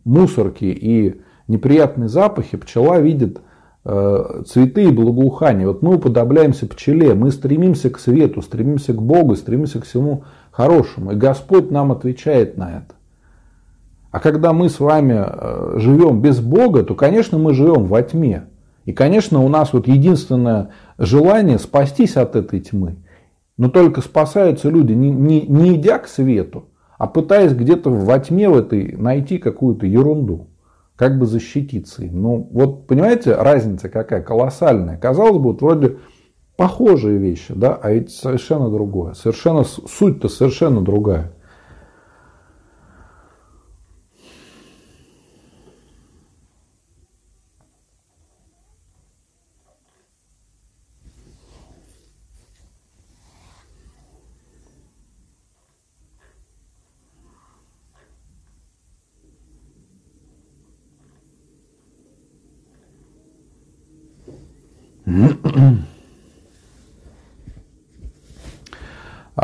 мусорки 0.04 0.66
и 0.66 1.22
неприятные 1.48 2.10
запахи, 2.10 2.58
пчела 2.58 3.00
видит 3.00 3.40
цветы 3.86 4.86
и 4.86 4.92
благоухания. 4.92 5.68
Вот 5.68 5.82
мы 5.82 5.96
уподобляемся 5.96 6.68
пчеле, 6.68 7.14
мы 7.14 7.32
стремимся 7.32 7.90
к 7.90 8.00
свету, 8.00 8.42
стремимся 8.42 8.94
к 8.94 9.02
Богу, 9.02 9.36
стремимся 9.36 9.82
к 9.82 9.86
всему 9.86 10.24
хорошему. 10.52 11.12
И 11.12 11.16
Господь 11.16 11.70
нам 11.70 11.92
отвечает 11.92 12.58
на 12.58 12.78
это. 12.78 12.96
А 14.12 14.20
когда 14.20 14.54
мы 14.54 14.70
с 14.70 14.80
вами 14.80 15.26
э, 15.26 15.80
живем 15.80 16.22
без 16.22 16.40
Бога, 16.40 16.84
то, 16.84 16.96
конечно, 16.96 17.38
мы 17.38 17.54
живем 17.54 17.86
во 17.86 18.02
тьме. 18.04 18.46
И, 18.86 18.94
конечно, 18.94 19.44
у 19.44 19.50
нас 19.50 19.74
вот 19.74 19.88
единственное 19.88 20.70
желание 20.98 21.58
спастись 21.58 22.16
от 22.16 22.36
этой 22.36 22.60
тьмы. 22.62 22.98
Но 23.58 23.70
только 23.70 24.02
спасаются 24.02 24.70
люди 24.70 24.94
не, 24.94 25.10
не, 25.10 25.42
не 25.42 25.76
идя 25.76 26.00
к 26.00 26.08
свету, 26.08 26.70
а 26.98 27.08
пытаясь 27.08 27.54
где-то 27.54 27.90
во 27.90 28.20
тьме 28.20 28.50
в 28.50 28.58
этой 28.58 28.96
найти 28.96 29.40
какую-то 29.40 29.86
ерунду 29.88 30.48
как 31.04 31.20
бы 31.20 31.26
защититься 31.26 32.06
им. 32.06 32.22
Ну, 32.22 32.50
вот 32.54 32.88
понимаете, 32.88 33.36
разница 33.36 33.90
какая 33.90 34.22
колоссальная. 34.22 34.98
Казалось 34.98 35.36
бы, 35.36 35.52
вот 35.52 35.62
вроде 35.62 35.98
похожие 36.56 37.18
вещи, 37.18 37.54
да, 37.54 37.76
а 37.76 37.92
ведь 37.92 38.10
совершенно 38.10 38.70
другое. 38.70 39.14
Совершенно, 39.14 39.66
суть-то 39.66 40.30
совершенно 40.30 40.80
другая. 40.80 41.34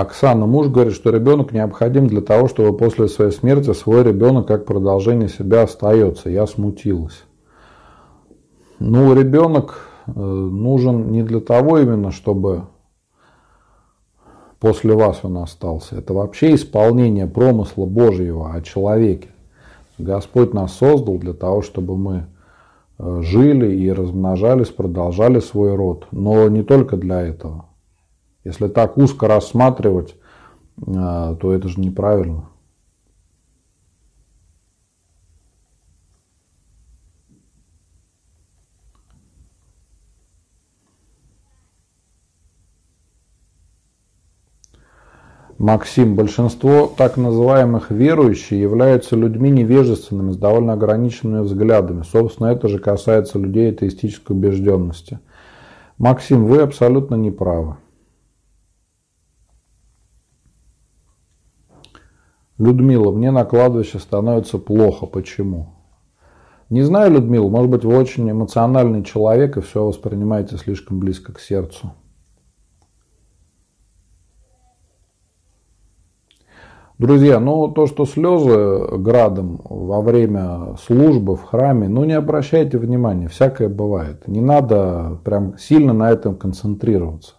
Оксана, 0.02 0.46
муж 0.46 0.68
говорит, 0.68 0.94
что 0.94 1.10
ребенок 1.12 1.52
необходим 1.52 2.08
для 2.08 2.22
того, 2.22 2.48
чтобы 2.48 2.78
после 2.78 3.08
своей 3.08 3.32
смерти 3.32 3.74
свой 3.74 4.04
ребенок 4.04 4.48
как 4.48 4.66
продолжение 4.66 5.30
себя 5.30 5.64
остается. 5.64 6.30
Я 6.30 6.48
смутилась. 6.48 7.24
Ну, 8.80 9.14
ребенок 9.14 9.88
э, 10.08 10.12
нужен 10.20 11.12
не 11.12 11.24
для 11.24 11.42
того 11.42 11.80
именно, 11.80 12.12
чтобы 12.12 12.64
после 14.60 14.94
вас 14.94 15.20
он 15.24 15.38
остался. 15.38 15.98
Это 15.98 16.14
вообще 16.14 16.56
исполнение 16.56 17.28
промысла 17.28 17.86
Божьего 17.86 18.54
о 18.54 18.62
человеке. 18.62 19.30
Господь 19.98 20.54
нас 20.54 20.74
создал 20.74 21.18
для 21.18 21.34
того, 21.34 21.62
чтобы 21.62 21.98
мы 21.98 22.26
э, 22.98 23.22
жили 23.22 23.76
и 23.76 23.92
размножались, 23.92 24.70
продолжали 24.70 25.40
свой 25.40 25.76
род. 25.76 26.08
Но 26.12 26.48
не 26.48 26.64
только 26.64 26.96
для 26.96 27.22
этого. 27.22 27.69
Если 28.44 28.68
так 28.68 28.98
узко 28.98 29.28
рассматривать, 29.28 30.16
а, 30.88 31.36
то 31.36 31.54
это 31.54 31.68
же 31.68 31.80
неправильно. 31.80 32.50
Максим, 45.60 46.16
большинство 46.16 46.88
так 46.88 47.18
называемых 47.18 47.92
верующих 47.92 48.54
являются 48.54 49.18
людьми 49.18 49.50
невежественными, 49.50 50.32
с 50.32 50.38
довольно 50.38 50.72
ограниченными 50.72 51.42
взглядами. 51.42 52.04
Собственно, 52.04 52.48
это 52.48 52.70
же 52.70 52.80
касается 52.80 53.38
людей 53.38 53.70
атеистической 53.72 54.38
убежденности. 54.38 55.20
Максим, 55.98 56.46
вы 56.46 56.62
абсолютно 56.62 57.16
не 57.16 57.30
правы. 57.30 57.76
Людмила, 62.60 63.12
мне 63.12 63.32
на 63.32 63.46
кладбище 63.46 64.00
становится 64.00 64.58
плохо. 64.58 65.06
Почему? 65.06 65.70
Не 66.70 66.82
знаю, 66.84 67.14
Людмила, 67.14 67.48
может 67.48 67.72
быть, 67.72 67.86
вы 67.86 67.98
очень 67.98 68.30
эмоциональный 68.30 69.04
человек 69.04 69.58
и 69.58 69.62
все 69.62 69.84
воспринимаете 69.84 70.58
слишком 70.58 71.00
близко 71.00 71.34
к 71.34 71.40
сердцу. 71.40 71.94
Друзья, 77.00 77.40
ну 77.40 77.70
то, 77.70 77.88
что 77.88 78.06
слезы 78.06 78.98
градом 78.98 79.62
во 79.64 80.02
время 80.02 80.76
службы 80.86 81.38
в 81.38 81.44
храме, 81.44 81.88
ну 81.88 82.04
не 82.04 82.12
обращайте 82.12 82.78
внимания, 82.78 83.30
всякое 83.30 83.70
бывает. 83.70 84.28
Не 84.28 84.42
надо 84.42 85.18
прям 85.24 85.58
сильно 85.58 85.94
на 85.94 86.12
этом 86.12 86.36
концентрироваться. 86.36 87.39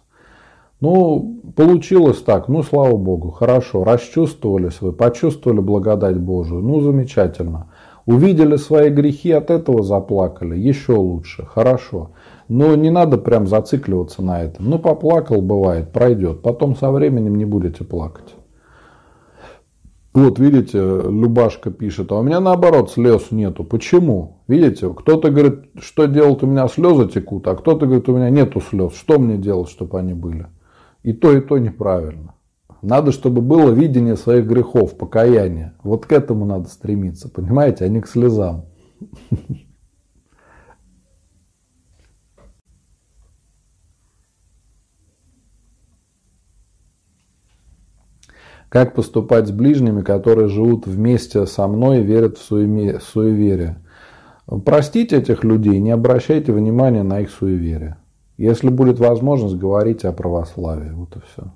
Ну, 0.81 1.41
получилось 1.55 2.23
так, 2.23 2.47
ну, 2.47 2.63
слава 2.63 2.97
Богу, 2.97 3.29
хорошо, 3.29 3.83
расчувствовались 3.83 4.81
вы, 4.81 4.93
почувствовали 4.93 5.59
благодать 5.59 6.17
Божию, 6.17 6.61
ну, 6.61 6.81
замечательно. 6.81 7.67
Увидели 8.07 8.55
свои 8.55 8.89
грехи, 8.89 9.31
от 9.31 9.51
этого 9.51 9.83
заплакали, 9.83 10.57
еще 10.57 10.93
лучше, 10.93 11.45
хорошо. 11.45 12.09
Но 12.47 12.75
не 12.75 12.89
надо 12.89 13.19
прям 13.19 13.45
зацикливаться 13.45 14.23
на 14.23 14.41
этом. 14.41 14.67
Ну, 14.67 14.79
поплакал, 14.79 15.43
бывает, 15.43 15.91
пройдет, 15.93 16.41
потом 16.41 16.75
со 16.75 16.89
временем 16.89 17.35
не 17.35 17.45
будете 17.45 17.83
плакать. 17.83 18.33
Вот, 20.15 20.39
видите, 20.39 20.79
Любашка 20.79 21.69
пишет, 21.69 22.11
а 22.11 22.17
у 22.17 22.23
меня 22.23 22.39
наоборот 22.39 22.89
слез 22.89 23.29
нету. 23.29 23.63
Почему? 23.63 24.41
Видите, 24.47 24.89
кто-то 24.89 25.29
говорит, 25.29 25.59
что 25.79 26.07
делать, 26.07 26.41
у 26.41 26.47
меня 26.47 26.67
слезы 26.67 27.07
текут, 27.07 27.47
а 27.47 27.55
кто-то 27.55 27.85
говорит, 27.85 28.09
у 28.09 28.15
меня 28.15 28.31
нету 28.31 28.59
слез. 28.61 28.93
Что 28.95 29.19
мне 29.19 29.37
делать, 29.37 29.69
чтобы 29.69 29.99
они 29.99 30.13
были? 30.13 30.47
И 31.03 31.13
то, 31.13 31.35
и 31.35 31.41
то 31.41 31.57
неправильно. 31.57 32.35
Надо, 32.81 33.11
чтобы 33.11 33.41
было 33.41 33.71
видение 33.71 34.15
своих 34.15 34.45
грехов, 34.45 34.97
покаяние. 34.97 35.73
Вот 35.83 36.05
к 36.05 36.11
этому 36.11 36.45
надо 36.45 36.67
стремиться, 36.67 37.29
понимаете, 37.29 37.85
а 37.85 37.87
не 37.87 38.01
к 38.01 38.07
слезам. 38.07 38.65
Как 48.69 48.95
поступать 48.95 49.47
с 49.47 49.51
ближними, 49.51 50.01
которые 50.01 50.47
живут 50.47 50.87
вместе 50.87 51.45
со 51.45 51.67
мной 51.67 51.99
и 51.99 52.03
верят 52.03 52.37
в 52.37 52.43
суеверие? 52.43 53.83
Простите 54.65 55.17
этих 55.17 55.43
людей, 55.43 55.79
не 55.79 55.91
обращайте 55.91 56.53
внимания 56.53 57.03
на 57.03 57.19
их 57.19 57.31
суеверие. 57.31 57.97
Если 58.41 58.69
будет 58.69 58.97
возможность, 58.97 59.53
говорить 59.53 60.03
о 60.03 60.11
православии. 60.11 60.89
Вот 60.89 61.15
и 61.15 61.19
все. 61.19 61.51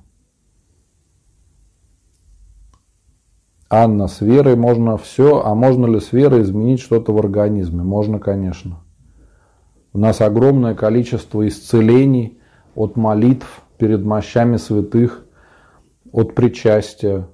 Анна, 3.71 4.07
с 4.07 4.21
верой 4.21 4.55
можно 4.55 4.95
все, 4.95 5.41
а 5.43 5.55
можно 5.55 5.87
ли 5.87 5.99
с 5.99 6.13
верой 6.13 6.43
изменить 6.43 6.79
что-то 6.79 7.11
в 7.11 7.17
организме? 7.17 7.81
Можно, 7.81 8.19
конечно. 8.19 8.83
У 9.93 9.97
нас 9.97 10.21
огромное 10.21 10.75
количество 10.75 11.47
исцелений 11.47 12.37
от 12.75 12.97
молитв 12.97 13.63
перед 13.79 14.05
мощами 14.05 14.57
святых, 14.57 15.25
от 16.11 16.35
причастия. 16.35 17.29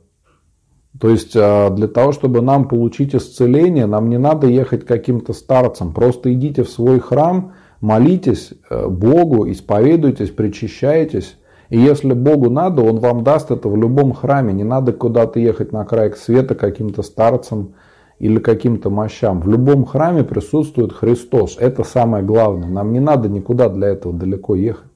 То 0.98 1.10
есть 1.10 1.36
а, 1.36 1.72
для 1.72 1.90
того, 1.90 2.14
чтобы 2.14 2.42
нам 2.42 2.70
получить 2.70 3.14
исцеление, 3.14 3.86
нам 3.86 4.10
не 4.10 4.18
надо 4.18 4.48
ехать 4.48 4.86
каким-то 4.86 5.34
старцам. 5.34 5.94
Просто 5.94 6.32
идите 6.32 6.64
в 6.64 6.70
свой 6.70 7.02
храм 7.02 7.52
молитесь 7.82 8.54
э, 8.70 8.88
Богу, 8.88 9.50
исповедуйтесь, 9.52 10.30
причащайтесь, 10.30 11.38
И 11.70 11.80
если 11.80 12.14
Богу 12.14 12.50
надо, 12.50 12.84
Он 12.84 13.00
вам 13.00 13.24
даст 13.24 13.50
это 13.52 13.68
в 13.68 13.76
любом 13.76 14.14
храме. 14.14 14.54
Не 14.54 14.64
надо 14.64 14.94
куда-то 14.94 15.40
ехать 15.40 15.72
на 15.72 15.86
край 15.86 16.14
света 16.14 16.54
каким-то 16.56 17.02
старцам 17.02 17.74
или 18.20 18.40
каким-то 18.40 18.90
мощам. 18.90 19.42
В 19.42 19.48
любом 19.48 19.86
храме 19.86 20.24
присутствует 20.24 20.94
Христос. 20.94 21.58
Это 21.58 21.84
самое 21.84 22.24
главное. 22.24 22.70
Нам 22.70 22.94
не 22.94 23.00
надо 23.00 23.30
никуда 23.30 23.70
для 23.70 23.88
этого 23.88 24.14
далеко 24.14 24.56
ехать. 24.56 24.92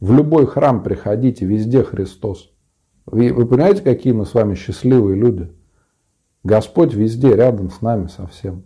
В 0.00 0.12
любой 0.12 0.46
храм 0.46 0.82
приходите, 0.82 1.46
везде 1.46 1.82
Христос. 1.82 2.52
Вы, 3.06 3.32
вы 3.32 3.46
понимаете, 3.46 3.82
какие 3.82 4.12
мы 4.12 4.26
с 4.26 4.34
вами 4.34 4.54
счастливые 4.54 5.16
люди? 5.16 5.50
Господь 6.42 6.92
везде, 6.92 7.34
рядом 7.34 7.70
с 7.70 7.80
нами 7.80 8.08
совсем. 8.08 8.64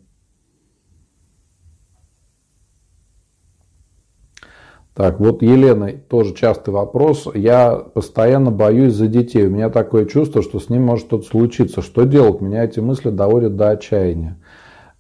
Так, 4.99 5.21
вот 5.21 5.43
Елена, 5.43 5.93
тоже 5.93 6.35
частый 6.35 6.75
вопрос. 6.75 7.29
Я 7.33 7.71
постоянно 7.77 8.51
боюсь 8.51 8.95
за 8.95 9.07
детей. 9.07 9.47
У 9.47 9.51
меня 9.51 9.71
такое 9.71 10.07
чувство, 10.07 10.43
что 10.43 10.59
с 10.59 10.71
ним 10.71 10.87
может 10.87 11.07
что-то 11.07 11.25
случиться. 11.25 11.83
Что 11.83 12.03
делать? 12.03 12.41
Меня 12.41 12.65
эти 12.65 12.81
мысли 12.81 13.11
доводят 13.11 13.55
до 13.55 13.71
отчаяния. 13.71 14.39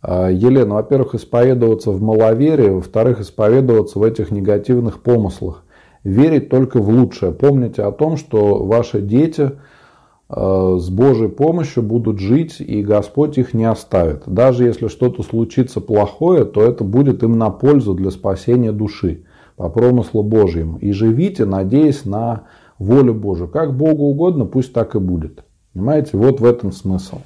А, 0.00 0.28
Елена, 0.28 0.74
во-первых, 0.74 1.16
исповедоваться 1.16 1.90
в 1.90 2.00
маловерии, 2.00 2.68
во-вторых, 2.68 3.18
исповедоваться 3.18 3.98
в 3.98 4.04
этих 4.04 4.30
негативных 4.30 5.02
помыслах. 5.02 5.64
Верить 6.04 6.48
только 6.48 6.78
в 6.78 6.88
лучшее. 6.88 7.32
Помните 7.32 7.82
о 7.82 7.90
том, 7.90 8.18
что 8.18 8.64
ваши 8.64 9.00
дети 9.00 9.50
а, 10.28 10.76
с 10.78 10.90
Божьей 10.90 11.26
помощью 11.28 11.82
будут 11.82 12.20
жить, 12.20 12.60
и 12.60 12.84
Господь 12.84 13.36
их 13.36 13.52
не 13.52 13.64
оставит. 13.64 14.22
Даже 14.26 14.62
если 14.62 14.86
что-то 14.86 15.24
случится 15.24 15.80
плохое, 15.80 16.44
то 16.44 16.62
это 16.62 16.84
будет 16.84 17.24
им 17.24 17.36
на 17.36 17.50
пользу 17.50 17.94
для 17.94 18.12
спасения 18.12 18.70
души 18.70 19.24
по 19.58 19.68
промыслу 19.68 20.22
Божьему. 20.22 20.78
И 20.78 20.92
живите, 20.92 21.44
надеясь 21.44 22.04
на 22.04 22.44
волю 22.78 23.12
Божию. 23.12 23.48
Как 23.48 23.76
Богу 23.76 24.04
угодно, 24.04 24.46
пусть 24.46 24.72
так 24.72 24.94
и 24.94 25.00
будет. 25.00 25.44
Понимаете, 25.74 26.16
вот 26.16 26.40
в 26.40 26.44
этом 26.44 26.70
смысл. 26.70 27.18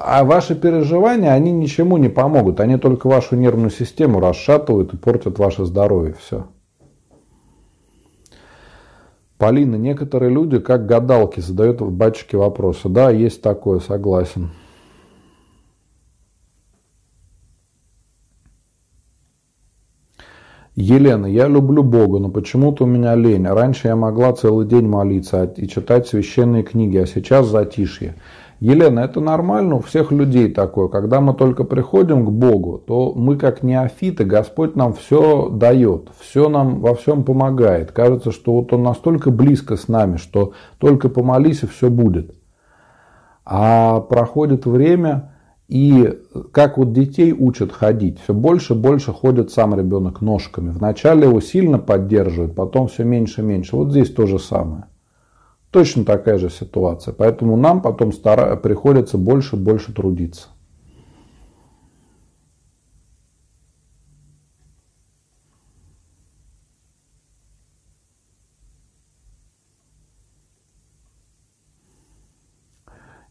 А 0.00 0.24
ваши 0.24 0.54
переживания, 0.54 1.32
они 1.32 1.50
ничему 1.50 1.96
не 1.96 2.08
помогут. 2.08 2.60
Они 2.60 2.76
только 2.76 3.08
вашу 3.08 3.34
нервную 3.34 3.70
систему 3.70 4.20
расшатывают 4.20 4.94
и 4.94 4.96
портят 4.96 5.40
ваше 5.40 5.64
здоровье. 5.64 6.14
Все. 6.20 6.46
Полина, 9.38 9.74
некоторые 9.74 10.30
люди, 10.30 10.60
как 10.60 10.86
гадалки, 10.86 11.40
задают 11.40 11.80
в 11.80 11.90
батюшке 11.90 12.36
вопросы. 12.36 12.88
Да, 12.88 13.10
есть 13.10 13.42
такое, 13.42 13.80
согласен. 13.80 14.50
Елена, 20.74 21.26
я 21.26 21.48
люблю 21.48 21.82
Бога, 21.82 22.18
но 22.18 22.30
почему-то 22.30 22.84
у 22.84 22.86
меня 22.86 23.14
лень. 23.14 23.46
Раньше 23.46 23.88
я 23.88 23.96
могла 23.96 24.32
целый 24.32 24.66
день 24.66 24.88
молиться 24.88 25.44
и 25.44 25.68
читать 25.68 26.08
священные 26.08 26.62
книги, 26.62 26.96
а 26.96 27.06
сейчас 27.06 27.46
затишье. 27.46 28.14
Елена, 28.58 29.00
это 29.00 29.20
нормально, 29.20 29.74
у 29.74 29.80
всех 29.80 30.12
людей 30.12 30.50
такое. 30.50 30.88
Когда 30.88 31.20
мы 31.20 31.34
только 31.34 31.64
приходим 31.64 32.24
к 32.24 32.30
Богу, 32.30 32.78
то 32.78 33.12
мы 33.12 33.36
как 33.36 33.62
неофиты, 33.62 34.24
Господь 34.24 34.76
нам 34.76 34.94
все 34.94 35.50
дает, 35.50 36.08
все 36.20 36.48
нам 36.48 36.80
во 36.80 36.94
всем 36.94 37.24
помогает. 37.24 37.92
Кажется, 37.92 38.30
что 38.30 38.54
вот 38.54 38.72
Он 38.72 38.82
настолько 38.82 39.30
близко 39.30 39.76
с 39.76 39.88
нами, 39.88 40.16
что 40.16 40.52
только 40.78 41.08
помолись 41.10 41.64
и 41.64 41.66
все 41.66 41.90
будет. 41.90 42.34
А 43.44 44.00
проходит 44.00 44.64
время, 44.64 45.32
и 45.68 46.18
как 46.52 46.76
вот 46.76 46.92
детей 46.92 47.32
учат 47.32 47.72
ходить, 47.72 48.20
все 48.20 48.34
больше 48.34 48.74
и 48.74 48.76
больше 48.76 49.12
ходит 49.12 49.50
сам 49.50 49.74
ребенок 49.74 50.20
ножками. 50.20 50.70
Вначале 50.70 51.24
его 51.24 51.40
сильно 51.40 51.78
поддерживают, 51.78 52.54
потом 52.54 52.88
все 52.88 53.04
меньше 53.04 53.40
и 53.40 53.44
меньше. 53.44 53.76
Вот 53.76 53.90
здесь 53.90 54.10
то 54.10 54.26
же 54.26 54.38
самое. 54.38 54.84
Точно 55.70 56.04
такая 56.04 56.36
же 56.38 56.50
ситуация. 56.50 57.14
Поэтому 57.14 57.56
нам 57.56 57.80
потом 57.80 58.12
стара... 58.12 58.56
приходится 58.56 59.16
больше 59.16 59.56
и 59.56 59.58
больше 59.58 59.94
трудиться. 59.94 60.48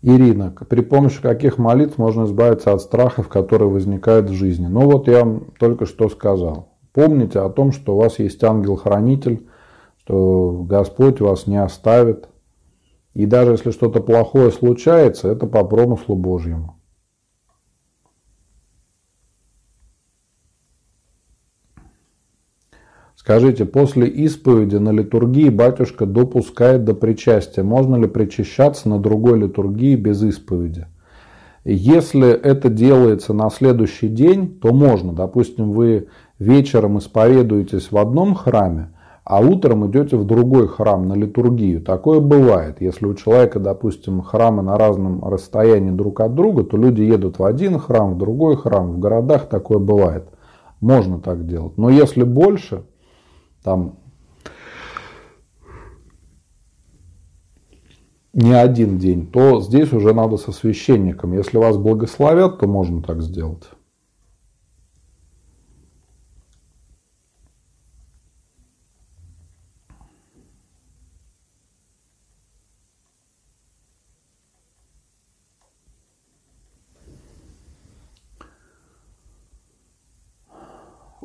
Ирина, 0.03 0.53
при 0.67 0.81
помощи 0.81 1.21
каких 1.21 1.57
молитв 1.57 1.97
можно 1.97 2.23
избавиться 2.25 2.73
от 2.73 2.81
страхов, 2.81 3.27
которые 3.27 3.69
возникают 3.69 4.29
в 4.29 4.33
жизни? 4.33 4.65
Ну 4.67 4.89
вот 4.89 5.07
я 5.07 5.19
вам 5.19 5.51
только 5.59 5.85
что 5.85 6.09
сказал. 6.09 6.69
Помните 6.91 7.39
о 7.39 7.49
том, 7.49 7.71
что 7.71 7.95
у 7.95 7.99
вас 7.99 8.17
есть 8.19 8.43
ангел-хранитель, 8.43 9.47
что 9.99 10.63
Господь 10.67 11.21
вас 11.21 11.45
не 11.45 11.61
оставит. 11.61 12.27
И 13.13 13.25
даже 13.25 13.51
если 13.51 13.71
что-то 13.71 14.01
плохое 14.01 14.51
случается, 14.51 15.29
это 15.29 15.45
по 15.45 15.63
промыслу 15.63 16.15
Божьему. 16.15 16.80
Скажите, 23.23 23.65
после 23.65 24.07
исповеди 24.07 24.77
на 24.77 24.89
литургии 24.89 25.49
батюшка 25.49 26.07
допускает 26.07 26.85
до 26.85 26.95
причастия. 26.95 27.61
Можно 27.61 27.97
ли 27.97 28.07
причащаться 28.07 28.89
на 28.89 28.97
другой 28.97 29.37
литургии 29.37 29.95
без 29.95 30.23
исповеди? 30.23 30.87
Если 31.63 32.31
это 32.31 32.69
делается 32.69 33.33
на 33.33 33.51
следующий 33.51 34.07
день, 34.07 34.57
то 34.59 34.73
можно. 34.73 35.13
Допустим, 35.13 35.71
вы 35.71 36.07
вечером 36.39 36.97
исповедуетесь 36.97 37.91
в 37.91 37.97
одном 37.99 38.33
храме, 38.33 38.89
а 39.23 39.39
утром 39.39 39.85
идете 39.85 40.17
в 40.17 40.25
другой 40.25 40.67
храм 40.67 41.07
на 41.07 41.13
литургию. 41.13 41.79
Такое 41.79 42.21
бывает. 42.21 42.77
Если 42.81 43.05
у 43.05 43.13
человека, 43.13 43.59
допустим, 43.59 44.23
храмы 44.23 44.63
на 44.63 44.79
разном 44.79 45.23
расстоянии 45.23 45.91
друг 45.91 46.21
от 46.21 46.33
друга, 46.33 46.63
то 46.63 46.75
люди 46.75 47.03
едут 47.03 47.37
в 47.37 47.43
один 47.43 47.77
храм, 47.77 48.15
в 48.15 48.17
другой 48.17 48.57
храм. 48.57 48.93
В 48.93 48.97
городах 48.97 49.47
такое 49.47 49.77
бывает. 49.77 50.27
Можно 50.79 51.19
так 51.19 51.45
делать. 51.45 51.77
Но 51.77 51.91
если 51.91 52.23
больше, 52.23 52.81
там 53.63 53.97
не 58.33 58.53
один 58.53 58.97
день, 58.97 59.27
то 59.27 59.61
здесь 59.61 59.91
уже 59.91 60.13
надо 60.13 60.37
со 60.37 60.51
священником. 60.51 61.33
Если 61.33 61.57
вас 61.57 61.77
благословят, 61.77 62.59
то 62.59 62.67
можно 62.67 63.01
так 63.01 63.21
сделать. 63.21 63.69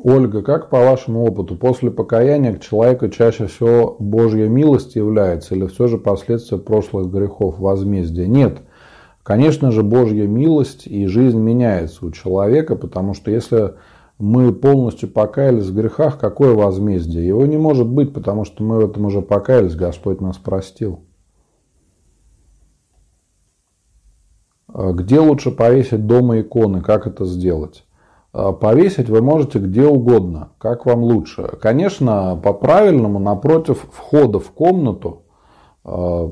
Ольга, 0.09 0.41
как 0.41 0.71
по 0.71 0.79
вашему 0.79 1.25
опыту, 1.25 1.57
после 1.57 1.91
покаяния 1.91 2.53
к 2.53 2.61
человеку 2.61 3.09
чаще 3.09 3.49
всего 3.49 3.97
Божья 3.99 4.47
милость 4.47 4.95
является 4.95 5.57
или 5.57 5.67
все 5.67 5.89
же 5.89 5.99
последствия 5.99 6.59
прошлых 6.59 7.11
грехов, 7.11 7.59
возмездия? 7.59 8.29
Нет. 8.29 8.59
Конечно 9.25 9.73
же, 9.73 9.83
Божья 9.83 10.29
милость 10.29 10.87
и 10.87 11.09
жизнь 11.09 11.41
меняется 11.41 12.07
у 12.07 12.13
человека, 12.13 12.77
потому 12.77 13.15
что 13.15 13.33
если 13.33 13.75
мы 14.21 14.53
полностью 14.53 15.09
покаялись 15.09 15.67
в 15.67 15.75
грехах, 15.75 16.21
какое 16.21 16.55
возмездие? 16.55 17.27
Его 17.27 17.45
не 17.45 17.57
может 17.57 17.89
быть, 17.89 18.15
потому 18.15 18.45
что 18.45 18.63
мы 18.63 18.77
в 18.77 18.89
этом 18.89 19.07
уже 19.07 19.23
покаялись, 19.23 19.75
Господь 19.75 20.21
нас 20.21 20.37
простил. 20.37 21.01
А 24.69 24.93
где 24.93 25.19
лучше 25.19 25.51
повесить 25.51 26.07
дома 26.07 26.41
иконы? 26.41 26.81
Как 26.81 27.09
это 27.09 27.25
сделать? 27.25 27.86
А, 28.39 28.53
повесить 28.53 29.09
вы 29.09 29.22
можете 29.22 29.59
где 29.59 29.87
угодно, 29.87 30.51
как 30.59 30.84
вам 30.84 31.03
лучше. 31.03 31.57
Конечно, 31.59 32.39
по-правильному, 32.43 33.18
напротив 33.18 33.87
входа 33.91 34.41
в 34.41 34.51
комнату, 34.51 35.22
а, 35.84 36.28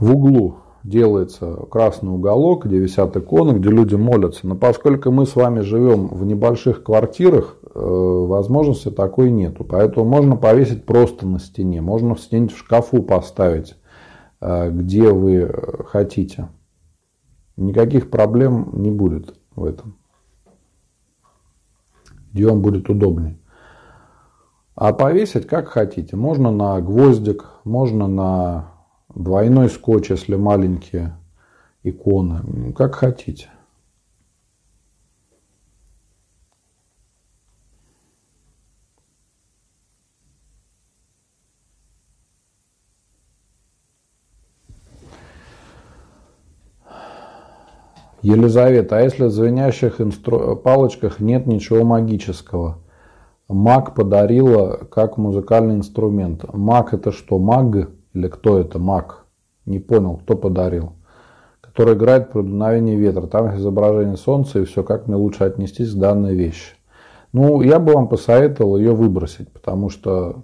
в 0.00 0.14
углу 0.14 0.54
делается 0.84 1.54
красный 1.70 2.10
уголок, 2.10 2.64
где 2.64 2.78
висят 2.78 3.14
иконы, 3.14 3.58
где 3.58 3.68
люди 3.68 3.94
молятся. 3.94 4.46
Но 4.46 4.54
поскольку 4.56 5.10
мы 5.10 5.26
с 5.26 5.36
вами 5.36 5.60
живем 5.60 6.08
в 6.08 6.24
небольших 6.24 6.82
квартирах, 6.82 7.58
э, 7.62 7.78
возможности 7.78 8.90
такой 8.90 9.30
нету. 9.30 9.62
Поэтому 9.64 10.06
можно 10.06 10.36
повесить 10.36 10.86
просто 10.86 11.28
на 11.28 11.38
стене. 11.38 11.82
Можно 11.82 12.14
где-нибудь 12.14 12.54
в 12.54 12.58
шкафу 12.58 13.02
поставить, 13.02 13.76
э, 14.40 14.70
где 14.70 15.10
вы 15.10 15.52
хотите 15.86 16.48
никаких 17.60 18.10
проблем 18.10 18.70
не 18.72 18.90
будет 18.90 19.38
в 19.54 19.64
этом. 19.64 19.96
Вам 22.32 22.62
будет 22.62 22.88
удобнее. 22.88 23.38
А 24.74 24.92
повесить 24.92 25.46
как 25.46 25.68
хотите. 25.68 26.16
Можно 26.16 26.50
на 26.50 26.80
гвоздик, 26.80 27.44
можно 27.64 28.06
на 28.06 28.72
двойной 29.14 29.68
скотч, 29.68 30.10
если 30.10 30.36
маленькие 30.36 31.18
иконы. 31.82 32.72
Как 32.72 32.94
хотите. 32.94 33.50
Елизавета, 48.22 48.98
а 48.98 49.00
если 49.00 49.24
в 49.24 49.30
звенящих 49.30 50.00
инстру... 50.00 50.56
палочках 50.56 51.20
нет 51.20 51.46
ничего 51.46 51.84
магического? 51.84 52.78
Маг 53.48 53.94
подарила 53.94 54.80
как 54.90 55.16
музыкальный 55.16 55.76
инструмент. 55.76 56.44
Маг 56.52 56.94
это 56.94 57.12
что, 57.12 57.38
маг? 57.38 57.90
Или 58.12 58.28
кто 58.28 58.58
это 58.58 58.78
маг? 58.78 59.24
Не 59.64 59.78
понял, 59.78 60.18
кто 60.18 60.36
подарил? 60.36 60.92
Который 61.60 61.94
играет 61.94 62.30
про 62.30 62.42
дуновение 62.42 62.96
ветра. 62.96 63.26
Там 63.26 63.56
изображение 63.56 64.16
солнца 64.16 64.60
и 64.60 64.64
все, 64.64 64.82
как 64.82 65.06
мне 65.06 65.16
лучше 65.16 65.44
отнестись 65.44 65.92
к 65.92 65.98
данной 65.98 66.34
вещи. 66.34 66.74
Ну, 67.32 67.62
я 67.62 67.78
бы 67.78 67.94
вам 67.94 68.08
посоветовал 68.08 68.76
ее 68.76 68.92
выбросить, 68.92 69.50
потому 69.52 69.88
что 69.88 70.42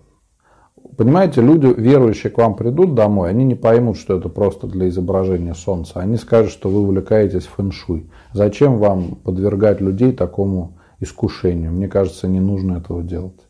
Понимаете, 0.97 1.43
люди, 1.43 1.67
верующие 1.67 2.33
к 2.33 2.39
вам 2.39 2.57
придут 2.57 2.95
домой, 2.95 3.29
они 3.29 3.45
не 3.45 3.55
поймут, 3.55 3.99
что 3.99 4.17
это 4.17 4.31
просто 4.31 4.67
для 4.67 4.89
изображения 4.89 5.55
солнца. 5.55 6.01
Они 6.01 6.17
скажут, 6.17 6.53
что 6.53 6.71
вы 6.71 6.81
увлекаетесь 6.81 7.47
фэн-шуй. 7.47 8.11
Зачем 8.33 8.79
вам 8.79 9.17
подвергать 9.17 9.83
людей 9.83 10.13
такому 10.13 10.79
искушению? 11.01 11.73
Мне 11.73 11.89
кажется, 11.89 12.29
не 12.29 12.41
нужно 12.41 12.79
этого 12.79 13.03
делать. 13.03 13.47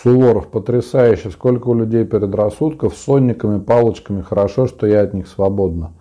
Суворов, 0.00 0.48
потрясающе. 0.48 1.30
Сколько 1.30 1.68
у 1.68 1.74
людей 1.74 2.04
предрассудков 2.04 2.94
с 2.94 3.02
сонниками, 3.02 3.58
палочками. 3.58 4.22
Хорошо, 4.22 4.68
что 4.68 4.86
я 4.86 5.02
от 5.02 5.12
них 5.12 5.26
свободна. 5.26 5.92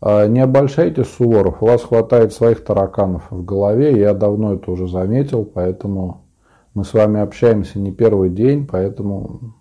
А, 0.00 0.26
не 0.26 0.40
обольщайтесь, 0.40 1.08
Суворов, 1.08 1.62
у 1.62 1.66
вас 1.66 1.82
хватает 1.82 2.32
своих 2.32 2.64
тараканов 2.64 3.30
в 3.30 3.44
голове, 3.44 3.98
я 3.98 4.14
давно 4.14 4.54
это 4.54 4.70
уже 4.70 4.88
заметил, 4.88 5.44
поэтому 5.44 6.26
мы 6.74 6.84
с 6.84 6.92
вами 6.92 7.20
общаемся 7.20 7.78
не 7.78 7.92
первый 7.92 8.28
день, 8.30 8.66
поэтому 8.66 9.54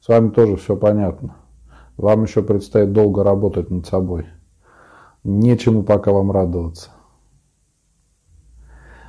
с 0.00 0.08
вами 0.08 0.30
тоже 0.30 0.56
все 0.56 0.76
понятно. 0.76 1.36
Вам 1.96 2.24
еще 2.24 2.42
предстоит 2.42 2.92
долго 2.92 3.24
работать 3.24 3.70
над 3.70 3.86
собой. 3.86 4.26
Нечему 5.24 5.82
пока 5.82 6.12
вам 6.12 6.30
радоваться. 6.30 6.90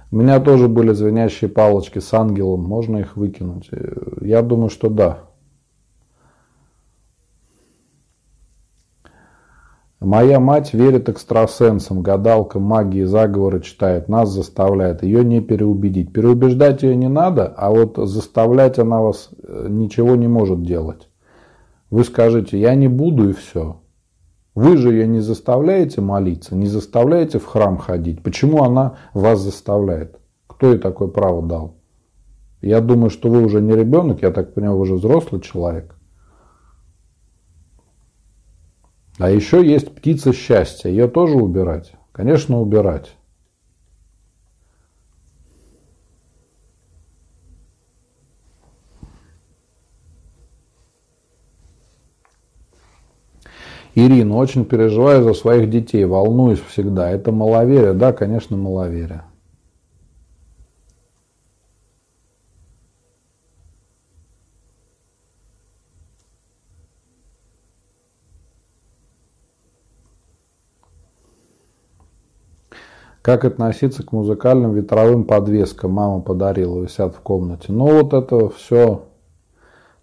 У 0.09 0.15
меня 0.15 0.39
тоже 0.39 0.67
были 0.67 0.93
звенящие 0.93 1.49
палочки 1.49 1.99
с 1.99 2.13
ангелом, 2.13 2.61
можно 2.61 2.97
их 2.97 3.17
выкинуть? 3.17 3.69
Я 4.21 4.41
думаю, 4.41 4.69
что 4.69 4.89
да. 4.89 5.26
Моя 9.99 10.39
мать 10.39 10.75
верит 10.75 11.09
экстрасенсам, 11.09 12.03
гадалкам, 12.03 12.61
магии, 12.61 13.03
заговоры 13.03 13.61
читает, 13.61 14.09
нас 14.09 14.29
заставляет. 14.29 15.01
Ее 15.01 15.23
не 15.25 15.41
переубедить. 15.41 16.13
Переубеждать 16.13 16.83
ее 16.83 16.95
не 16.95 17.09
надо, 17.09 17.47
а 17.57 17.71
вот 17.71 17.97
заставлять 18.07 18.77
она 18.77 19.01
вас 19.01 19.29
э, 19.41 19.65
ничего 19.69 20.15
не 20.15 20.27
может 20.27 20.61
делать. 20.61 21.09
Вы 21.89 22.03
скажите, 22.03 22.59
я 22.59 22.75
не 22.75 22.87
буду 22.87 23.29
и 23.29 23.33
все. 23.33 23.77
Вы 24.53 24.77
же 24.77 24.91
ее 24.91 25.07
не 25.07 25.19
заставляете 25.19 26.01
молиться, 26.01 26.55
не 26.55 26.67
заставляете 26.67 27.39
в 27.39 27.45
храм 27.45 27.77
ходить. 27.77 28.21
Почему 28.21 28.63
она 28.63 28.97
вас 29.15 29.39
заставляет? 29.39 30.19
Кто 30.45 30.73
ей 30.73 30.77
такое 30.77 31.07
право 31.07 31.41
дал? 31.41 31.77
Я 32.61 32.81
думаю, 32.81 33.09
что 33.09 33.29
вы 33.29 33.43
уже 33.43 33.61
не 33.61 33.75
ребенок, 33.75 34.21
я 34.21 34.29
так 34.29 34.53
понимаю, 34.53 34.77
вы 34.77 34.83
уже 34.83 34.95
взрослый 34.95 35.41
человек. 35.41 35.96
А 39.17 39.31
еще 39.31 39.65
есть 39.65 39.93
птица 39.95 40.31
счастья. 40.31 40.89
Ее 40.89 41.07
тоже 41.07 41.35
убирать? 41.35 41.93
Конечно, 42.11 42.61
убирать. 42.61 43.15
Ирина, 53.95 54.35
очень 54.35 54.63
переживаю 54.63 55.23
за 55.23 55.33
своих 55.33 55.71
детей, 55.71 56.05
волнуюсь 56.05 56.59
всегда. 56.59 57.09
Это 57.09 57.31
маловерие? 57.31 57.93
Да, 57.93 58.13
конечно, 58.13 58.55
маловерие. 58.55 59.23
Как 73.27 73.43
относиться 73.43 74.03
к 74.03 74.13
музыкальным 74.13 74.73
ветровым 74.73 75.25
подвескам? 75.25 75.91
Мама 75.91 76.21
подарила, 76.21 76.81
висят 76.81 77.13
в 77.13 77.19
комнате. 77.19 77.73
Ну 77.73 78.01
вот 78.01 78.13
это 78.13 78.47
все, 78.47 79.03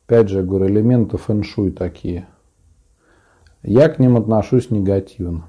опять 0.05 0.29
же, 0.29 0.41
я 0.41 0.45
говорю, 0.45 0.67
элементы 0.67 1.17
фэншуй 1.17 1.71
такие. 1.71 2.29
Я 3.63 3.89
к 3.89 3.99
ним 3.99 4.19
отношусь 4.19 4.71
негативно. 4.71 5.47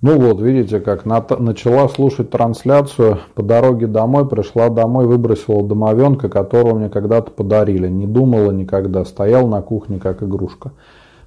Ну 0.00 0.18
вот, 0.18 0.40
видите, 0.40 0.80
как 0.80 1.04
начала 1.04 1.90
слушать 1.90 2.30
трансляцию, 2.30 3.18
по 3.34 3.42
дороге 3.42 3.86
домой, 3.86 4.26
пришла 4.26 4.70
домой, 4.70 5.04
выбросила 5.06 5.62
домовенка, 5.62 6.30
которого 6.30 6.78
мне 6.78 6.88
когда-то 6.88 7.30
подарили. 7.30 7.86
Не 7.86 8.06
думала 8.06 8.50
никогда, 8.50 9.04
стоял 9.04 9.46
на 9.46 9.60
кухне 9.60 9.98
как 9.98 10.22
игрушка. 10.22 10.72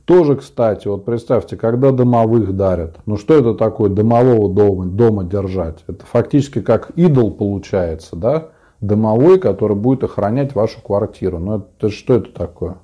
Тоже, 0.08 0.38
кстати, 0.38 0.88
вот 0.88 1.04
представьте, 1.04 1.58
когда 1.58 1.92
домовых 1.92 2.56
дарят. 2.56 2.96
Ну 3.06 3.18
что 3.18 3.34
это 3.34 3.54
такое 3.54 3.90
домового 3.90 4.50
дома, 4.50 4.86
дома 4.86 5.26
держать? 5.26 5.84
Это 5.86 6.06
фактически 6.06 6.62
как 6.62 6.92
идол 6.92 7.30
получается, 7.30 8.16
да? 8.16 8.52
Домовой, 8.80 9.38
который 9.38 9.76
будет 9.76 10.06
охранять 10.06 10.56
вашу 10.56 10.82
квартиру. 10.82 11.40
Ну 11.40 11.58
это 11.58 11.90
что 11.90 12.14
это 12.14 12.32
такое? 12.32 12.78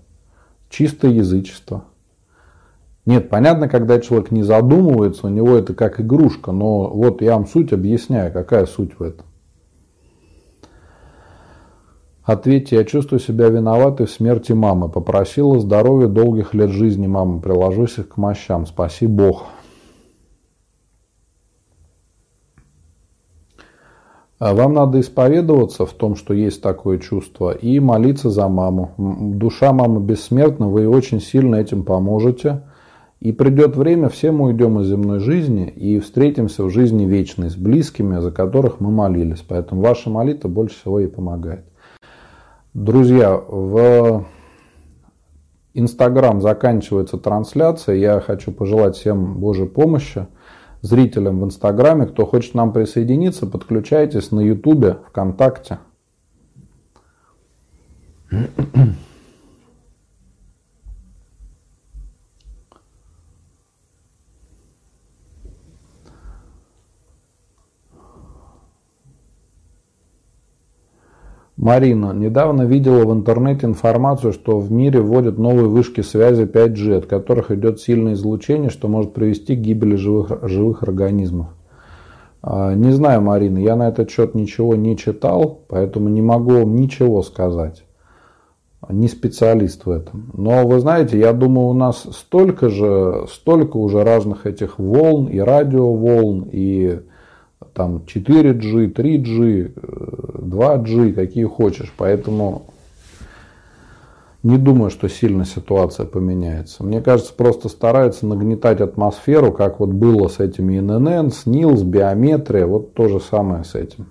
Чистое 0.70 1.12
язычество. 1.12 1.86
Нет, 3.06 3.30
понятно, 3.30 3.70
когда 3.70 4.02
человек 4.02 4.32
не 4.32 4.44
задумывается, 4.44 5.28
у 5.28 5.30
него 5.30 5.56
это 5.56 5.74
как 5.74 6.02
игрушка, 6.02 6.52
но 6.52 6.90
вот 6.90 7.22
я 7.22 7.36
вам 7.36 7.48
суть 7.48 7.72
объясняю, 7.72 8.34
какая 8.34 8.66
суть 8.66 9.00
в 9.00 9.02
этом. 9.02 9.26
Ответьте, 12.24 12.78
я 12.78 12.86
чувствую 12.86 13.20
себя 13.20 13.50
виноватой 13.50 14.06
в 14.06 14.12
смерти 14.12 14.54
мамы. 14.54 14.88
Попросила 14.88 15.60
здоровья, 15.60 16.08
долгих 16.08 16.54
лет 16.54 16.70
жизни 16.70 17.06
мамы. 17.06 17.42
Приложусь 17.42 17.96
к 17.96 18.16
мощам. 18.16 18.66
Спаси 18.66 19.08
Бог. 19.08 19.48
А 24.40 24.54
вам 24.54 24.74
надо 24.74 25.00
исповедоваться 25.00 25.86
в 25.86 25.94
том, 25.94 26.16
что 26.16 26.34
есть 26.34 26.62
такое 26.62 26.98
чувство, 26.98 27.52
и 27.52 27.80
молиться 27.80 28.30
за 28.30 28.48
маму. 28.50 28.92
Душа 28.98 29.72
мамы 29.72 30.02
бессмертна, 30.02 30.68
вы 30.68 30.88
очень 30.88 31.22
сильно 31.22 31.56
этим 31.56 31.84
поможете. 31.84 32.64
И 33.22 33.32
придет 33.32 33.78
время, 33.78 34.10
все 34.10 34.32
мы 34.32 34.48
уйдем 34.48 34.82
из 34.82 34.88
земной 34.88 35.20
жизни 35.20 35.70
и 35.70 36.00
встретимся 36.00 36.66
в 36.66 36.70
жизни 36.70 37.06
вечной 37.06 37.50
с 37.50 37.56
близкими, 37.56 38.20
за 38.20 38.32
которых 38.32 38.82
мы 38.82 38.92
молились. 38.92 39.44
Поэтому 39.48 39.82
ваша 39.82 40.10
молитва 40.10 40.50
больше 40.50 40.78
всего 40.78 41.00
ей 41.00 41.08
помогает. 41.08 41.64
Друзья, 42.74 43.38
в 43.38 44.26
Инстаграм 45.76 46.42
заканчивается 46.42 47.20
трансляция. 47.20 47.96
Я 47.98 48.20
хочу 48.20 48.52
пожелать 48.52 48.96
всем 48.96 49.36
Божьей 49.36 49.68
помощи. 49.68 50.26
Зрителям 50.82 51.40
в 51.40 51.46
Инстаграме, 51.46 52.08
кто 52.08 52.26
хочет 52.26 52.56
нам 52.56 52.74
присоединиться, 52.74 53.46
подключайтесь 53.46 54.32
на 54.32 54.40
Ютубе, 54.40 54.98
ВКонтакте. 55.10 55.78
Марина, 71.56 72.14
недавно 72.14 72.64
видела 72.64 73.06
в 73.06 73.14
интернете 73.14 73.68
информацию, 73.68 74.34
что 74.34 74.58
в 74.58 74.72
мире 74.72 75.02
вводят 75.02 75.38
новые 75.38 75.68
вышки 75.68 76.02
связи 76.02 76.44
5G, 76.44 76.98
от 76.98 77.06
которых 77.06 77.52
идет 77.52 77.80
сильное 77.80 78.14
излучение, 78.14 78.72
что 78.72 78.88
может 78.88 79.14
привести 79.14 79.56
к 79.56 79.60
гибели 79.60 79.96
живых, 79.96 80.32
живых 80.42 80.82
организмов. 80.82 81.48
А, 82.42 82.74
не 82.74 82.92
знаю, 82.92 83.22
Марина, 83.22 83.60
я 83.60 83.76
на 83.76 83.88
этот 83.88 84.10
счет 84.10 84.34
ничего 84.34 84.76
не 84.76 84.98
читал, 84.98 85.62
поэтому 85.68 86.10
не 86.10 86.24
могу 86.24 86.52
вам 86.52 86.76
ничего 86.76 87.22
сказать. 87.22 87.86
Не 88.90 89.08
специалист 89.08 89.86
в 89.86 89.92
этом. 89.92 90.32
Но 90.34 90.68
вы 90.68 90.80
знаете, 90.80 91.18
я 91.18 91.34
думаю, 91.34 91.68
у 91.68 91.74
нас 91.74 92.06
столько 92.12 92.70
же, 92.70 93.28
столько 93.32 93.78
уже 93.78 94.04
разных 94.04 94.46
этих 94.46 94.78
волн 94.80 95.28
и 95.28 95.40
радиоволн, 95.40 96.50
и 96.52 97.00
там 97.74 98.04
4G, 98.06 98.94
3G, 98.94 99.74
2G, 99.74 101.14
какие 101.14 101.46
хочешь. 101.46 101.94
Поэтому 101.98 102.68
Не 104.44 104.58
думаю, 104.58 104.92
что 104.92 105.08
сильно 105.08 105.46
ситуация 105.46 106.06
поменяется. 106.06 106.84
Мне 106.84 107.02
кажется, 107.02 107.34
просто 107.34 107.70
стараются 107.70 108.28
нагнетать 108.28 108.82
атмосферу, 108.82 109.54
как 109.54 109.80
вот 109.80 109.92
было 109.92 110.28
с 110.28 110.40
этими 110.40 110.80
ИНН, 110.80 111.32
с 111.32 111.46
НИЛ, 111.46 111.78
с 111.78 111.84
биометрией. 111.84 112.66
Вот 112.66 112.94
то 112.94 113.08
же 113.08 113.22
самое 113.22 113.64
с 113.64 113.74
этим. 113.74 114.08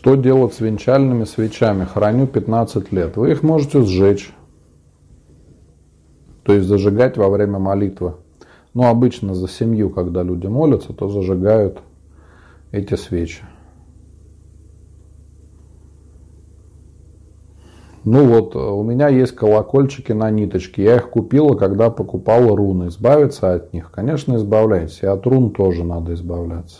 Что 0.00 0.14
делать 0.14 0.54
с 0.54 0.60
венчальными 0.60 1.24
свечами? 1.24 1.84
Храню 1.84 2.26
15 2.26 2.90
лет. 2.90 3.18
Вы 3.18 3.32
их 3.32 3.42
можете 3.42 3.82
сжечь. 3.82 4.32
То 6.42 6.54
есть 6.54 6.66
зажигать 6.66 7.18
во 7.18 7.28
время 7.28 7.58
молитвы. 7.58 8.14
Ну, 8.72 8.84
обычно 8.84 9.34
за 9.34 9.46
семью, 9.46 9.90
когда 9.90 10.22
люди 10.22 10.46
молятся, 10.46 10.94
то 10.94 11.10
зажигают 11.10 11.82
эти 12.72 12.94
свечи. 12.94 13.42
Ну 18.02 18.24
вот, 18.26 18.56
у 18.56 18.82
меня 18.82 19.08
есть 19.08 19.36
колокольчики 19.36 20.12
на 20.12 20.30
ниточке. 20.30 20.82
Я 20.82 20.96
их 20.96 21.10
купила, 21.10 21.56
когда 21.56 21.90
покупала 21.90 22.56
руны. 22.56 22.88
Избавиться 22.88 23.52
от 23.52 23.74
них? 23.74 23.90
Конечно, 23.90 24.36
избавляйтесь. 24.36 25.02
И 25.02 25.06
от 25.06 25.26
рун 25.26 25.50
тоже 25.50 25.84
надо 25.84 26.14
избавляться. 26.14 26.78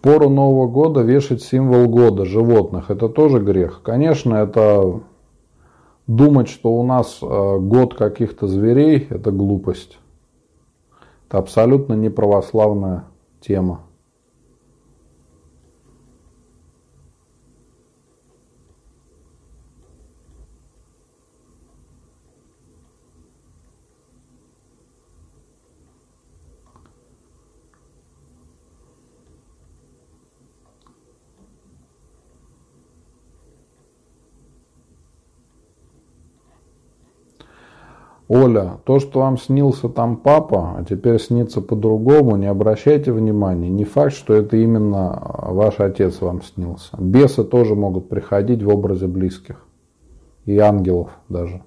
Пору 0.00 0.28
Нового 0.28 0.68
года 0.68 1.00
вешать 1.00 1.42
символ 1.42 1.88
года 1.88 2.24
животных, 2.24 2.90
это 2.90 3.08
тоже 3.08 3.40
грех. 3.40 3.82
Конечно, 3.82 4.34
это 4.34 5.00
думать, 6.06 6.48
что 6.48 6.72
у 6.72 6.82
нас 6.82 7.18
э, 7.22 7.58
год 7.58 7.94
каких-то 7.94 8.46
зверей, 8.46 9.06
это 9.10 9.30
глупость. 9.30 9.98
Это 11.28 11.38
абсолютно 11.38 11.94
неправославная 11.94 13.04
тема. 13.40 13.82
Оля, 38.28 38.78
то, 38.84 39.00
что 39.00 39.20
вам 39.20 39.38
снился 39.38 39.88
там 39.88 40.18
папа, 40.18 40.76
а 40.76 40.84
теперь 40.84 41.18
снится 41.18 41.62
по-другому, 41.62 42.36
не 42.36 42.46
обращайте 42.46 43.10
внимания. 43.10 43.70
Не 43.70 43.84
факт, 43.84 44.12
что 44.12 44.34
это 44.34 44.58
именно 44.58 45.18
ваш 45.44 45.80
отец 45.80 46.20
вам 46.20 46.42
снился. 46.42 46.94
Бесы 46.98 47.42
тоже 47.42 47.74
могут 47.74 48.10
приходить 48.10 48.62
в 48.62 48.68
образе 48.68 49.06
близких. 49.06 49.64
И 50.44 50.58
ангелов 50.58 51.10
даже. 51.30 51.62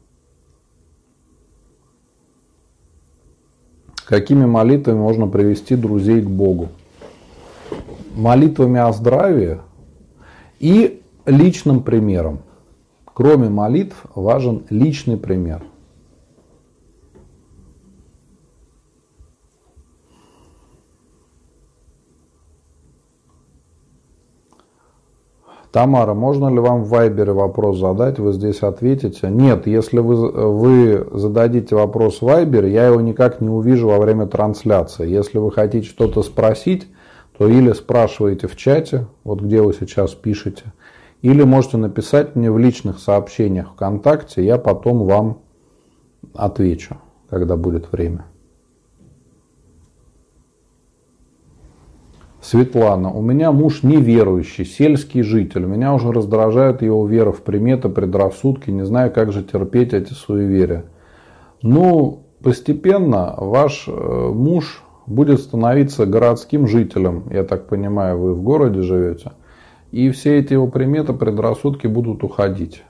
Какими 4.06 4.46
молитвами 4.46 5.00
можно 5.00 5.28
привести 5.28 5.76
друзей 5.76 6.22
к 6.22 6.30
Богу? 6.30 6.68
Молитвами 8.16 8.80
о 8.80 8.92
здравии 8.92 9.60
и 10.60 11.02
личным 11.26 11.82
примером. 11.82 12.40
Кроме 13.06 13.50
молитв 13.50 14.06
важен 14.14 14.64
личный 14.70 15.18
пример. 15.18 15.64
Тамара, 25.72 26.14
можно 26.14 26.50
ли 26.50 26.60
вам 26.60 26.84
в 26.84 26.90
Вайбере 26.90 27.32
вопрос 27.32 27.80
задать? 27.80 28.20
Вы 28.20 28.34
здесь 28.34 28.60
ответите. 28.62 29.30
Нет, 29.30 29.68
если 29.68 30.00
вы, 30.00 30.30
вы 30.30 31.08
зададите 31.14 31.76
вопрос 31.76 32.18
в 32.18 32.24
Вайбере, 32.24 32.72
я 32.72 32.88
его 32.88 33.00
никак 33.00 33.40
не 33.40 33.48
увижу 33.48 33.88
во 33.88 33.98
время 33.98 34.28
трансляции. 34.28 35.10
Если 35.10 35.38
вы 35.38 35.50
хотите 35.50 35.88
что-то 35.88 36.24
спросить, 36.24 36.88
то 37.38 37.48
или 37.48 37.72
спрашиваете 37.72 38.48
в 38.48 38.58
чате, 38.58 39.08
вот 39.24 39.42
где 39.42 39.62
вы 39.62 39.74
сейчас 39.74 40.12
пишете, 40.12 40.74
или 41.22 41.44
можете 41.44 41.78
написать 41.78 42.36
мне 42.36 42.52
в 42.52 42.58
личных 42.58 43.00
сообщениях 43.00 43.72
ВКонтакте, 43.74 44.44
я 44.44 44.58
потом 44.58 45.06
вам 45.06 45.38
отвечу, 46.34 46.98
когда 47.30 47.56
будет 47.56 47.94
время. 47.94 48.26
Светлана, 52.42 53.12
у 53.12 53.22
меня 53.22 53.52
муж 53.52 53.84
неверующий, 53.84 54.66
сельский 54.66 55.22
житель. 55.22 55.66
Меня 55.66 55.94
уже 55.94 56.12
раздражает 56.12 56.82
его 56.82 57.06
вера 57.06 57.32
в 57.32 57.42
приметы, 57.42 57.88
предрассудки. 57.88 58.72
Не 58.72 58.84
знаю, 58.84 59.12
как 59.12 59.32
же 59.32 59.44
терпеть 59.44 59.94
эти 59.94 60.14
суеверия. 60.14 60.86
Ну, 61.62 62.24
постепенно 62.42 63.36
ваш 63.38 63.88
э, 63.88 63.92
муж 64.34 64.84
будет 65.06 65.40
становиться 65.40 66.08
городским 66.08 66.68
жителем. 66.68 67.26
Я 67.30 67.44
так 67.44 67.68
понимаю, 67.68 68.18
вы 68.18 68.34
в 68.34 68.42
городе 68.42 68.82
живете. 68.82 69.34
И 69.92 70.10
все 70.10 70.40
эти 70.40 70.54
его 70.54 70.68
приметы, 70.68 71.14
предрассудки 71.14 71.86
будут 71.86 72.24
уходить. 72.24 72.84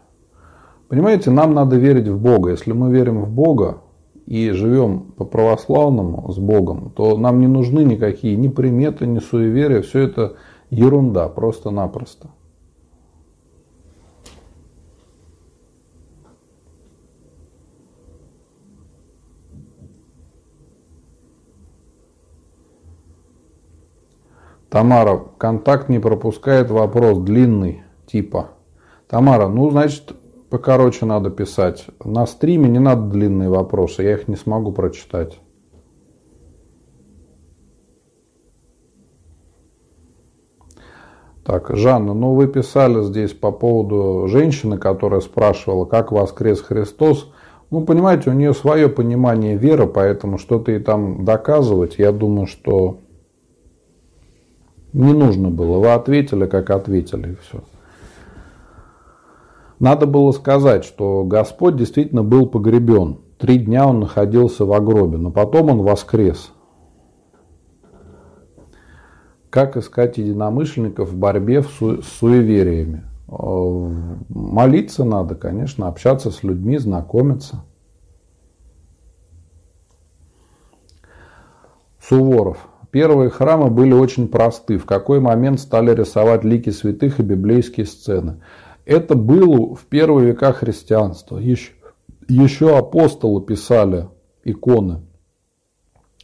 Понимаете, 0.87 1.29
нам 1.29 1.53
надо 1.53 1.75
верить 1.75 2.07
в 2.07 2.17
Бога. 2.17 2.51
Если 2.51 2.71
мы 2.71 2.91
верим 2.91 3.21
в 3.21 3.29
Бога, 3.29 3.79
и 4.25 4.51
живем 4.51 5.11
по 5.17 5.25
православному 5.25 6.31
с 6.31 6.37
Богом, 6.37 6.91
то 6.95 7.17
нам 7.17 7.39
не 7.39 7.47
нужны 7.47 7.83
никакие 7.83 8.35
ни 8.35 8.47
приметы, 8.47 9.05
ни 9.07 9.19
суеверия. 9.19 9.81
Все 9.81 9.99
это 10.01 10.35
ерунда, 10.69 11.27
просто-напросто. 11.27 12.29
Тамара, 24.71 25.17
контакт 25.37 25.89
не 25.89 25.99
пропускает 25.99 26.71
вопрос 26.71 27.19
длинный, 27.19 27.83
типа. 28.05 28.51
Тамара, 29.09 29.49
ну, 29.49 29.69
значит, 29.69 30.13
покороче 30.51 31.05
надо 31.05 31.31
писать. 31.31 31.85
На 32.03 32.27
стриме 32.27 32.69
не 32.69 32.79
надо 32.79 33.09
длинные 33.09 33.49
вопросы, 33.49 34.03
я 34.03 34.13
их 34.13 34.27
не 34.27 34.35
смогу 34.35 34.71
прочитать. 34.71 35.39
Так, 41.43 41.75
Жанна, 41.75 42.13
ну 42.13 42.35
вы 42.35 42.47
писали 42.47 43.01
здесь 43.01 43.31
по 43.31 43.51
поводу 43.51 44.27
женщины, 44.27 44.77
которая 44.77 45.21
спрашивала, 45.21 45.85
как 45.85 46.11
воскрес 46.11 46.61
Христос. 46.61 47.31
Ну, 47.71 47.83
понимаете, 47.85 48.29
у 48.29 48.33
нее 48.33 48.53
свое 48.53 48.89
понимание 48.89 49.57
веры, 49.57 49.87
поэтому 49.87 50.37
что-то 50.37 50.71
ей 50.71 50.81
там 50.81 51.23
доказывать, 51.23 51.97
я 51.97 52.11
думаю, 52.11 52.45
что 52.45 52.99
не 54.91 55.13
нужно 55.13 55.49
было. 55.49 55.79
Вы 55.79 55.93
ответили, 55.93 56.45
как 56.45 56.69
ответили, 56.69 57.31
и 57.31 57.35
все. 57.35 57.63
Надо 59.81 60.05
было 60.05 60.31
сказать, 60.31 60.85
что 60.85 61.23
Господь 61.23 61.75
действительно 61.75 62.23
был 62.23 62.45
погребен. 62.45 63.21
Три 63.39 63.57
дня 63.57 63.87
он 63.87 64.01
находился 64.01 64.63
в 64.63 64.85
гробе, 64.85 65.17
но 65.17 65.31
потом 65.31 65.71
он 65.71 65.81
воскрес. 65.81 66.51
Как 69.49 69.77
искать 69.77 70.19
единомышленников 70.19 71.09
в 71.09 71.17
борьбе 71.17 71.63
с 71.63 72.03
суевериями? 72.19 73.05
Молиться 74.29 75.03
надо, 75.03 75.33
конечно, 75.33 75.87
общаться 75.87 76.29
с 76.29 76.43
людьми, 76.43 76.77
знакомиться. 76.77 77.63
Суворов. 81.99 82.67
Первые 82.91 83.31
храмы 83.31 83.71
были 83.71 83.93
очень 83.93 84.27
просты. 84.27 84.77
В 84.77 84.85
какой 84.85 85.19
момент 85.19 85.59
стали 85.59 85.95
рисовать 85.95 86.43
лики 86.43 86.69
святых 86.69 87.19
и 87.19 87.23
библейские 87.23 87.87
сцены? 87.87 88.41
Это 88.91 89.15
было 89.15 89.73
в 89.73 89.85
первые 89.85 90.27
века 90.33 90.51
христианства. 90.51 91.37
Еще, 91.37 91.71
еще 92.27 92.77
апостолы 92.77 93.41
писали 93.41 94.09
иконы. 94.43 94.99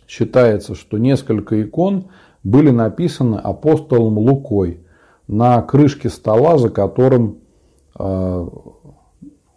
Считается, 0.05 0.75
что 0.75 0.97
несколько 0.97 1.63
икон 1.63 2.09
были 2.43 2.71
написаны 2.71 3.37
апостолом 3.37 4.17
Лукой 4.17 4.81
на 5.29 5.61
крышке 5.61 6.09
стола, 6.09 6.57
за 6.57 6.69
которым 6.69 7.37
э, 7.97 8.47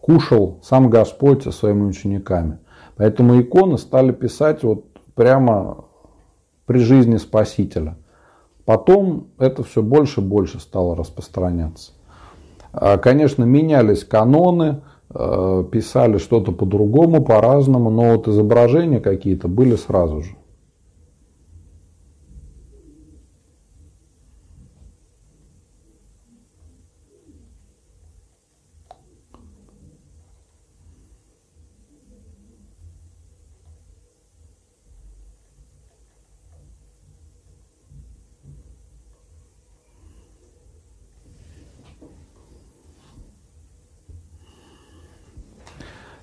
кушал 0.00 0.60
сам 0.62 0.88
Господь 0.88 1.42
со 1.42 1.50
своими 1.50 1.82
учениками. 1.82 2.60
Поэтому 2.94 3.40
иконы 3.40 3.76
стали 3.78 4.12
писать 4.12 4.62
вот 4.62 4.84
прямо 5.16 5.86
при 6.64 6.78
жизни 6.78 7.16
Спасителя. 7.16 7.96
Потом 8.64 9.30
это 9.36 9.64
все 9.64 9.82
больше 9.82 10.20
и 10.20 10.24
больше 10.24 10.60
стало 10.60 10.94
распространяться. 10.94 11.90
А, 12.72 12.98
конечно, 12.98 13.44
менялись 13.44 14.04
каноны, 14.04 14.82
э, 15.12 15.64
писали 15.70 16.18
что-то 16.18 16.52
по-другому, 16.52 17.22
по-разному, 17.22 17.90
но 17.90 18.16
вот 18.16 18.28
изображения 18.28 19.00
какие-то 19.00 19.48
были 19.48 19.76
сразу 19.76 20.22
же. 20.22 20.36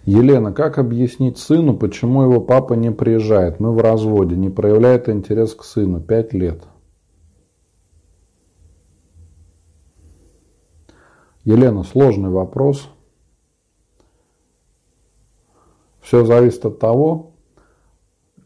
Елена, 0.07 0.53
как 0.53 0.77
объяснить 0.77 1.37
сыну, 1.37 1.75
почему 1.75 2.23
его 2.23 2.39
папа 2.39 2.75
не 2.75 2.93
приезжает? 2.93 3.59
Мы 3.59 3.73
в 3.73 3.79
разводе, 3.79 4.37
не 4.37 4.49
проявляет 4.49 5.09
интерес 5.09 5.53
к 5.53 5.65
сыну. 5.65 5.99
Пять 5.99 6.31
лет. 6.31 6.63
Елена, 11.43 11.83
сложный 11.83 12.29
вопрос. 12.29 12.89
Все 15.99 16.23
зависит 16.23 16.65
от 16.65 16.79
того, 16.79 17.33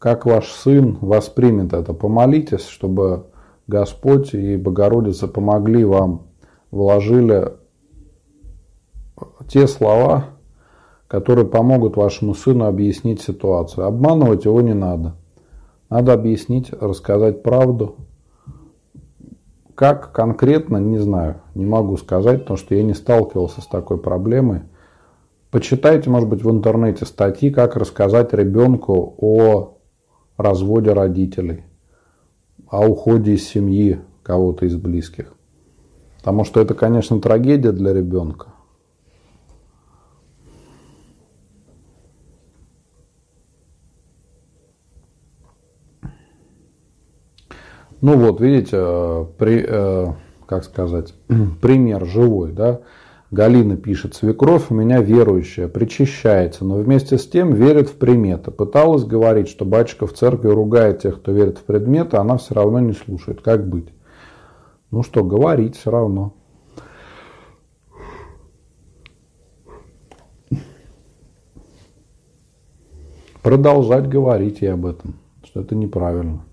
как 0.00 0.26
ваш 0.26 0.50
сын 0.50 0.98
воспримет 1.00 1.74
это. 1.74 1.94
Помолитесь, 1.94 2.66
чтобы 2.66 3.26
Господь 3.68 4.34
и 4.34 4.56
Богородица 4.56 5.28
помогли 5.28 5.84
вам, 5.84 6.26
вложили 6.72 7.52
те 9.46 9.68
слова, 9.68 10.31
которые 11.12 11.46
помогут 11.46 11.98
вашему 11.98 12.32
сыну 12.32 12.64
объяснить 12.64 13.20
ситуацию. 13.20 13.84
Обманывать 13.84 14.46
его 14.46 14.62
не 14.62 14.72
надо. 14.72 15.14
Надо 15.90 16.14
объяснить, 16.14 16.72
рассказать 16.72 17.42
правду. 17.42 17.96
Как 19.74 20.12
конкретно, 20.12 20.78
не 20.78 20.96
знаю, 20.96 21.42
не 21.54 21.66
могу 21.66 21.98
сказать, 21.98 22.40
потому 22.40 22.56
что 22.56 22.74
я 22.74 22.82
не 22.82 22.94
сталкивался 22.94 23.60
с 23.60 23.66
такой 23.66 23.98
проблемой. 23.98 24.62
Почитайте, 25.50 26.08
может 26.08 26.30
быть, 26.30 26.42
в 26.42 26.50
интернете 26.50 27.04
статьи, 27.04 27.50
как 27.50 27.76
рассказать 27.76 28.32
ребенку 28.32 29.14
о 29.18 29.76
разводе 30.38 30.94
родителей, 30.94 31.64
о 32.70 32.88
уходе 32.88 33.34
из 33.34 33.46
семьи 33.46 34.00
кого-то 34.22 34.64
из 34.64 34.76
близких. 34.76 35.34
Потому 36.20 36.44
что 36.44 36.62
это, 36.62 36.72
конечно, 36.72 37.20
трагедия 37.20 37.72
для 37.72 37.92
ребенка. 37.92 38.51
Ну 48.02 48.18
вот, 48.18 48.40
видите, 48.40 48.76
э, 48.78 49.26
при, 49.38 49.64
э, 49.64 50.12
как 50.46 50.64
сказать, 50.64 51.14
пример 51.62 52.04
живой, 52.04 52.50
да. 52.50 52.80
Галина 53.30 53.76
пишет, 53.76 54.14
свекровь 54.14 54.70
у 54.70 54.74
меня 54.74 55.00
верующая, 55.00 55.68
причащается, 55.68 56.64
но 56.64 56.74
вместе 56.74 57.16
с 57.16 57.26
тем 57.26 57.54
верит 57.54 57.88
в 57.88 57.94
приметы. 57.94 58.50
Пыталась 58.50 59.04
говорить, 59.04 59.48
что 59.48 59.64
батюшка 59.64 60.06
в 60.08 60.12
церкви 60.12 60.48
ругает 60.48 61.00
тех, 61.00 61.20
кто 61.20 61.30
верит 61.30 61.58
в 61.58 61.62
предметы, 61.62 62.16
она 62.16 62.36
все 62.36 62.54
равно 62.54 62.80
не 62.80 62.92
слушает. 62.92 63.40
Как 63.40 63.66
быть? 63.66 63.88
Ну 64.90 65.04
что, 65.04 65.22
говорить 65.22 65.76
все 65.76 65.90
равно. 65.92 66.34
Продолжать 73.42 74.08
говорить 74.08 74.60
ей 74.60 74.72
об 74.72 74.86
этом, 74.86 75.14
что 75.44 75.60
это 75.60 75.76
неправильно. 75.76 76.44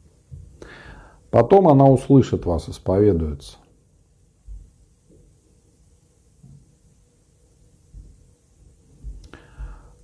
Потом 1.32 1.67
она 1.67 1.86
услышит 1.88 2.45
вас, 2.45 2.69
исповедуется. 2.69 3.57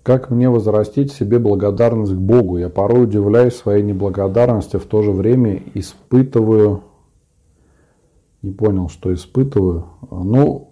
Как 0.03 0.29
мне 0.29 0.51
возрастить 0.51 1.11
себе 1.11 1.39
благодарность 1.39 2.13
к 2.13 2.17
Богу? 2.17 2.59
Я 2.59 2.69
порой 2.69 3.05
удивляюсь 3.05 3.55
своей 3.55 3.81
неблагодарности, 3.81 4.77
в 4.77 4.85
то 4.85 5.01
же 5.01 5.11
время 5.11 5.63
испытываю... 5.73 6.83
Не 8.43 8.51
понял, 8.51 8.87
что 8.89 9.11
испытываю. 9.11 9.87
Ну, 10.11 10.69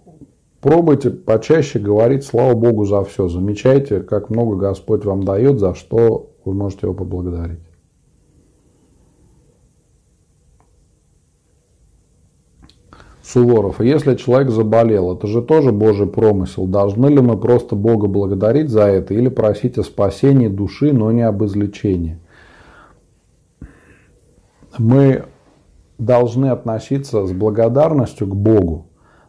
пробуйте 0.60 1.10
почаще 1.10 1.80
говорить 1.80 2.22
слава 2.22 2.54
Богу 2.54 2.84
за 2.84 3.02
все. 3.02 3.26
Замечайте, 3.26 3.98
как 3.98 4.30
много 4.30 4.54
Господь 4.54 5.04
вам 5.04 5.24
дает, 5.24 5.58
за 5.58 5.74
что 5.74 6.30
вы 6.44 6.54
можете 6.54 6.86
его 6.86 6.94
поблагодарить. 6.94 7.58
Суворов, 13.34 13.80
если 13.80 14.14
человек 14.14 14.50
заболел, 14.50 15.12
это 15.12 15.26
же 15.26 15.42
тоже 15.42 15.72
Божий 15.72 16.06
промысел. 16.06 16.68
Должны 16.68 17.08
ли 17.08 17.20
мы 17.20 17.36
просто 17.36 17.74
Бога 17.74 18.06
благодарить 18.06 18.70
за 18.70 18.82
это 18.82 19.12
или 19.12 19.28
просить 19.28 19.76
о 19.76 19.82
спасении 19.82 20.46
души, 20.46 20.92
но 20.92 21.10
не 21.10 21.22
об 21.22 21.44
излечении? 21.44 22.20
Мы 24.78 25.24
должны 25.98 26.46
относиться 26.46 27.26
с 27.26 27.32
благодарностью 27.32 28.28
к 28.28 28.36
Богу, 28.36 28.86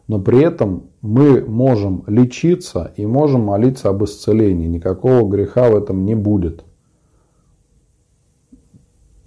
но 0.07 0.19
при 0.19 0.39
этом 0.43 0.83
мы 1.01 1.41
можем 1.41 2.03
лечиться 2.05 2.93
и 2.97 3.07
можем 3.07 3.41
молиться 3.41 3.89
об 3.89 4.03
исцелении. 4.03 4.67
Никакого 4.67 5.27
греха 5.27 5.71
в 5.71 5.75
этом 5.75 6.05
не 6.05 6.13
будет. 6.13 6.63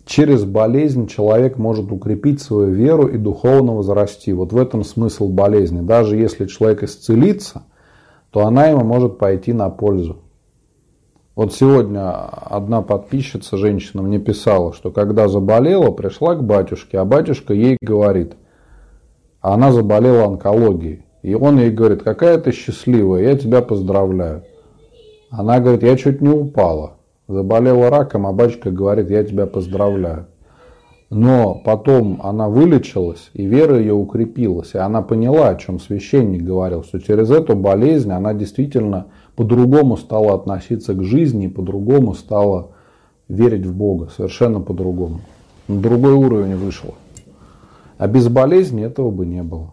Через 0.09 0.47
болезнь 0.47 1.07
человек 1.07 1.59
может 1.59 1.93
укрепить 1.93 2.41
свою 2.41 2.71
веру 2.71 3.09
и 3.09 3.19
духовно 3.19 3.75
возрасти. 3.75 4.33
Вот 4.33 4.55
в 4.55 4.57
этом 4.57 4.83
смысл 4.83 5.29
болезни. 5.29 5.83
Даже 5.83 6.17
если 6.17 6.47
человек 6.47 6.83
исцелится, 6.83 7.65
то 8.31 8.47
она 8.47 8.69
ему 8.69 8.85
может 8.85 9.19
пойти 9.19 9.53
на 9.53 9.69
пользу. 9.69 10.23
Вот 11.37 11.53
сегодня 11.53 12.11
одна 12.11 12.81
подписчица, 12.81 13.59
женщина, 13.59 14.01
мне 14.01 14.19
писала, 14.19 14.73
что 14.73 14.91
когда 14.91 15.29
заболела, 15.29 15.91
пришла 15.91 16.37
к 16.37 16.43
батюшке, 16.43 16.99
а 16.99 17.05
батюшка 17.05 17.53
ей 17.53 17.77
говорит, 17.83 18.33
а 19.43 19.53
она 19.53 19.73
заболела 19.73 20.25
онкологией. 20.25 21.05
И 21.21 21.35
он 21.35 21.59
ей 21.59 21.71
говорит, 21.71 22.03
какая 22.03 22.39
ты 22.39 22.53
счастливая, 22.53 23.25
я 23.25 23.37
тебя 23.37 23.61
поздравляю. 23.61 24.43
Она 25.31 25.61
говорит, 25.61 25.83
я 25.83 25.99
чуть 25.99 26.23
не 26.23 26.31
упала 26.31 26.98
заболела 27.29 27.91
раком, 27.91 28.27
а 28.27 28.33
батюшка 28.33 28.71
говорит, 28.71 29.11
я 29.11 29.23
тебя 29.23 29.47
поздравляю. 29.47 30.27
Но 31.11 31.55
потом 31.65 32.21
она 32.23 32.49
вылечилась, 32.49 33.31
и 33.33 33.47
вера 33.47 33.79
ее 33.79 33.95
укрепилась, 33.95 34.75
и 34.75 34.79
она 34.79 35.01
поняла, 35.01 35.49
о 35.49 35.57
чем 35.57 35.79
священник 35.79 36.43
говорил, 36.43 36.83
что 36.83 37.01
через 37.01 37.31
эту 37.31 37.57
болезнь 37.57 38.11
она 38.13 38.35
действительно 38.35 39.07
по-другому 39.35 39.97
стала 39.97 40.35
относиться 40.35 40.93
к 40.93 41.03
жизни, 41.03 41.47
по-другому 41.47 42.15
стала 42.15 42.73
верить 43.29 43.65
в 43.65 43.75
Бога, 43.75 44.09
совершенно 44.15 44.61
по-другому. 44.61 45.21
На 45.67 45.81
другой 45.81 46.13
уровень 46.13 46.57
вышла. 46.57 46.95
А 47.97 48.07
без 48.07 48.29
болезни 48.29 48.85
этого 48.85 49.11
бы 49.11 49.25
не 49.25 49.43
было. 49.43 49.73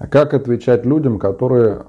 А 0.00 0.06
как 0.06 0.34
отвечать 0.34 0.84
людям, 0.84 1.18
которые 1.18 1.84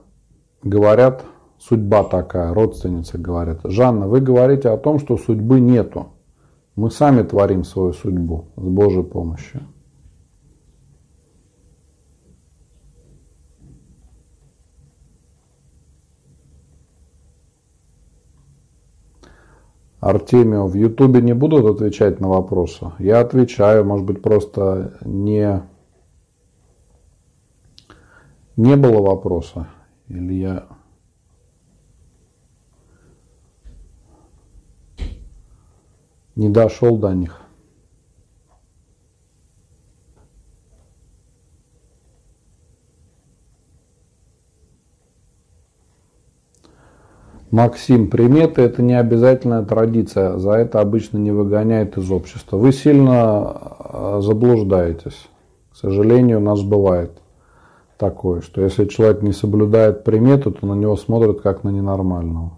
говорят, 0.63 1.25
судьба 1.57 2.03
такая, 2.03 2.53
родственницы 2.53 3.17
говорят, 3.17 3.59
Жанна, 3.63 4.07
вы 4.07 4.21
говорите 4.21 4.69
о 4.69 4.77
том, 4.77 4.99
что 4.99 5.17
судьбы 5.17 5.59
нету. 5.59 6.07
Мы 6.75 6.91
сами 6.91 7.23
творим 7.23 7.63
свою 7.63 7.93
судьбу 7.93 8.45
с 8.55 8.61
Божьей 8.61 9.03
помощью. 9.03 9.61
Артемию, 19.99 20.67
в 20.67 20.75
Ютубе 20.75 21.21
не 21.21 21.33
будут 21.33 21.65
отвечать 21.65 22.21
на 22.21 22.29
вопросы? 22.29 22.93
Я 22.99 23.19
отвечаю, 23.19 23.83
может 23.83 24.05
быть, 24.05 24.21
просто 24.21 24.97
не, 25.03 25.61
не 28.55 28.77
было 28.77 29.01
вопроса. 29.01 29.67
Или 30.09 30.33
я... 30.33 30.67
Не 36.35 36.49
дошел 36.49 36.97
до 36.97 37.13
них. 37.13 37.41
Максим, 47.51 48.09
приметы– 48.09 48.61
это 48.63 48.83
не 48.83 48.93
обязательная 48.93 49.63
традиция, 49.63 50.37
за 50.37 50.51
это 50.51 50.81
обычно 50.81 51.17
не 51.17 51.31
выгоняют 51.31 51.97
из 51.97 52.09
общества. 52.11 52.57
Вы 52.57 52.71
сильно 52.71 53.57
э, 53.79 54.19
заблуждаетесь. 54.21 55.27
К 55.71 55.75
сожалению, 55.75 56.37
у 56.37 56.43
нас 56.43 56.61
бывает 56.61 57.19
такое, 57.99 58.39
что 58.41 58.61
если 58.61 58.85
человек 58.85 59.21
не 59.21 59.33
соблюдает 59.33 60.03
приметы, 60.03 60.49
то 60.51 60.65
на 60.65 60.73
него 60.73 60.95
смотрят 60.95 61.41
как 61.41 61.63
на 61.63 61.69
ненормального. 61.69 62.53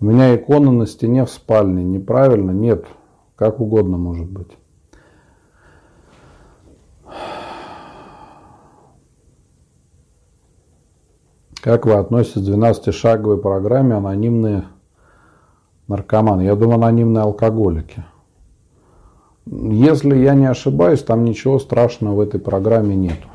У 0.00 0.04
меня 0.04 0.34
икона 0.34 0.72
на 0.72 0.86
стене 0.86 1.24
в 1.24 1.30
спальне. 1.30 1.84
Неправильно? 1.84 2.50
Нет. 2.50 2.86
Как 3.36 3.60
угодно 3.60 3.96
может 3.98 4.28
быть. 4.28 4.50
Как 11.62 11.86
вы 11.86 11.92
относитесь 11.92 12.44
к 12.44 12.50
12-шаговой 12.50 13.38
программе 13.38 13.94
«Анонимные 13.94 14.64
наркоманы»? 15.86 16.42
Я 16.42 16.56
думаю, 16.56 16.74
анонимные 16.74 17.22
алкоголики. 17.22 18.04
Если 19.46 20.16
я 20.16 20.34
не 20.34 20.46
ошибаюсь, 20.46 21.04
там 21.04 21.22
ничего 21.22 21.60
страшного 21.60 22.16
в 22.16 22.20
этой 22.20 22.40
программе 22.40 22.96
нету. 22.96 23.28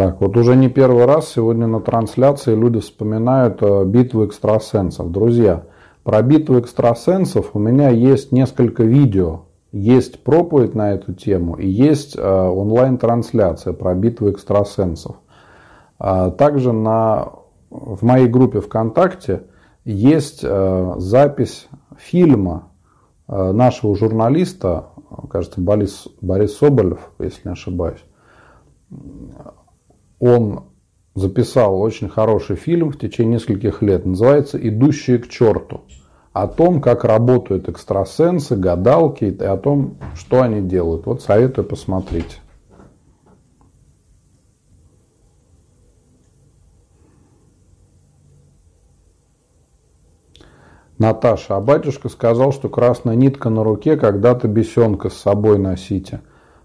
Так, 0.00 0.22
вот 0.22 0.34
уже 0.38 0.56
не 0.56 0.70
первый 0.70 1.04
раз 1.04 1.28
сегодня 1.28 1.66
на 1.66 1.78
трансляции 1.78 2.54
люди 2.54 2.80
вспоминают 2.80 3.58
э, 3.60 3.84
битву 3.84 4.24
экстрасенсов. 4.24 5.12
Друзья, 5.12 5.64
про 6.04 6.22
битву 6.22 6.58
экстрасенсов 6.58 7.50
у 7.52 7.58
меня 7.58 7.90
есть 7.90 8.32
несколько 8.32 8.82
видео. 8.82 9.42
Есть 9.72 10.24
проповедь 10.24 10.74
на 10.74 10.92
эту 10.94 11.12
тему 11.12 11.56
и 11.56 11.68
есть 11.68 12.16
э, 12.16 12.22
онлайн-трансляция 12.22 13.74
про 13.74 13.94
битву 13.94 14.30
экстрасенсов. 14.30 15.16
А 15.98 16.30
также 16.30 16.72
на, 16.72 17.32
в 17.68 18.02
моей 18.02 18.26
группе 18.26 18.62
ВКонтакте 18.62 19.42
есть 19.84 20.40
э, 20.42 20.94
запись 20.96 21.68
фильма 21.98 22.68
нашего 23.28 23.94
журналиста, 23.94 24.86
кажется, 25.28 25.60
Борис, 25.60 26.08
Борис 26.22 26.56
Соболев, 26.56 27.10
если 27.18 27.48
не 27.48 27.52
ошибаюсь 27.52 28.02
он 30.20 30.64
записал 31.14 31.80
очень 31.80 32.08
хороший 32.08 32.54
фильм 32.54 32.92
в 32.92 32.98
течение 32.98 33.34
нескольких 33.34 33.82
лет, 33.82 34.06
называется 34.06 34.56
«Идущие 34.56 35.18
к 35.18 35.28
черту». 35.28 35.80
О 36.32 36.46
том, 36.46 36.80
как 36.80 37.02
работают 37.02 37.68
экстрасенсы, 37.68 38.54
гадалки 38.54 39.24
и 39.24 39.42
о 39.42 39.56
том, 39.56 39.96
что 40.14 40.42
они 40.42 40.60
делают. 40.60 41.04
Вот 41.06 41.22
советую 41.22 41.66
посмотреть. 41.66 42.40
Наташа, 50.98 51.56
а 51.56 51.60
батюшка 51.60 52.08
сказал, 52.10 52.52
что 52.52 52.68
красная 52.68 53.16
нитка 53.16 53.48
на 53.48 53.64
руке 53.64 53.96
когда-то 53.96 54.46
бесенка 54.46 55.08
с 55.08 55.14
собой 55.14 55.58
носите 55.58 56.20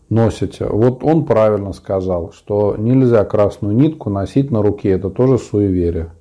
носите. 0.10 0.66
Вот 0.66 1.04
он 1.04 1.26
правильно 1.26 1.74
сказал, 1.74 2.32
что 2.32 2.76
нельзя 2.78 3.24
красную 3.26 3.76
нитку 3.76 4.10
носить 4.10 4.52
на 4.52 4.62
руке, 4.62 4.92
это 4.92 5.10
тоже 5.10 5.38
суеверие. 5.38 6.12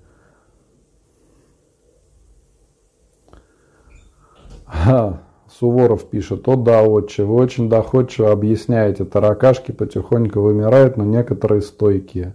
Суворов 5.59 6.06
пишет, 6.06 6.48
о 6.48 6.56
да, 6.56 6.82
отче, 6.82 7.24
вы 7.24 7.36
очень 7.36 7.69
доходчиво 7.69 8.32
объясняете, 8.32 9.05
таракашки 9.05 9.70
потихоньку 9.70 10.40
вымирают, 10.40 10.97
но 10.97 11.05
некоторые 11.05 11.62
стойкие. 11.62 12.35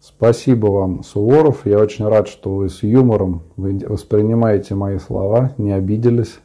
Спасибо 0.00 0.66
вам, 0.66 1.02
Суворов, 1.04 1.66
я 1.66 1.78
очень 1.78 2.06
рад, 2.06 2.28
что 2.28 2.54
вы 2.54 2.68
с 2.68 2.82
юмором 2.82 3.42
воспринимаете 3.56 4.74
мои 4.74 4.98
слова, 4.98 5.52
не 5.56 5.72
обиделись. 5.72 6.38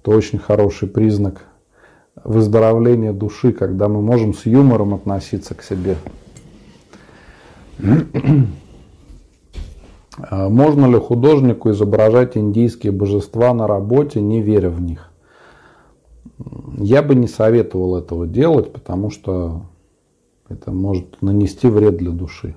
Это 0.00 0.10
очень 0.10 0.38
хороший 0.38 0.88
признак 0.88 1.44
выздоровление 2.22 3.12
души, 3.12 3.52
когда 3.52 3.88
мы 3.88 4.00
можем 4.00 4.34
с 4.34 4.46
юмором 4.46 4.94
относиться 4.94 5.54
к 5.54 5.62
себе. 5.62 5.96
А 10.16 10.48
можно 10.48 10.86
ли 10.86 10.98
художнику 10.98 11.70
изображать 11.70 12.36
индийские 12.36 12.92
божества 12.92 13.52
на 13.52 13.66
работе, 13.66 14.20
не 14.20 14.42
веря 14.42 14.70
в 14.70 14.80
них? 14.80 15.10
Я 16.78 17.02
бы 17.02 17.14
не 17.14 17.26
советовал 17.26 17.96
этого 17.96 18.26
делать, 18.26 18.72
потому 18.72 19.10
что 19.10 19.62
это 20.48 20.70
может 20.70 21.20
нанести 21.20 21.66
вред 21.68 21.96
для 21.96 22.10
души. 22.10 22.54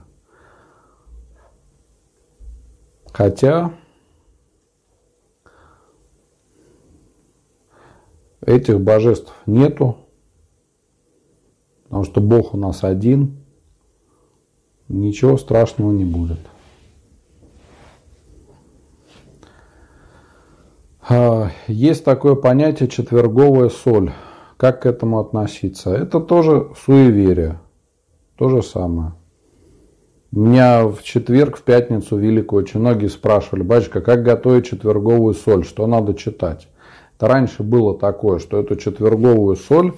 Хотя 3.11 3.71
Этих 8.47 8.79
божеств 8.79 9.33
нету, 9.45 9.97
потому 11.83 12.05
что 12.05 12.21
Бог 12.21 12.53
у 12.53 12.57
нас 12.57 12.81
один, 12.85 13.43
ничего 14.87 15.37
страшного 15.37 15.91
не 15.91 16.05
будет. 16.05 16.39
А, 21.09 21.51
есть 21.67 22.05
такое 22.05 22.35
понятие 22.35 22.87
четверговая 22.87 23.67
соль. 23.67 24.13
Как 24.55 24.83
к 24.83 24.85
этому 24.85 25.19
относиться? 25.19 25.93
Это 25.93 26.21
тоже 26.21 26.69
суеверие. 26.85 27.59
То 28.37 28.47
же 28.47 28.63
самое. 28.63 29.11
Меня 30.31 30.87
в 30.87 31.03
четверг, 31.03 31.57
в 31.57 31.63
пятницу 31.63 32.15
великую 32.15 32.63
очень 32.63 32.79
многие 32.79 33.07
спрашивали, 33.07 33.63
батюшка, 33.63 33.99
как 33.99 34.23
готовить 34.23 34.67
четверговую 34.67 35.33
соль, 35.33 35.65
что 35.65 35.85
надо 35.85 36.13
читать? 36.13 36.69
Это 37.17 37.27
раньше 37.27 37.63
было 37.63 37.97
такое, 37.97 38.37
что 38.37 38.59
эту 38.59 38.75
четверговую 38.75 39.55
соль 39.55 39.93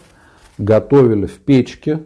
готовили 0.58 1.26
в 1.26 1.40
печке 1.40 2.06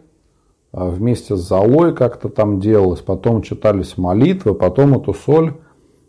а, 0.72 0.86
вместе 0.86 1.36
с 1.36 1.40
золой 1.40 1.94
как-то 1.94 2.28
там 2.28 2.58
делалось, 2.58 3.00
потом 3.00 3.42
читались 3.42 3.96
молитвы, 3.96 4.54
потом 4.54 4.98
эту 4.98 5.14
соль 5.14 5.54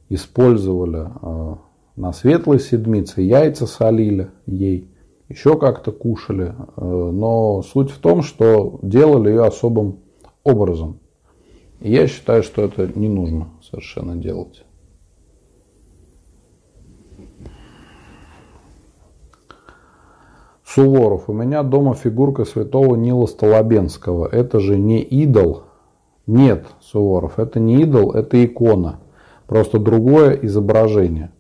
использовали 0.10 1.08
а, 1.22 1.60
на 1.96 2.14
светлой 2.14 2.60
седмице, 2.60 3.22
яйца 3.22 3.68
солили 3.68 4.32
ей, 4.48 4.90
еще 5.30 5.56
как-то 5.60 5.92
кушали. 5.92 6.56
А, 6.76 7.12
но 7.12 7.62
суть 7.62 7.92
в 7.92 8.00
том, 8.00 8.24
что 8.24 8.80
делали 8.82 9.30
ее 9.30 9.46
особым 9.46 10.00
образом. 10.44 10.98
И 11.80 11.92
я 11.92 12.08
считаю, 12.08 12.42
что 12.42 12.64
это 12.64 12.90
не 12.98 13.08
нужно 13.08 13.50
совершенно 13.62 14.16
делать. 14.16 14.66
Суворов. 20.66 21.30
У 21.30 21.34
меня 21.34 21.64
дома 21.64 21.94
фигурка 21.94 22.44
святого 22.44 22.96
Нила 22.96 23.28
Столобенского. 23.28 24.28
Это 24.28 24.60
же 24.60 24.78
не 24.78 25.02
идол. 25.02 25.64
Нет, 26.28 26.66
Суворов, 26.82 27.38
это 27.38 27.60
не 27.60 27.84
идол, 27.84 28.12
это 28.12 28.44
икона. 28.44 29.00
Просто 29.48 29.78
другое 29.78 30.34
изображение. 30.42 31.32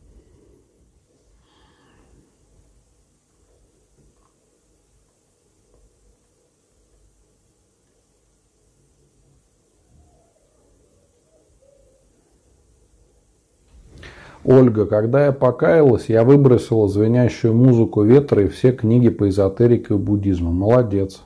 Ольга, 14.46 14.86
когда 14.86 15.26
я 15.26 15.32
покаялась, 15.32 16.08
я 16.08 16.24
выбросила 16.24 16.88
звенящую 16.88 17.56
музыку 17.56 18.04
ветра 18.04 18.44
и 18.44 18.48
все 18.48 18.72
книги 18.72 19.10
по 19.10 19.28
эзотерике 19.28 19.96
и 19.96 19.98
буддизму. 19.98 20.52
Молодец. 20.52 21.24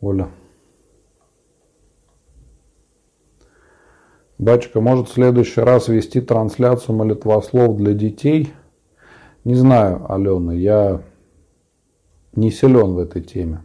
Оля. 0.00 0.30
Батюшка, 4.36 4.80
может 4.80 5.08
в 5.08 5.12
следующий 5.12 5.60
раз 5.60 5.86
вести 5.86 6.20
трансляцию 6.20 6.96
молитвослов 6.96 7.76
для 7.76 7.92
детей? 7.92 8.52
Не 9.44 9.54
знаю, 9.54 10.12
Алена, 10.12 10.52
я 10.52 11.02
не 12.34 12.50
силен 12.50 12.94
в 12.94 12.98
этой 12.98 13.22
теме. 13.22 13.62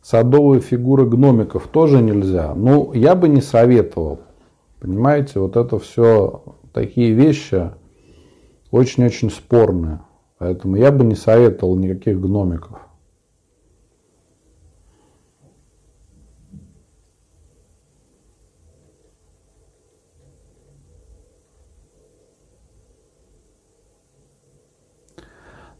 Садовые 0.00 0.62
фигуры 0.62 1.04
гномиков 1.04 1.66
тоже 1.66 2.00
нельзя. 2.00 2.54
Ну, 2.54 2.94
я 2.94 3.14
бы 3.14 3.28
не 3.28 3.42
советовал. 3.42 4.20
Понимаете, 4.80 5.40
вот 5.40 5.56
это 5.56 5.78
все 5.78 6.42
такие 6.72 7.12
вещи 7.12 7.72
очень-очень 8.70 9.30
спорные. 9.30 10.00
Поэтому 10.38 10.76
я 10.76 10.92
бы 10.92 11.04
не 11.04 11.16
советовал 11.16 11.76
никаких 11.76 12.20
гномиков. 12.20 12.78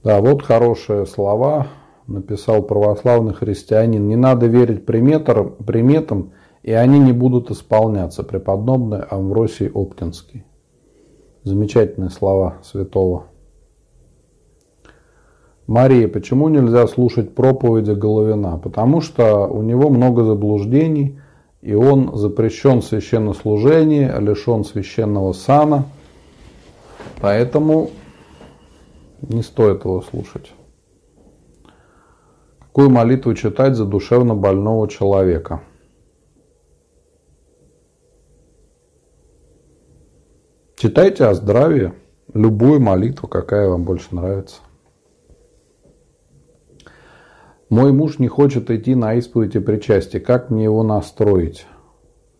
Да, 0.02 0.20
вот 0.20 0.42
хорошие 0.42 1.06
слова 1.06 1.68
написал 2.06 2.62
православный 2.62 3.34
христианин. 3.34 4.08
Не 4.08 4.16
надо 4.16 4.46
верить 4.46 4.86
приметам, 4.86 5.56
приметам, 5.56 6.32
и 6.68 6.72
они 6.72 6.98
не 6.98 7.12
будут 7.12 7.50
исполняться. 7.50 8.22
Преподобный 8.22 9.00
Амвросий 9.00 9.70
Оптинский. 9.70 10.44
Замечательные 11.42 12.10
слова 12.10 12.58
святого. 12.62 13.28
Мария, 15.66 16.08
почему 16.08 16.50
нельзя 16.50 16.86
слушать 16.86 17.34
проповеди 17.34 17.92
Головина? 17.92 18.58
Потому 18.58 19.00
что 19.00 19.46
у 19.46 19.62
него 19.62 19.88
много 19.88 20.24
заблуждений, 20.24 21.18
и 21.62 21.72
он 21.72 22.14
запрещен 22.14 22.82
в 22.82 22.84
священнослужении, 22.84 24.12
лишен 24.20 24.62
священного 24.62 25.32
сана. 25.32 25.86
Поэтому 27.22 27.88
не 29.22 29.40
стоит 29.40 29.86
его 29.86 30.02
слушать. 30.02 30.52
Какую 32.58 32.90
молитву 32.90 33.32
читать 33.32 33.74
за 33.74 33.86
душевно 33.86 34.34
больного 34.34 34.86
человека? 34.86 35.62
Читайте 40.80 41.24
о 41.24 41.34
здравии, 41.34 41.92
любую 42.32 42.78
молитву, 42.80 43.26
какая 43.26 43.68
вам 43.68 43.82
больше 43.82 44.14
нравится. 44.14 44.58
Мой 47.68 47.90
муж 47.90 48.20
не 48.20 48.28
хочет 48.28 48.70
идти 48.70 48.94
на 48.94 49.14
исповедь 49.14 49.56
и 49.56 49.58
причастие. 49.58 50.22
Как 50.22 50.50
мне 50.50 50.62
его 50.62 50.84
настроить? 50.84 51.66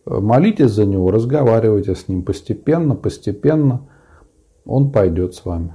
Молитесь 0.05 0.71
за 0.71 0.85
него, 0.85 1.11
разговаривайте 1.11 1.95
с 1.95 2.07
ним 2.07 2.23
постепенно, 2.23 2.95
постепенно. 2.95 3.89
Он 4.63 4.89
пойдет 4.93 5.35
с 5.35 5.43
вами. 5.43 5.73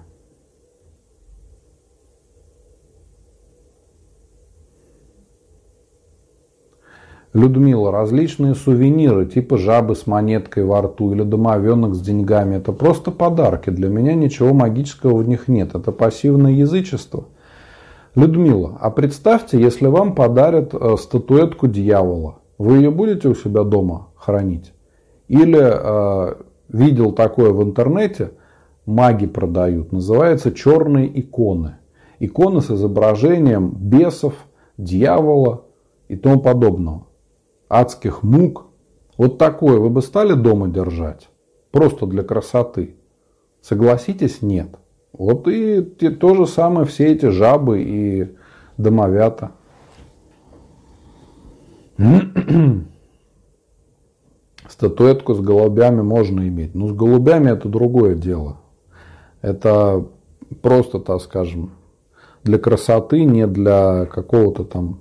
Людмила, 7.35 7.91
различные 7.91 8.55
сувениры, 8.55 9.27
типа 9.27 9.59
жабы 9.59 9.97
с 9.97 10.07
монеткой 10.07 10.65
во 10.65 10.83
рту 10.83 11.13
или 11.13 11.25
домовенок 11.25 11.97
с 11.97 12.01
деньгами, 12.01 12.57
это 12.57 12.71
просто 12.71 13.11
подарки. 13.11 13.71
Для 13.71 13.89
меня 13.89 14.15
ничего 14.15 14.55
магического 14.55 15.17
в 15.17 15.27
них 15.27 15.49
нет. 15.49 15.75
Это 15.75 15.91
пассивное 15.91 16.53
язычество. 16.53 17.25
Людмила, 18.15 18.79
а 18.81 18.91
представьте, 18.91 19.61
если 19.61 19.89
вам 19.89 20.15
подарят 20.15 20.75
э, 20.75 20.95
статуэтку 20.97 21.67
дьявола, 21.67 22.37
вы 22.57 22.77
ее 22.77 22.93
будете 22.93 23.29
у 23.29 23.35
себя 23.35 23.65
дома 23.65 24.11
хранить? 24.15 24.73
Или 25.27 25.59
э, 25.61 26.35
видел 26.69 27.11
такое 27.11 27.51
в 27.51 27.61
интернете, 27.65 28.31
маги 28.87 29.27
продают, 29.27 29.91
называется 29.91 30.53
черные 30.53 31.11
иконы. 31.21 31.79
Иконы 32.21 32.61
с 32.61 32.71
изображением 32.71 33.71
бесов, 33.71 34.35
дьявола 34.79 35.65
и 36.07 36.15
тому 36.15 36.39
подобного 36.39 37.07
адских 37.81 38.23
мук. 38.23 38.67
Вот 39.17 39.39
такое 39.39 39.79
вы 39.79 39.91
бы 39.91 40.03
стали 40.03 40.35
дома 40.35 40.69
держать? 40.69 41.29
Просто 41.71 42.07
для 42.07 42.23
красоты? 42.23 42.97
Согласитесь, 43.61 44.43
нет. 44.43 44.69
Вот 45.13 45.49
и 45.49 45.81
то 45.83 46.35
же 46.35 46.47
самое 46.47 46.87
все 46.87 47.13
эти 47.13 47.27
жабы 47.27 47.83
и 47.83 48.37
домовята. 48.77 49.53
Статуэтку 54.69 55.35
с 55.35 55.41
голубями 55.41 56.03
можно 56.03 56.47
иметь. 56.49 56.75
Но 56.75 56.89
с 56.89 56.93
голубями 56.93 57.51
это 57.51 57.69
другое 57.69 58.15
дело. 58.17 58.57
Это 59.41 60.07
просто, 60.63 60.99
так 60.99 61.21
скажем, 61.21 61.73
для 62.43 62.59
красоты, 62.59 63.25
не 63.25 63.47
для 63.47 64.07
какого-то 64.07 64.65
там 64.65 65.01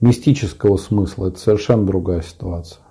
мистического 0.00 0.76
смысла. 0.76 1.28
Это 1.28 1.38
совершенно 1.38 1.86
другая 1.86 2.22
ситуация. 2.22 2.82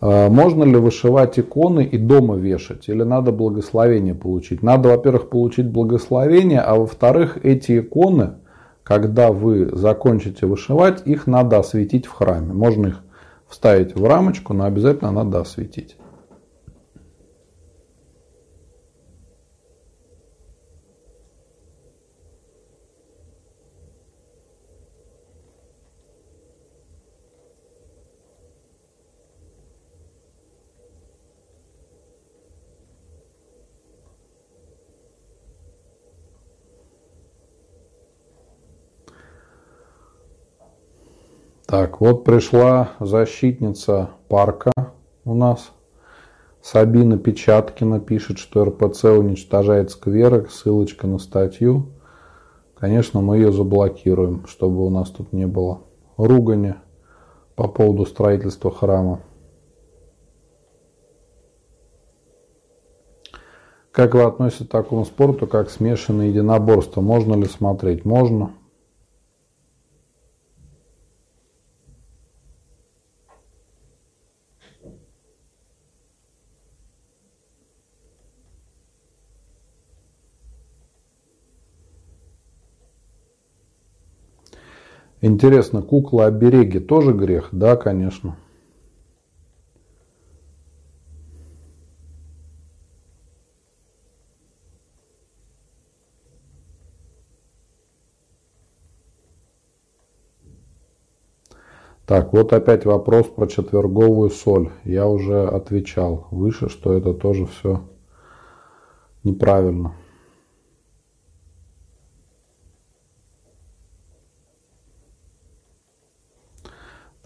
А, 0.00 0.28
можно 0.28 0.64
ли 0.64 0.76
вышивать 0.76 1.38
иконы 1.38 1.84
и 1.84 1.98
дома 1.98 2.36
вешать? 2.36 2.88
Или 2.88 3.02
надо 3.02 3.32
благословение 3.32 4.14
получить? 4.14 4.62
Надо, 4.62 4.90
во-первых, 4.90 5.28
получить 5.28 5.70
благословение, 5.70 6.60
а 6.60 6.76
во-вторых, 6.76 7.38
эти 7.42 7.80
иконы, 7.80 8.34
когда 8.82 9.32
вы 9.32 9.70
закончите 9.72 10.46
вышивать, 10.46 11.06
их 11.06 11.26
надо 11.26 11.58
осветить 11.58 12.06
в 12.06 12.12
храме. 12.12 12.52
Можно 12.52 12.88
их 12.88 13.02
вставить 13.48 13.94
в 13.94 14.04
рамочку, 14.04 14.54
но 14.54 14.64
обязательно 14.64 15.10
надо 15.10 15.40
осветить. 15.40 15.96
Так, 41.70 42.00
вот 42.00 42.24
пришла 42.24 42.92
защитница 42.98 44.08
парка 44.28 44.72
у 45.26 45.34
нас. 45.34 45.70
Сабина 46.62 47.18
Печаткина 47.18 48.00
пишет, 48.00 48.38
что 48.38 48.64
РПЦ 48.64 49.04
уничтожает 49.04 49.90
скверы. 49.90 50.48
Ссылочка 50.48 51.06
на 51.06 51.18
статью. 51.18 51.90
Конечно, 52.74 53.20
мы 53.20 53.36
ее 53.36 53.52
заблокируем, 53.52 54.46
чтобы 54.46 54.86
у 54.86 54.88
нас 54.88 55.10
тут 55.10 55.34
не 55.34 55.46
было 55.46 55.82
ругани 56.16 56.76
по 57.54 57.68
поводу 57.68 58.06
строительства 58.06 58.70
храма. 58.70 59.20
Как 63.92 64.14
вы 64.14 64.22
относитесь 64.22 64.68
к 64.68 64.70
такому 64.70 65.04
спорту, 65.04 65.46
как 65.46 65.68
смешанное 65.68 66.28
единоборство? 66.28 67.02
Можно 67.02 67.34
ли 67.34 67.44
смотреть? 67.44 68.06
Можно. 68.06 68.54
Интересно, 85.20 85.82
кукла-обереги 85.82 86.78
тоже 86.78 87.12
грех? 87.12 87.48
Да, 87.50 87.74
конечно. 87.74 88.36
Так, 102.06 102.32
вот 102.32 102.52
опять 102.52 102.86
вопрос 102.86 103.26
про 103.26 103.46
четверговую 103.46 104.30
соль. 104.30 104.70
Я 104.84 105.06
уже 105.06 105.46
отвечал 105.46 106.26
выше, 106.30 106.68
что 106.68 106.94
это 106.94 107.12
тоже 107.12 107.44
все 107.44 107.82
неправильно. 109.24 109.92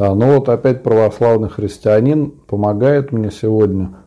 Да, 0.03 0.17
ну 0.17 0.35
вот 0.35 0.49
опять 0.49 0.83
православный 0.83 1.49
христианин 1.49 2.33
помогает 2.33 3.13
мне 3.13 3.31
сегодня. 3.31 3.99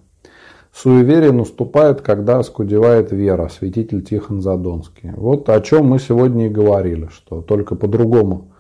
Суеверие 0.73 1.31
наступает, 1.31 2.01
когда 2.01 2.39
оскудевает 2.39 3.13
вера, 3.13 3.47
святитель 3.47 4.03
Тихон 4.03 4.41
Задонский. 4.41 5.11
Вот 5.15 5.47
о 5.47 5.61
чем 5.61 5.85
мы 5.85 5.99
сегодня 5.99 6.47
и 6.47 6.49
говорили, 6.49 7.07
что 7.13 7.41
только 7.41 7.76
по-другому 7.76 8.51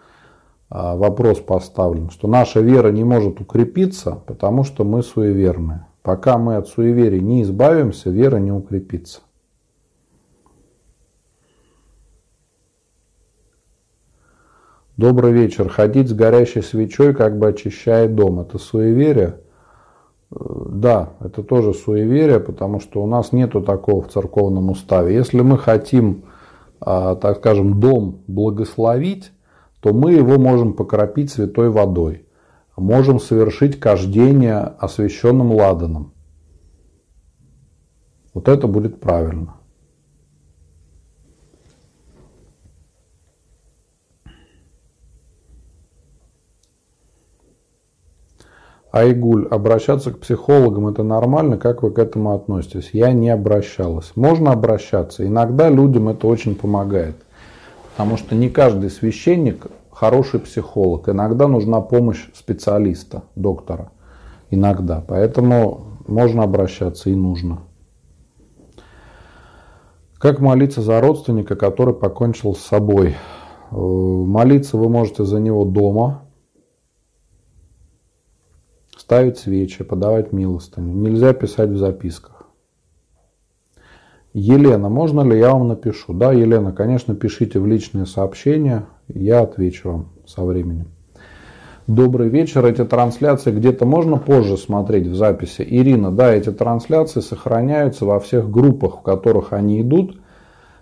а, 0.69 0.95
вопрос 0.95 1.39
поставлен, 1.39 2.09
что 2.09 2.29
наша 2.29 2.61
вера 2.61 2.89
не 2.93 3.03
может 3.03 3.41
укрепиться, 3.41 4.17
потому 4.25 4.63
что 4.63 4.85
мы 4.85 5.03
суеверны. 5.03 5.83
Пока 6.03 6.37
мы 6.37 6.55
от 6.55 6.69
суеверий 6.69 7.19
не 7.19 7.41
избавимся, 7.41 8.11
вера 8.11 8.37
не 8.37 8.53
укрепится. 8.53 9.19
Добрый 14.97 15.33
вечер. 15.33 15.67
Ходить 15.67 16.07
с 16.07 16.13
горящей 16.13 16.63
свечой 16.63 17.13
как 17.13 17.37
бы 17.37 17.49
очищает 17.49 18.15
дом. 18.15 18.39
Это 18.39 18.57
суеверие? 18.57 19.41
Э, 20.31 20.37
да, 20.69 21.09
это 21.19 21.43
тоже 21.43 21.73
суеверие, 21.73 22.39
потому 22.39 22.79
что 22.79 23.03
у 23.03 23.07
нас 23.07 23.33
нету 23.33 23.61
такого 23.61 24.03
в 24.03 24.07
церковном 24.07 24.69
уставе. 24.69 25.13
Если 25.13 25.41
мы 25.41 25.57
хотим, 25.57 26.23
а, 26.79 27.15
так 27.15 27.39
скажем, 27.39 27.81
дом 27.81 28.21
благословить, 28.27 29.31
то 29.81 29.93
мы 29.93 30.13
его 30.13 30.39
можем 30.39 30.71
покропить 30.71 31.29
святой 31.29 31.69
водой. 31.69 32.25
Можем 32.77 33.19
совершить 33.19 33.77
кождение 33.77 34.59
освященным 34.79 35.51
ладаном. 35.51 36.13
Вот 38.33 38.47
это 38.47 38.67
будет 38.67 39.01
правильно. 39.01 39.54
Айгуль, 48.95 49.45
обращаться 49.51 50.13
к 50.13 50.19
психологам 50.19 50.87
это 50.87 51.03
нормально, 51.03 51.57
как 51.57 51.83
вы 51.83 51.91
к 51.91 51.99
этому 51.99 52.33
относитесь? 52.33 52.91
Я 52.93 53.11
не 53.11 53.29
обращалась. 53.29 54.13
Можно 54.15 54.53
обращаться. 54.53 55.27
Иногда 55.27 55.69
людям 55.69 56.07
это 56.07 56.27
очень 56.27 56.55
помогает. 56.55 57.17
Потому 57.91 58.15
что 58.15 58.35
не 58.35 58.49
каждый 58.49 58.89
священник 58.89 59.67
хороший 59.91 60.39
психолог. 60.39 61.09
Иногда 61.09 61.49
нужна 61.49 61.81
помощь 61.81 62.29
специалиста, 62.33 63.23
доктора. 63.35 63.91
Иногда. 64.49 65.03
Поэтому 65.05 65.99
можно 66.07 66.43
обращаться 66.43 67.09
и 67.09 67.15
нужно. 67.15 67.63
Как 70.17 70.39
молиться 70.39 70.81
за 70.81 71.01
родственника, 71.01 71.57
который 71.57 71.93
покончил 71.93 72.55
с 72.55 72.61
собой? 72.61 73.17
Э, 73.71 73.75
молиться 73.75 74.77
вы 74.77 74.87
можете 74.87 75.25
за 75.25 75.41
него 75.41 75.65
дома, 75.65 76.24
ставить 79.05 79.37
свечи, 79.37 79.83
подавать 79.83 80.33
милостыню. 80.33 80.91
Нельзя 80.91 81.33
писать 81.33 81.69
в 81.69 81.77
записках. 81.77 82.47
Елена, 84.33 84.89
можно 84.89 85.21
ли 85.21 85.37
я 85.37 85.51
вам 85.51 85.67
напишу? 85.67 86.11
Да, 86.11 86.33
Елена, 86.33 86.71
конечно, 86.71 87.13
пишите 87.13 87.59
в 87.59 87.67
личные 87.67 88.07
сообщения, 88.07 88.87
я 89.07 89.41
отвечу 89.41 89.91
вам 89.91 90.09
со 90.25 90.43
временем. 90.43 90.87
Добрый 91.85 92.29
вечер. 92.29 92.65
Эти 92.65 92.83
трансляции 92.83 93.51
где-то 93.51 93.85
можно 93.85 94.17
позже 94.17 94.57
смотреть 94.57 95.05
в 95.05 95.15
записи. 95.15 95.61
Ирина, 95.61 96.11
да, 96.11 96.33
эти 96.33 96.51
трансляции 96.51 97.19
сохраняются 97.19 98.05
во 98.05 98.19
всех 98.19 98.49
группах, 98.49 98.97
в 98.97 99.01
которых 99.03 99.53
они 99.53 99.83
идут. 99.83 100.19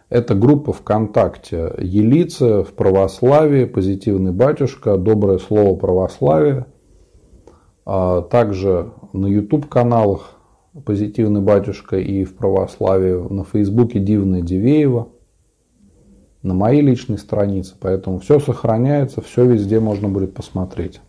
Это 0.08 0.34
группа 0.34 0.72
ВКонтакте 0.72 1.74
Елица 1.78 2.64
в 2.64 2.72
православии, 2.72 3.66
позитивный 3.66 4.32
батюшка, 4.32 4.96
доброе 4.96 5.40
слово 5.40 5.76
православия. 5.76 6.68
А 7.86 8.22
также 8.22 8.92
на 9.12 9.28
YouTube 9.28 9.68
каналах 9.68 10.38
Позитивный 10.86 11.42
батюшка 11.42 12.00
и 12.00 12.24
в 12.24 12.36
православии, 12.36 13.32
на 13.32 13.44
Фейсбуке 13.44 14.00
Дивная 14.00 14.42
Дивеева, 14.42 15.10
на 16.42 16.56
моей 16.56 16.82
личной 16.82 17.20
странице. 17.20 17.76
Поэтому 17.80 18.18
все 18.18 18.40
сохраняется, 18.40 19.22
все 19.22 19.46
везде 19.46 19.80
можно 19.80 20.10
будет 20.10 20.34
посмотреть. 20.34 21.00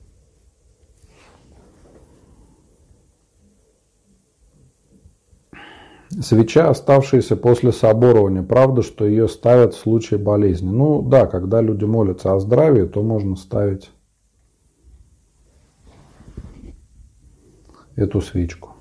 Свеча, 6.11 6.69
оставшаяся 6.69 7.35
после 7.35 7.73
соборования, 7.73 8.43
правда, 8.43 8.83
что 8.83 9.07
ее 9.07 9.29
ставят 9.29 9.73
в 9.73 9.79
случае 9.79 10.21
болезни? 10.21 10.69
Ну 10.69 11.01
да, 11.01 11.25
когда 11.25 11.63
люди 11.63 11.85
молятся 11.87 12.35
о 12.35 12.39
здравии, 12.39 12.85
то 12.85 13.03
можно 13.03 13.35
ставить 13.37 13.91
эту 17.97 18.21
свечку. 18.21 18.75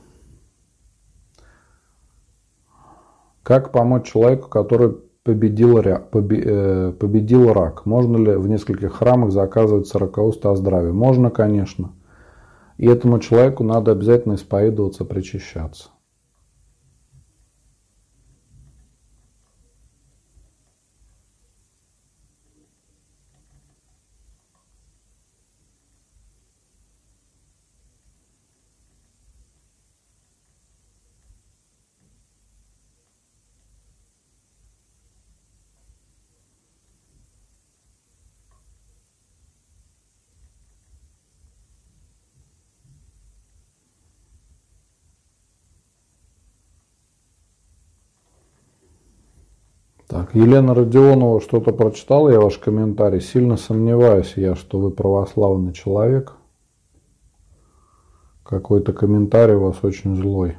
Как 3.43 3.71
помочь 3.71 4.11
человеку, 4.11 4.47
который 4.47 4.95
победил, 5.23 5.77
э, 5.79 6.91
победил 6.93 7.51
рак? 7.51 7.85
Можно 7.85 8.17
ли 8.17 8.35
в 8.35 8.47
нескольких 8.47 8.93
храмах 8.93 9.31
заказывать 9.31 9.87
сорокауста 9.87 10.51
о 10.51 10.55
здравии? 10.55 10.91
Можно, 10.91 11.29
конечно. 11.29 11.91
И 12.77 12.87
этому 12.87 13.19
человеку 13.19 13.63
надо 13.63 13.91
обязательно 13.91 14.35
исповедоваться, 14.35 15.03
причащаться. 15.03 15.89
Так, 50.13 50.22
Елена 50.33 50.73
Родионова 50.73 51.39
что-то 51.41 51.73
прочитала, 51.73 52.29
я 52.29 52.39
ваш 52.39 52.57
комментарий. 52.57 53.21
Сильно 53.21 53.55
сомневаюсь 53.55 54.33
я, 54.35 54.55
что 54.55 54.79
вы 54.79 54.89
православный 54.89 55.73
человек. 55.73 56.33
Какой-то 58.43 58.93
комментарий 58.93 59.53
у 59.53 59.65
вас 59.65 59.83
очень 59.83 60.15
злой. 60.15 60.57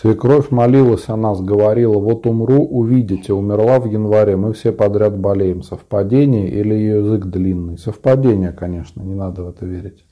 Свекровь 0.00 0.52
молилась 0.52 1.08
о 1.08 1.16
нас, 1.16 1.40
говорила, 1.40 1.98
вот 1.98 2.24
умру, 2.24 2.64
увидите, 2.64 3.32
умерла 3.32 3.80
в 3.80 3.86
январе, 3.86 4.36
мы 4.36 4.52
все 4.52 4.70
подряд 4.70 5.18
болеем. 5.18 5.64
Совпадение 5.64 6.48
или 6.48 6.72
ее 6.72 6.98
язык 6.98 7.24
длинный? 7.24 7.78
Совпадение, 7.78 8.52
конечно, 8.52 9.02
не 9.02 9.16
надо 9.16 9.42
в 9.42 9.48
это 9.48 9.66
верить. 9.66 10.04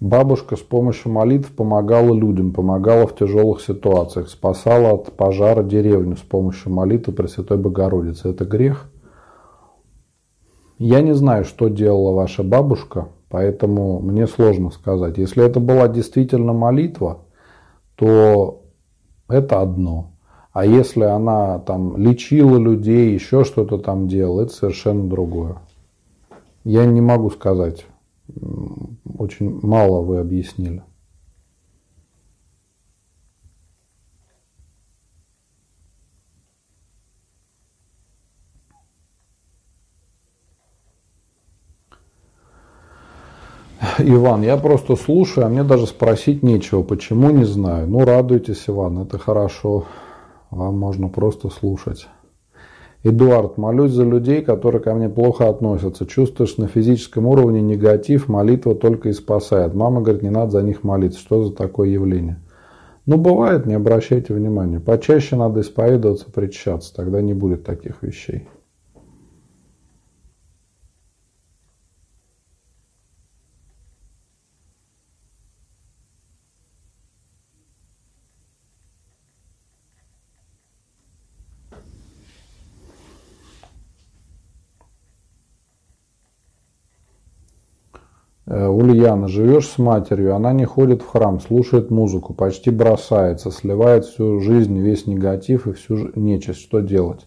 Бабушка 0.00 0.56
с 0.56 0.60
помощью 0.60 1.12
молитв 1.12 1.54
помогала 1.54 2.14
людям, 2.14 2.54
помогала 2.54 3.06
в 3.06 3.14
тяжелых 3.14 3.60
ситуациях, 3.60 4.30
спасала 4.30 4.92
от 4.92 5.12
пожара 5.12 5.62
деревню 5.62 6.16
с 6.16 6.22
помощью 6.22 6.72
молитвы 6.72 7.12
Пресвятой 7.12 7.58
Богородицы. 7.58 8.30
Это 8.30 8.46
грех? 8.46 8.90
Я 10.78 11.00
не 11.00 11.14
знаю, 11.14 11.44
что 11.44 11.68
делала 11.68 12.12
ваша 12.12 12.42
бабушка, 12.42 13.08
поэтому 13.30 14.00
мне 14.00 14.26
сложно 14.26 14.70
сказать. 14.70 15.16
Если 15.16 15.44
это 15.44 15.58
была 15.58 15.88
действительно 15.88 16.52
молитва, 16.52 17.20
то 17.94 18.62
это 19.28 19.62
одно. 19.62 20.12
А 20.52 20.64
если 20.64 21.04
она 21.04 21.58
там 21.60 21.96
лечила 21.96 22.58
людей, 22.58 23.12
еще 23.12 23.44
что-то 23.44 23.78
там 23.78 24.08
делала, 24.08 24.42
это 24.42 24.52
совершенно 24.52 25.08
другое. 25.08 25.56
Я 26.64 26.84
не 26.86 27.00
могу 27.00 27.30
сказать. 27.30 27.86
Очень 29.18 29.60
мало 29.62 30.02
вы 30.02 30.18
объяснили. 30.18 30.82
Иван, 43.98 44.42
я 44.42 44.56
просто 44.56 44.94
слушаю, 44.96 45.46
а 45.46 45.48
мне 45.48 45.64
даже 45.64 45.86
спросить 45.86 46.42
нечего. 46.42 46.82
Почему, 46.82 47.30
не 47.30 47.44
знаю. 47.44 47.88
Ну, 47.88 48.04
радуйтесь, 48.04 48.64
Иван, 48.66 48.98
это 48.98 49.18
хорошо. 49.18 49.84
Вам 50.50 50.78
можно 50.78 51.08
просто 51.08 51.48
слушать. 51.48 52.06
Эдуард, 53.02 53.56
молюсь 53.56 53.92
за 53.92 54.04
людей, 54.04 54.42
которые 54.42 54.82
ко 54.82 54.94
мне 54.94 55.08
плохо 55.08 55.48
относятся. 55.48 56.06
Чувствуешь 56.06 56.58
на 56.58 56.66
физическом 56.66 57.26
уровне 57.26 57.62
негатив, 57.62 58.28
молитва 58.28 58.74
только 58.74 59.08
и 59.08 59.12
спасает. 59.12 59.74
Мама 59.74 60.02
говорит, 60.02 60.22
не 60.22 60.30
надо 60.30 60.52
за 60.52 60.62
них 60.62 60.82
молиться. 60.82 61.18
Что 61.18 61.44
за 61.44 61.54
такое 61.54 61.88
явление? 61.88 62.42
Ну, 63.06 63.16
бывает, 63.16 63.64
не 63.66 63.74
обращайте 63.74 64.34
внимания. 64.34 64.80
Почаще 64.80 65.36
надо 65.36 65.60
исповедоваться, 65.60 66.26
причащаться, 66.30 66.94
тогда 66.94 67.22
не 67.22 67.34
будет 67.34 67.64
таких 67.64 68.02
вещей. 68.02 68.48
Ульяна, 88.46 89.26
живешь 89.26 89.68
с 89.68 89.78
матерью, 89.78 90.36
она 90.36 90.52
не 90.52 90.64
ходит 90.64 91.02
в 91.02 91.08
храм, 91.08 91.40
слушает 91.40 91.90
музыку, 91.90 92.32
почти 92.32 92.70
бросается, 92.70 93.50
сливает 93.50 94.04
всю 94.04 94.38
жизнь, 94.38 94.78
весь 94.78 95.06
негатив 95.06 95.66
и 95.66 95.72
всю 95.72 96.10
нечисть. 96.14 96.60
Что 96.60 96.80
делать? 96.80 97.26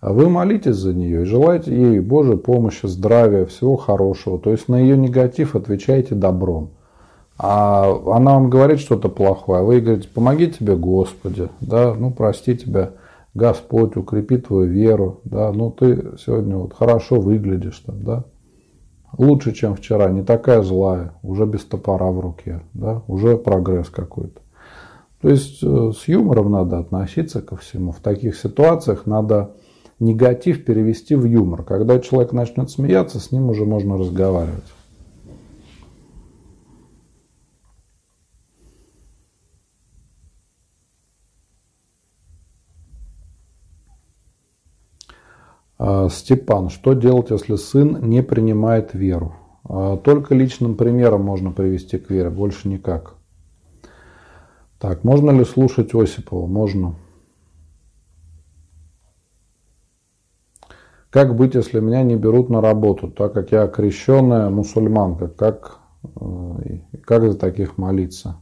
А 0.00 0.12
вы 0.12 0.28
молитесь 0.28 0.76
за 0.76 0.94
нее 0.94 1.22
и 1.22 1.24
желаете 1.24 1.74
ей 1.74 1.98
Божьей 1.98 2.36
помощи, 2.36 2.86
здравия, 2.86 3.46
всего 3.46 3.76
хорошего. 3.76 4.38
То 4.38 4.50
есть 4.50 4.68
на 4.68 4.76
ее 4.76 4.96
негатив 4.96 5.56
отвечаете 5.56 6.14
добром. 6.14 6.70
А 7.36 7.90
она 8.06 8.34
вам 8.34 8.48
говорит 8.48 8.78
что-то 8.78 9.08
плохое, 9.08 9.60
а 9.60 9.64
вы 9.64 9.80
говорите, 9.80 10.08
помоги 10.08 10.48
тебе 10.48 10.76
Господи, 10.76 11.48
да, 11.60 11.94
ну 11.94 12.12
прости 12.12 12.56
тебя 12.56 12.90
Господь, 13.34 13.96
укрепи 13.96 14.38
твою 14.38 14.68
веру, 14.68 15.20
да, 15.24 15.52
ну 15.52 15.70
ты 15.70 16.12
сегодня 16.18 16.56
вот 16.56 16.74
хорошо 16.74 17.20
выглядишь 17.20 17.78
там, 17.86 18.02
да. 18.02 18.24
Лучше, 19.16 19.52
чем 19.52 19.74
вчера, 19.74 20.10
не 20.10 20.22
такая 20.22 20.62
злая, 20.62 21.14
уже 21.22 21.46
без 21.46 21.64
топора 21.64 22.10
в 22.10 22.20
руке, 22.20 22.60
да, 22.74 23.02
уже 23.06 23.38
прогресс 23.38 23.88
какой-то. 23.88 24.40
То 25.20 25.28
есть 25.28 25.62
э, 25.62 25.92
с 25.96 26.06
юмором 26.06 26.52
надо 26.52 26.78
относиться 26.78 27.40
ко 27.40 27.56
всему. 27.56 27.92
В 27.92 28.00
таких 28.00 28.36
ситуациях 28.36 29.06
надо 29.06 29.54
негатив 29.98 30.64
перевести 30.64 31.14
в 31.14 31.24
юмор. 31.24 31.64
Когда 31.64 31.98
человек 31.98 32.32
начнет 32.32 32.70
смеяться, 32.70 33.18
с 33.18 33.32
ним 33.32 33.50
уже 33.50 33.64
можно 33.64 33.96
разговаривать. 33.96 34.64
Степан, 46.10 46.70
что 46.70 46.92
делать, 46.92 47.30
если 47.30 47.54
сын 47.54 48.00
не 48.02 48.22
принимает 48.22 48.94
веру? 48.94 49.36
А, 49.68 49.96
только 49.96 50.34
личным 50.34 50.76
примером 50.76 51.22
можно 51.22 51.52
привести 51.52 51.98
к 51.98 52.10
вере, 52.10 52.30
больше 52.30 52.68
никак. 52.68 53.14
Так, 54.78 55.04
можно 55.04 55.30
ли 55.30 55.44
слушать 55.44 55.94
Осипова? 55.94 56.46
Можно. 56.46 56.94
Как 61.10 61.34
быть, 61.34 61.54
если 61.54 61.80
меня 61.80 62.02
не 62.02 62.16
берут 62.16 62.48
на 62.50 62.60
работу, 62.60 63.08
так 63.08 63.32
как 63.32 63.50
я 63.50 63.66
крещенная 63.66 64.50
мусульманка? 64.50 65.28
Как, 65.28 65.78
э, 66.20 66.78
как 67.04 67.22
за 67.22 67.38
таких 67.38 67.78
молиться? 67.78 68.36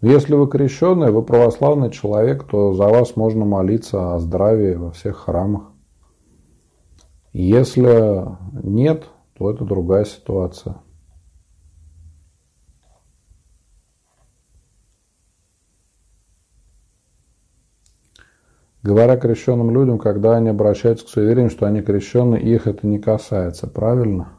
Если 0.00 0.34
вы 0.34 0.48
крещенный, 0.48 1.10
вы 1.10 1.22
православный 1.22 1.90
человек, 1.90 2.44
то 2.44 2.72
за 2.72 2.84
вас 2.84 3.16
можно 3.16 3.44
молиться 3.44 4.14
о 4.14 4.18
здравии 4.18 4.74
во 4.74 4.92
всех 4.92 5.16
храмах. 5.18 5.64
Если 7.32 8.36
нет, 8.66 9.08
то 9.34 9.50
это 9.50 9.64
другая 9.64 10.04
ситуация. 10.04 10.76
Говоря 18.82 19.16
крещенным 19.16 19.70
людям, 19.70 19.98
когда 19.98 20.36
они 20.36 20.48
обращаются 20.48 21.04
к 21.04 21.08
суевериям, 21.08 21.50
что 21.50 21.66
они 21.66 21.82
крещенные, 21.82 22.42
их 22.42 22.66
это 22.66 22.86
не 22.86 22.98
касается, 22.98 23.66
правильно? 23.66 24.32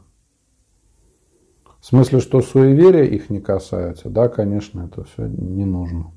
В 1.80 1.86
смысле, 1.86 2.20
что 2.20 2.40
суеверия 2.40 3.04
их 3.04 3.30
не 3.30 3.40
касается? 3.40 4.10
Да, 4.10 4.28
конечно, 4.28 4.86
это 4.86 5.04
все 5.04 5.26
не 5.26 5.64
нужно. 5.64 6.12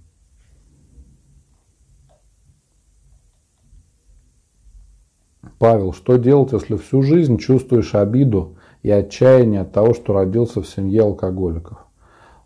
Павел, 5.64 5.94
что 5.94 6.18
делать, 6.18 6.52
если 6.52 6.76
всю 6.76 7.02
жизнь 7.04 7.38
чувствуешь 7.38 7.96
обиду 7.96 8.58
и 8.82 8.92
отчаяние 8.92 9.62
от 9.62 9.72
того, 9.72 9.94
что 9.94 10.12
родился 10.12 10.62
в 10.62 10.68
семье 10.68 11.04
алкоголиков? 11.04 11.78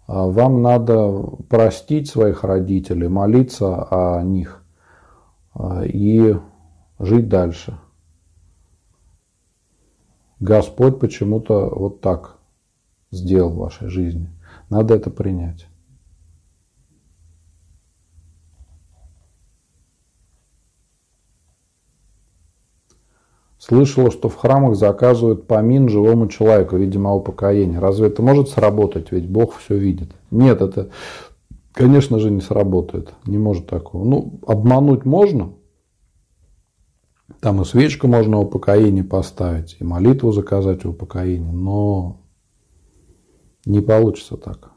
А, 0.06 0.27
вам 0.27 0.61
надо 0.61 1.23
простить 1.49 2.11
своих 2.11 2.44
родителей, 2.44 3.07
молиться 3.07 3.88
о 3.89 4.22
них 4.22 4.64
а, 5.56 5.84
и 5.84 6.35
жить 6.99 7.27
дальше. 7.27 7.80
Господь 10.39 10.99
почему-то 10.99 11.73
вот 11.73 12.02
так 12.02 12.38
сделал 13.10 13.49
в 13.49 13.57
вашей 13.57 13.89
жизни. 13.89 14.30
Надо 14.69 14.94
это 14.94 15.10
принять. 15.10 15.65
Слышала, 23.68 24.11
что 24.11 24.30
в 24.30 24.35
храмах 24.38 24.77
заказывают 24.77 25.45
помин 25.45 25.89
живому 25.89 26.30
человеку, 26.30 26.77
видимо, 26.77 27.14
упокоение. 27.14 27.80
Разве 27.80 28.07
это 28.07 28.22
может 28.22 28.48
сработать? 28.48 29.11
Ведь 29.11 29.27
Бог 29.27 29.57
все 29.57 29.76
видит. 29.76 30.14
Нет, 30.31 30.61
это, 30.61 30.89
конечно 31.73 32.18
же, 32.18 32.31
не 32.31 32.39
сработает. 32.39 33.14
Не 33.26 33.38
может 33.38 33.68
такого. 33.68 34.06
Ну, 34.06 34.39
обмануть 34.48 35.03
можно. 35.03 35.52
Там 37.41 37.61
и 37.61 37.65
свечку 37.65 38.07
можно 38.07 38.38
в 38.38 38.44
упокоении 38.44 39.02
поставить, 39.02 39.76
и 39.81 39.84
молитву 39.84 40.31
заказать 40.31 40.85
в 40.85 40.89
упокоении, 40.91 41.52
но 41.52 42.22
не 43.65 43.81
получится 43.81 44.38
так. 44.38 44.72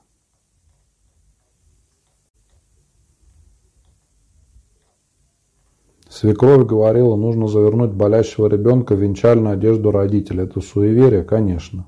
Свекровь 6.10 6.66
говорила, 6.66 7.14
нужно 7.14 7.46
завернуть 7.46 7.92
болящего 7.92 8.48
ребенка 8.48 8.96
в 8.96 9.00
венчальную 9.00 9.54
одежду 9.54 9.92
родителей. 9.92 10.42
Это 10.42 10.60
суеверие, 10.60 11.22
конечно. 11.22 11.86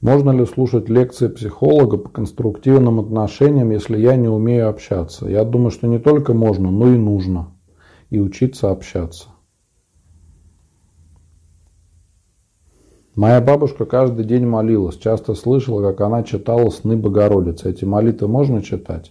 Можно 0.00 0.30
ли 0.30 0.46
слушать 0.46 0.88
лекции 0.88 1.28
психолога 1.28 1.98
по 1.98 2.08
конструктивным 2.08 3.00
отношениям, 3.00 3.70
если 3.70 3.98
я 3.98 4.16
не 4.16 4.28
умею 4.28 4.70
общаться? 4.70 5.28
Я 5.28 5.44
думаю, 5.44 5.70
что 5.70 5.88
не 5.88 5.98
только 5.98 6.32
можно, 6.32 6.70
но 6.70 6.88
и 6.88 6.96
нужно. 6.96 7.52
И 8.08 8.18
учиться 8.18 8.70
общаться. 8.70 9.28
Моя 13.18 13.40
бабушка 13.40 13.84
каждый 13.84 14.24
день 14.24 14.46
молилась, 14.46 14.96
часто 14.96 15.34
слышала, 15.34 15.82
как 15.82 16.00
она 16.02 16.22
читала 16.22 16.70
сны 16.70 16.96
Богородицы. 16.96 17.68
Эти 17.68 17.84
молитвы 17.84 18.28
можно 18.28 18.62
читать? 18.62 19.10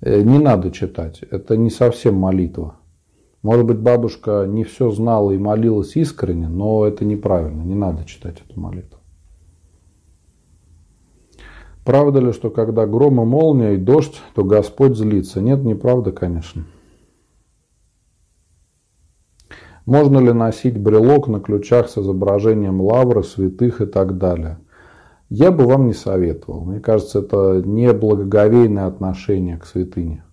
Э, 0.00 0.22
не 0.22 0.38
надо 0.38 0.70
читать, 0.70 1.22
это 1.28 1.56
не 1.56 1.68
совсем 1.68 2.14
молитва. 2.14 2.76
Может 3.42 3.66
быть, 3.66 3.78
бабушка 3.78 4.46
не 4.48 4.62
все 4.62 4.92
знала 4.92 5.32
и 5.32 5.38
молилась 5.38 5.96
искренне, 5.96 6.46
но 6.46 6.86
это 6.86 7.04
неправильно, 7.04 7.62
не 7.62 7.74
надо 7.74 8.04
читать 8.04 8.36
эту 8.48 8.60
молитву. 8.60 9.00
Правда 11.84 12.20
ли, 12.20 12.30
что 12.30 12.48
когда 12.48 12.86
гром 12.86 13.20
и 13.22 13.24
молния 13.24 13.74
и 13.74 13.76
дождь, 13.76 14.20
то 14.36 14.44
Господь 14.44 14.96
злится? 14.96 15.40
Нет, 15.40 15.64
неправда, 15.64 16.12
конечно. 16.12 16.64
Можно 19.84 20.18
ли 20.20 20.32
носить 20.32 20.78
брелок 20.78 21.26
на 21.28 21.40
ключах 21.40 21.88
с 21.88 21.98
изображением 21.98 22.80
лавры, 22.80 23.24
святых 23.24 23.80
и 23.80 23.86
так 23.86 24.16
далее? 24.16 24.58
Я 25.28 25.50
бы 25.50 25.64
вам 25.64 25.86
не 25.86 25.94
советовал. 25.94 26.64
Мне 26.64 26.78
кажется, 26.78 27.20
это 27.20 27.62
не 27.64 27.92
благоговейное 27.92 28.86
отношение 28.86 29.56
к 29.56 29.64
святыне. 29.64 30.24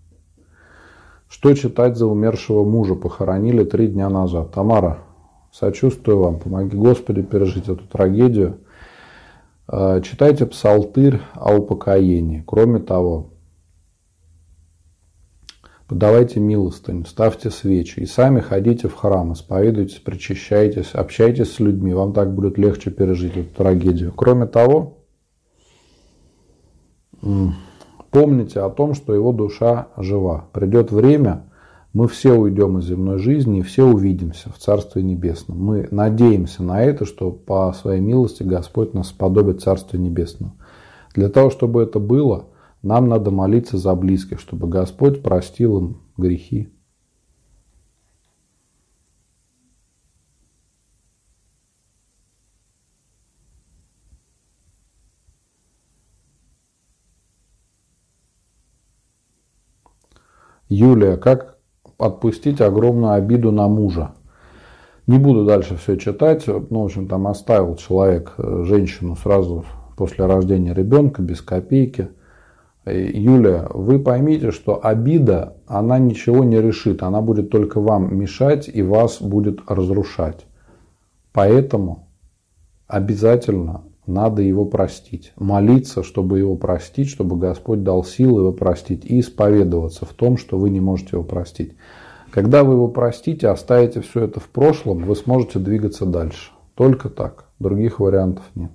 Что 1.30 1.54
читать 1.54 1.96
за 1.96 2.06
умершего 2.06 2.64
мужа? 2.64 2.96
Похоронили 2.96 3.64
три 3.64 3.88
дня 3.88 4.10
назад. 4.10 4.52
Тамара, 4.52 5.00
сочувствую 5.52 6.20
вам. 6.20 6.40
Помоги 6.40 6.76
Господи 6.76 7.22
пережить 7.22 7.70
эту 7.70 7.88
трагедию. 7.88 8.58
Э, 9.72 10.02
читайте 10.04 10.46
псалтырь 10.46 11.22
о 11.34 11.56
упокоении. 11.56 12.44
Кроме 12.46 12.80
того, 12.80 13.30
подавайте 15.90 16.40
милостыню, 16.40 17.06
ставьте 17.06 17.50
свечи 17.50 18.00
и 18.00 18.06
сами 18.06 18.42
ходите 18.42 18.88
в 18.88 18.96
храм, 18.96 19.34
исповедуйтесь, 19.34 19.98
причащайтесь, 19.98 20.94
общайтесь 20.94 21.52
с 21.52 21.60
людьми, 21.60 21.94
вам 21.94 22.14
так 22.14 22.34
будет 22.34 22.60
легче 22.60 22.92
пережить 22.92 23.36
эту 23.36 23.56
трагедию. 23.56 24.14
Кроме 24.16 24.46
того, 24.46 25.00
помните 28.12 28.60
о 28.62 28.70
том, 28.70 28.94
что 28.94 29.16
его 29.16 29.34
душа 29.34 29.88
жива. 29.98 30.46
Придет 30.54 30.92
время, 30.92 31.50
мы 31.92 32.08
все 32.08 32.34
уйдем 32.34 32.78
из 32.78 32.86
земной 32.86 33.18
жизни 33.18 33.60
и 33.60 33.64
все 33.64 33.84
увидимся 33.84 34.52
в 34.52 34.60
Царстве 34.60 35.02
Небесном. 35.02 35.58
Мы 35.58 35.88
надеемся 35.90 36.62
на 36.62 36.84
это, 36.84 37.06
что 37.06 37.32
по 37.32 37.74
своей 37.74 38.00
милости 38.00 38.44
Господь 38.44 38.94
нас 38.94 39.08
сподобит 39.08 39.64
Царствию 39.64 40.04
Небесному. 40.04 40.54
Для 41.16 41.30
того, 41.30 41.50
чтобы 41.50 41.82
это 41.82 41.98
было, 41.98 42.46
нам 42.82 43.08
надо 43.10 43.32
молиться 43.32 43.78
за 43.78 43.94
близких, 43.96 44.40
чтобы 44.40 44.68
Господь 44.68 45.22
простил 45.22 45.78
им 45.80 46.02
грехи. 46.18 46.70
Юлия, 60.70 61.18
как 61.18 61.58
отпустить 61.98 62.62
огромную 62.62 63.14
обиду 63.14 63.52
на 63.52 63.68
мужа? 63.68 64.14
Не 65.08 65.18
буду 65.18 65.44
дальше 65.44 65.76
все 65.76 65.98
читать. 65.98 66.46
Ну, 66.46 66.82
в 66.82 66.86
общем, 66.86 67.08
там 67.08 67.26
оставил 67.26 67.76
человек 67.76 68.36
э, 68.38 68.64
женщину 68.66 69.16
сразу 69.16 69.66
после 69.98 70.28
рождения 70.28 70.76
ребенка, 70.76 71.24
без 71.24 71.42
копейки. 71.42 72.10
Юлия, 72.92 73.68
вы 73.72 74.00
поймите, 74.00 74.52
что 74.52 74.80
обида, 74.84 75.58
она 75.68 76.00
ничего 76.00 76.44
не 76.44 76.62
решит, 76.62 77.04
она 77.04 77.22
будет 77.22 77.50
только 77.50 77.80
вам 77.80 78.18
мешать 78.18 78.70
и 78.72 78.82
вас 78.82 79.22
будет 79.22 79.60
разрушать. 79.70 80.46
Поэтому 81.32 82.08
обязательно 82.88 83.84
надо 84.06 84.42
его 84.42 84.66
простить. 84.66 85.34
Молиться, 85.38 86.04
чтобы 86.04 86.40
его 86.40 86.56
простить, 86.56 87.10
чтобы 87.10 87.38
Господь 87.38 87.84
дал 87.84 88.04
силы 88.04 88.42
его 88.42 88.52
простить 88.54 89.06
и 89.06 89.20
исповедоваться 89.20 90.06
в 90.06 90.14
том, 90.14 90.38
что 90.38 90.58
вы 90.58 90.70
не 90.70 90.80
можете 90.80 91.12
его 91.14 91.24
простить. 91.24 91.74
Когда 92.32 92.64
вы 92.64 92.74
его 92.74 92.88
простите, 92.88 93.48
оставите 93.48 94.02
все 94.02 94.26
это 94.26 94.40
в 94.40 94.50
прошлом, 94.50 95.06
вы 95.06 95.16
сможете 95.16 95.60
двигаться 95.60 96.06
дальше. 96.06 96.52
Только 96.76 97.10
так. 97.10 97.46
Других 97.60 98.00
вариантов 98.00 98.46
нет. 98.56 98.72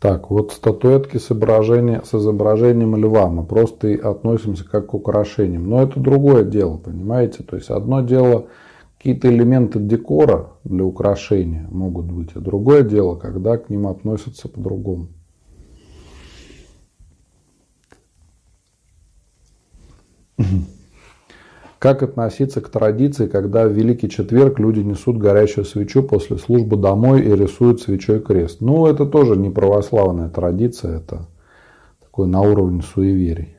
Так, 0.00 0.30
вот 0.30 0.52
статуэтки 0.52 1.16
с, 1.16 1.26
изображением, 1.26 2.04
с 2.04 2.14
изображением 2.14 2.94
льва. 2.94 3.28
Мы 3.28 3.44
просто 3.44 3.94
относимся 3.94 4.64
как 4.64 4.86
к 4.86 4.94
украшениям. 4.94 5.68
Но 5.68 5.82
это 5.82 5.98
другое 5.98 6.44
дело, 6.44 6.76
понимаете? 6.76 7.42
То 7.42 7.56
есть 7.56 7.68
одно 7.68 8.02
дело 8.02 8.46
какие-то 8.96 9.28
элементы 9.28 9.80
декора 9.80 10.50
для 10.62 10.84
украшения 10.84 11.66
могут 11.70 12.06
быть, 12.06 12.30
а 12.34 12.40
другое 12.40 12.82
дело, 12.82 13.16
когда 13.16 13.58
к 13.58 13.70
ним 13.70 13.88
относятся 13.88 14.48
по-другому. 14.48 15.08
Mm-hmm. 20.38 20.77
Как 21.78 22.02
относиться 22.02 22.60
к 22.60 22.70
традиции, 22.70 23.28
когда 23.28 23.68
в 23.68 23.72
Великий 23.72 24.08
Четверг 24.10 24.58
люди 24.58 24.80
несут 24.80 25.16
горящую 25.16 25.64
свечу 25.64 26.02
после 26.02 26.36
службы 26.36 26.76
домой 26.76 27.22
и 27.22 27.36
рисуют 27.36 27.80
свечой 27.80 28.20
крест? 28.20 28.60
Ну, 28.60 28.86
это 28.86 29.06
тоже 29.06 29.36
не 29.36 29.48
православная 29.48 30.28
традиция, 30.28 30.98
это 30.98 31.28
такой 32.00 32.26
на 32.26 32.40
уровне 32.40 32.82
суеверий. 32.82 33.58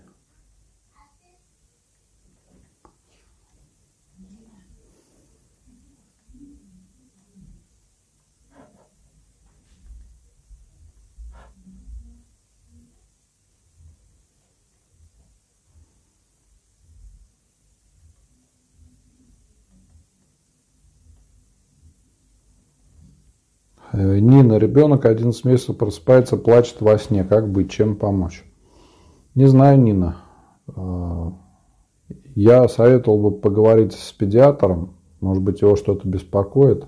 Э, 23.80 23.86
Нина, 24.02 24.58
ребенок 24.58 25.06
11 25.06 25.46
месяцев 25.46 25.78
просыпается, 25.78 26.38
плачет 26.38 26.82
во 26.82 26.98
сне. 26.98 27.24
Как 27.24 27.52
быть, 27.52 27.72
чем 27.72 27.96
помочь? 27.96 28.44
Не 29.36 29.48
знаю, 29.48 29.80
Нина. 29.80 30.18
Э, 30.76 31.32
я 32.36 32.68
советовал 32.68 33.20
бы 33.20 33.32
поговорить 33.32 33.94
с 33.94 34.12
педиатром. 34.12 34.94
Может 35.22 35.44
быть, 35.44 35.62
его 35.62 35.76
что-то 35.76 36.08
беспокоит. 36.08 36.84
Э, 36.84 36.88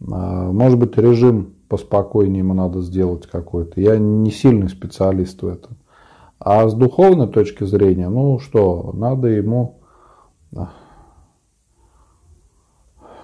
может 0.00 0.78
быть, 0.78 0.96
режим 0.96 1.54
поспокойнее 1.68 2.38
ему 2.38 2.54
надо 2.54 2.80
сделать 2.80 3.26
какой-то. 3.26 3.80
Я 3.80 3.98
не 3.98 4.30
сильный 4.30 4.68
специалист 4.68 5.42
в 5.42 5.46
этом. 5.46 5.76
А 6.38 6.68
с 6.68 6.74
духовной 6.74 7.28
точки 7.28 7.64
зрения, 7.64 8.08
ну 8.08 8.38
что, 8.38 8.92
надо 8.94 9.28
ему 9.28 9.80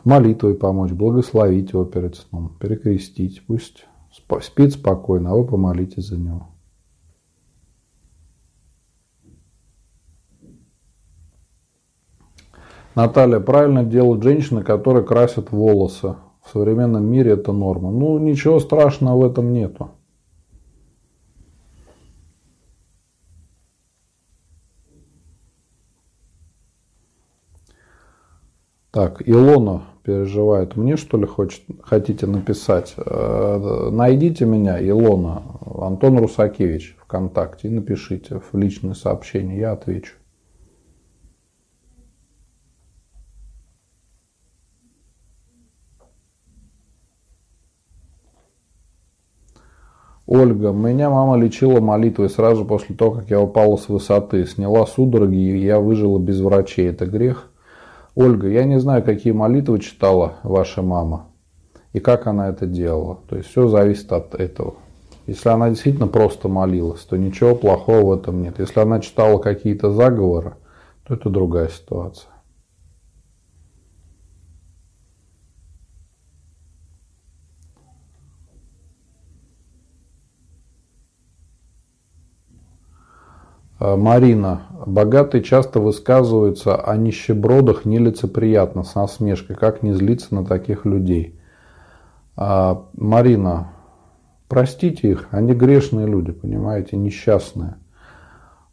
молитвой 0.05 0.55
помочь, 0.55 0.93
благословить 0.93 1.73
его 1.73 1.85
перед 1.85 2.17
сном, 2.17 2.57
перекрестить. 2.61 3.45
Пусть 3.47 3.87
спит 4.43 4.73
спокойно, 4.73 5.31
а 5.31 5.35
вы 5.35 5.47
помолитесь 5.47 6.07
за 6.07 6.19
него. 6.19 6.49
Наталья, 12.95 13.41
правильно 13.41 13.83
делают 13.83 14.23
женщины, 14.23 14.63
которые 14.63 15.05
красят 15.05 15.51
волосы. 15.51 16.17
В 16.45 16.51
современном 16.51 17.07
мире 17.07 17.33
это 17.33 17.53
норма. 17.53 17.91
Ну, 17.91 18.19
ничего 18.19 18.61
страшного 18.61 19.21
в 19.21 19.25
этом 19.25 19.53
нету. 19.53 19.91
Так, 28.93 29.27
Илона 29.27 29.83
переживает. 30.05 30.77
Мне 30.77 30.97
что 30.97 31.17
ли 31.17 31.27
хочет, 31.27 31.63
хотите 31.83 32.27
написать? 32.27 32.95
Э, 32.97 33.89
найдите 33.91 34.45
меня, 34.45 34.79
Илона, 34.87 35.43
Антон 35.81 36.19
Русакевич 36.19 36.97
ВКонтакте 37.01 37.69
и 37.69 37.71
напишите 37.71 38.41
в 38.41 38.57
личное 38.57 38.95
сообщение, 38.95 39.59
я 39.59 39.73
отвечу. 39.73 40.15
Ольга, 50.27 50.73
меня 50.73 51.11
мама 51.11 51.37
лечила 51.37 51.81
молитвой 51.81 52.31
сразу 52.31 52.65
после 52.65 52.95
того, 52.95 53.13
как 53.13 53.31
я 53.31 53.41
упала 53.41 53.77
с 53.77 53.91
высоты. 53.91 54.47
Сняла 54.47 54.87
судороги, 54.87 55.37
и 55.37 55.59
я 55.59 55.79
выжила 55.79 56.19
без 56.19 56.41
врачей. 56.41 56.89
Это 56.89 57.05
грех? 57.05 57.51
Ольга, 58.15 58.49
я 58.49 58.65
не 58.65 58.79
знаю, 58.79 59.03
какие 59.03 59.33
молитвы 59.33 59.81
читала 59.81 60.35
ваша 60.43 60.83
мама 60.83 61.27
и 61.93 62.01
как 62.01 62.27
она 62.27 62.49
это 62.49 62.67
делала. 62.67 63.19
То 63.29 63.37
есть 63.37 63.49
все 63.49 63.67
зависит 63.69 64.13
от 64.13 64.35
этого. 64.35 64.75
Если 65.27 65.49
она 65.49 65.71
действительно 65.71 66.07
просто 66.07 66.49
молилась, 66.49 67.01
то 67.01 67.17
ничего 67.17 67.55
плохого 67.55 68.15
в 68.15 68.21
этом 68.21 68.43
нет. 68.43 68.59
Если 68.59 68.79
она 68.79 69.01
читала 69.01 69.39
какие-то 69.39 69.91
заговоры, 69.91 70.55
то 71.07 71.15
это 71.15 71.31
другая 71.31 71.69
ситуация. 71.69 72.34
Марина. 83.97 84.63
Богатые 84.87 85.43
часто 85.43 85.81
высказываются 85.81 86.77
о 86.77 86.97
нищебродах 86.97 87.85
нелицеприятно, 87.85 88.83
с 88.83 88.95
насмешкой. 88.95 89.57
Как 89.57 89.83
не 89.83 89.93
злиться 89.93 90.35
на 90.35 90.45
таких 90.45 90.85
людей? 90.85 91.39
А, 92.37 92.87
Марина. 92.95 93.73
Простите 94.49 95.11
их, 95.11 95.29
они 95.31 95.55
грешные 95.55 96.07
люди, 96.07 96.33
понимаете, 96.33 96.97
несчастные. 96.97 97.77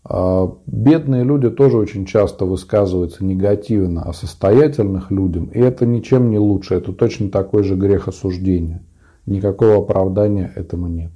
А, 0.03 0.53
бедные 0.65 1.23
люди 1.23 1.49
тоже 1.49 1.77
очень 1.77 2.05
часто 2.05 2.45
высказываются 2.45 3.23
негативно 3.23 4.03
о 4.03 4.13
состоятельных 4.13 5.11
людях, 5.11 5.43
и 5.53 5.59
это 5.59 5.85
ничем 5.85 6.29
не 6.29 6.39
лучше, 6.39 6.75
это 6.75 6.91
точно 6.91 7.29
такой 7.29 7.63
же 7.63 7.75
грех 7.75 8.07
осуждения. 8.07 8.83
Никакого 9.25 9.77
оправдания 9.77 10.51
этому 10.55 10.87
нет. 10.87 11.11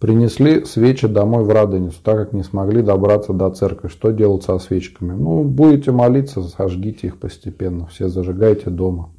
Принесли 0.00 0.64
свечи 0.64 1.06
домой 1.06 1.44
в 1.44 1.50
Радоницу, 1.50 1.98
так 2.02 2.16
как 2.16 2.32
не 2.32 2.42
смогли 2.42 2.80
добраться 2.80 3.34
до 3.34 3.50
церкви. 3.50 3.88
Что 3.88 4.12
делать 4.12 4.42
со 4.42 4.58
свечками? 4.58 5.12
Ну, 5.12 5.44
будете 5.44 5.92
молиться, 5.92 6.42
сожгите 6.42 7.08
их 7.08 7.18
постепенно. 7.18 7.86
Все 7.86 8.08
зажигайте 8.08 8.70
дома. 8.70 9.10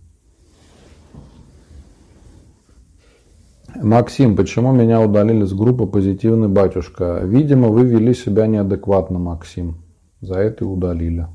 Максим, 3.75 4.35
почему 4.35 4.71
меня 4.71 5.01
удалили 5.01 5.45
с 5.45 5.53
группы 5.53 5.85
«Позитивный 5.85 6.47
батюшка»? 6.47 7.21
Видимо, 7.23 7.67
вы 7.67 7.85
вели 7.85 8.15
себя 8.15 8.47
неадекватно, 8.47 9.19
Максим. 9.19 9.75
За 10.19 10.39
это 10.39 10.65
и 10.65 10.67
удалили. 10.67 11.27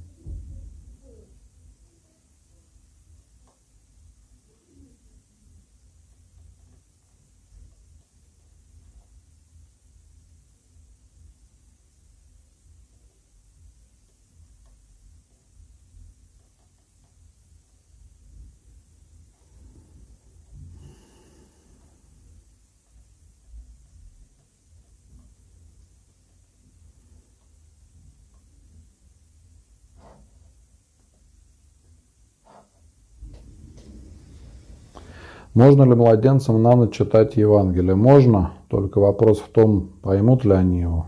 Можно 35.56 35.84
ли 35.84 35.94
младенцам 35.94 36.62
на 36.62 36.76
ночь 36.76 36.92
читать 36.92 37.36
Евангелие? 37.36 37.94
Можно, 37.94 38.50
только 38.68 38.98
вопрос 38.98 39.38
в 39.38 39.48
том, 39.48 39.88
поймут 40.02 40.44
ли 40.44 40.52
они 40.52 40.80
его. 40.80 41.06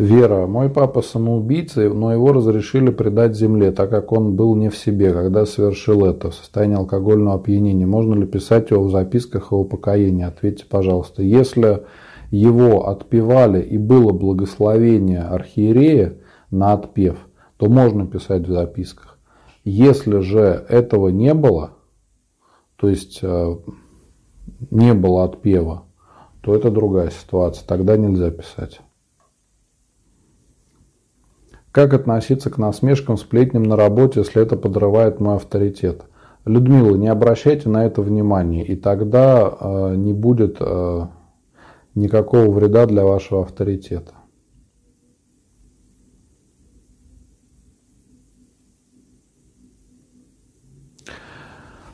Вера. 0.00 0.46
Мой 0.46 0.70
папа 0.70 1.02
самоубийца, 1.02 1.90
но 1.90 2.10
его 2.10 2.32
разрешили 2.32 2.88
предать 2.88 3.36
земле, 3.36 3.70
так 3.70 3.90
как 3.90 4.12
он 4.12 4.34
был 4.34 4.54
не 4.54 4.70
в 4.70 4.76
себе, 4.78 5.12
когда 5.12 5.44
совершил 5.44 6.06
это, 6.06 6.30
в 6.30 6.34
состоянии 6.34 6.76
алкогольного 6.76 7.36
опьянения. 7.36 7.84
Можно 7.84 8.14
ли 8.14 8.26
писать 8.26 8.70
его 8.70 8.84
в 8.84 8.90
записках 8.90 9.52
о 9.52 9.58
упокоении? 9.58 10.24
Ответьте, 10.24 10.64
пожалуйста. 10.64 11.22
Если 11.22 11.82
его 12.30 12.88
отпевали 12.88 13.60
и 13.60 13.76
было 13.76 14.12
благословение 14.14 15.20
архиерея 15.20 16.14
на 16.50 16.72
отпев, 16.72 17.18
то 17.58 17.68
можно 17.68 18.06
писать 18.06 18.48
в 18.48 18.52
записках. 18.52 19.18
Если 19.64 20.20
же 20.20 20.64
этого 20.70 21.08
не 21.08 21.34
было, 21.34 21.72
то 22.76 22.88
есть 22.88 23.18
э, 23.20 23.56
не 24.70 24.94
было 24.94 25.24
отпева, 25.24 25.82
то 26.40 26.54
это 26.54 26.70
другая 26.70 27.10
ситуация, 27.10 27.66
тогда 27.66 27.98
нельзя 27.98 28.30
писать. 28.30 28.80
Как 31.72 31.94
относиться 31.94 32.50
к 32.50 32.58
насмешкам, 32.58 33.16
сплетням 33.16 33.62
на 33.62 33.76
работе, 33.76 34.20
если 34.20 34.42
это 34.42 34.56
подрывает 34.56 35.20
мой 35.20 35.36
авторитет? 35.36 36.02
Людмила, 36.44 36.96
не 36.96 37.06
обращайте 37.06 37.68
на 37.68 37.84
это 37.84 38.02
внимания, 38.02 38.64
и 38.64 38.74
тогда 38.74 39.56
э, 39.60 39.94
не 39.94 40.12
будет 40.12 40.56
э, 40.58 41.06
никакого 41.94 42.50
вреда 42.50 42.86
для 42.86 43.04
вашего 43.04 43.42
авторитета. 43.42 44.14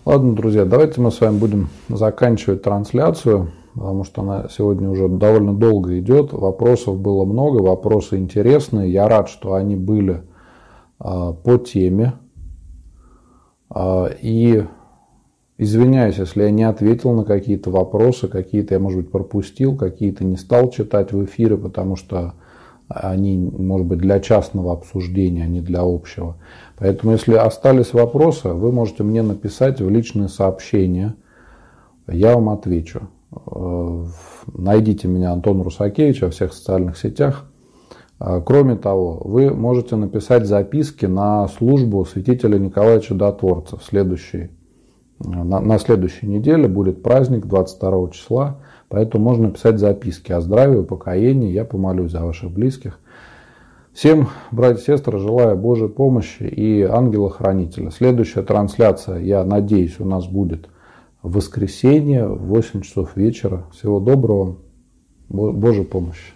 Ладно, 0.07 0.37
друзья, 0.37 0.65
давайте 0.65 1.01
мы 1.01 1.11
с 1.11 1.21
вами 1.21 1.37
будем 1.37 1.69
заканчивать 1.89 2.63
трансляцию 2.63 3.51
потому 3.77 4.05
что 4.05 4.23
она 4.23 4.47
сегодня 4.49 4.89
уже 4.89 5.07
довольно 5.07 5.55
долго 5.55 5.99
идет. 5.99 6.33
Вопросов 6.33 6.99
было 6.99 7.27
много, 7.27 7.61
вопросы 7.61 8.17
интересные. 8.17 8.91
Я 8.91 9.07
рад, 9.07 9.29
что 9.29 9.53
они 9.53 9.77
были 9.77 10.23
а, 10.99 11.35
по 11.35 11.59
теме. 11.59 12.15
А, 13.69 14.09
и 14.23 14.65
извиняюсь, 15.59 16.17
если 16.17 16.45
я 16.45 16.51
не 16.51 16.65
ответил 16.65 17.13
на 17.13 17.25
какие-то 17.25 17.71
вопросы, 17.71 18.29
какие-то 18.29 18.73
я, 18.73 18.81
может 18.81 19.03
быть, 19.03 19.11
пропустил, 19.11 19.77
какие-то 19.77 20.25
не 20.25 20.39
стал 20.39 20.71
читать 20.71 21.13
в 21.13 21.23
эфире, 21.27 21.59
потому 21.59 21.97
что 21.97 22.33
они, 22.89 23.37
может 23.37 23.87
быть, 23.87 23.99
для 23.99 24.21
частного 24.21 24.73
обсуждения, 24.73 25.45
а 25.45 25.49
не 25.49 25.61
для 25.61 25.83
общего. 25.83 26.37
Поэтому, 26.79 27.13
если 27.13 27.35
остались 27.35 27.93
вопросы, 27.93 28.49
вы 28.49 28.73
можете 28.73 29.03
мне 29.03 29.21
написать 29.21 29.83
в 29.83 29.91
личные 29.91 30.29
сообщения, 30.29 31.15
я 32.07 32.37
вам 32.37 32.49
отвечу. 32.49 33.09
Э, 33.35 34.05
найдите 34.55 35.09
меня, 35.09 35.33
Антон 35.33 35.63
Русакевич, 35.63 36.23
во 36.23 36.31
всех 36.31 36.53
социальных 36.53 36.97
сетях. 36.97 37.45
Э, 38.21 38.41
кроме 38.45 38.77
того, 38.77 39.21
вы 39.25 39.51
можете 39.51 39.97
написать 39.97 40.47
записки 40.47 41.07
на 41.07 41.49
службу 41.49 42.05
святителя 42.05 42.59
Николая 42.59 43.01
Чудотворца 43.01 43.77
в 43.77 43.85
следующей, 43.85 44.51
э, 45.25 45.29
на, 45.29 45.61
на 45.61 45.79
следующей 45.79 46.27
неделе 46.27 46.69
будет 46.69 47.03
праздник 47.03 47.47
22 47.47 48.11
числа, 48.11 48.61
поэтому 48.89 49.25
можно 49.25 49.51
писать 49.51 49.79
записки 49.79 50.33
о 50.33 50.41
здравии, 50.41 50.79
упокоении, 50.79 51.51
я 51.53 51.65
помолюсь 51.65 52.13
за 52.13 52.25
ваших 52.25 52.51
близких. 52.51 53.01
Всем, 53.93 54.29
братья 54.51 54.83
и 54.83 54.85
сестры, 54.85 55.19
желаю 55.19 55.57
Божьей 55.57 55.89
помощи 55.89 56.43
и 56.43 56.83
ангела-хранителя. 56.83 57.91
Следующая 57.91 58.43
трансляция, 58.43 59.21
я 59.21 59.43
надеюсь, 59.43 59.99
у 59.99 60.05
нас 60.05 60.27
будет– 60.27 60.69
воскресенье 61.29 62.29
в 62.29 62.47
8 62.47 62.83
часов 62.83 63.17
вечера. 63.17 63.67
Всего 63.73 64.01
доброго. 64.01 64.59
Божьей 65.29 65.85
помощи. 65.85 66.36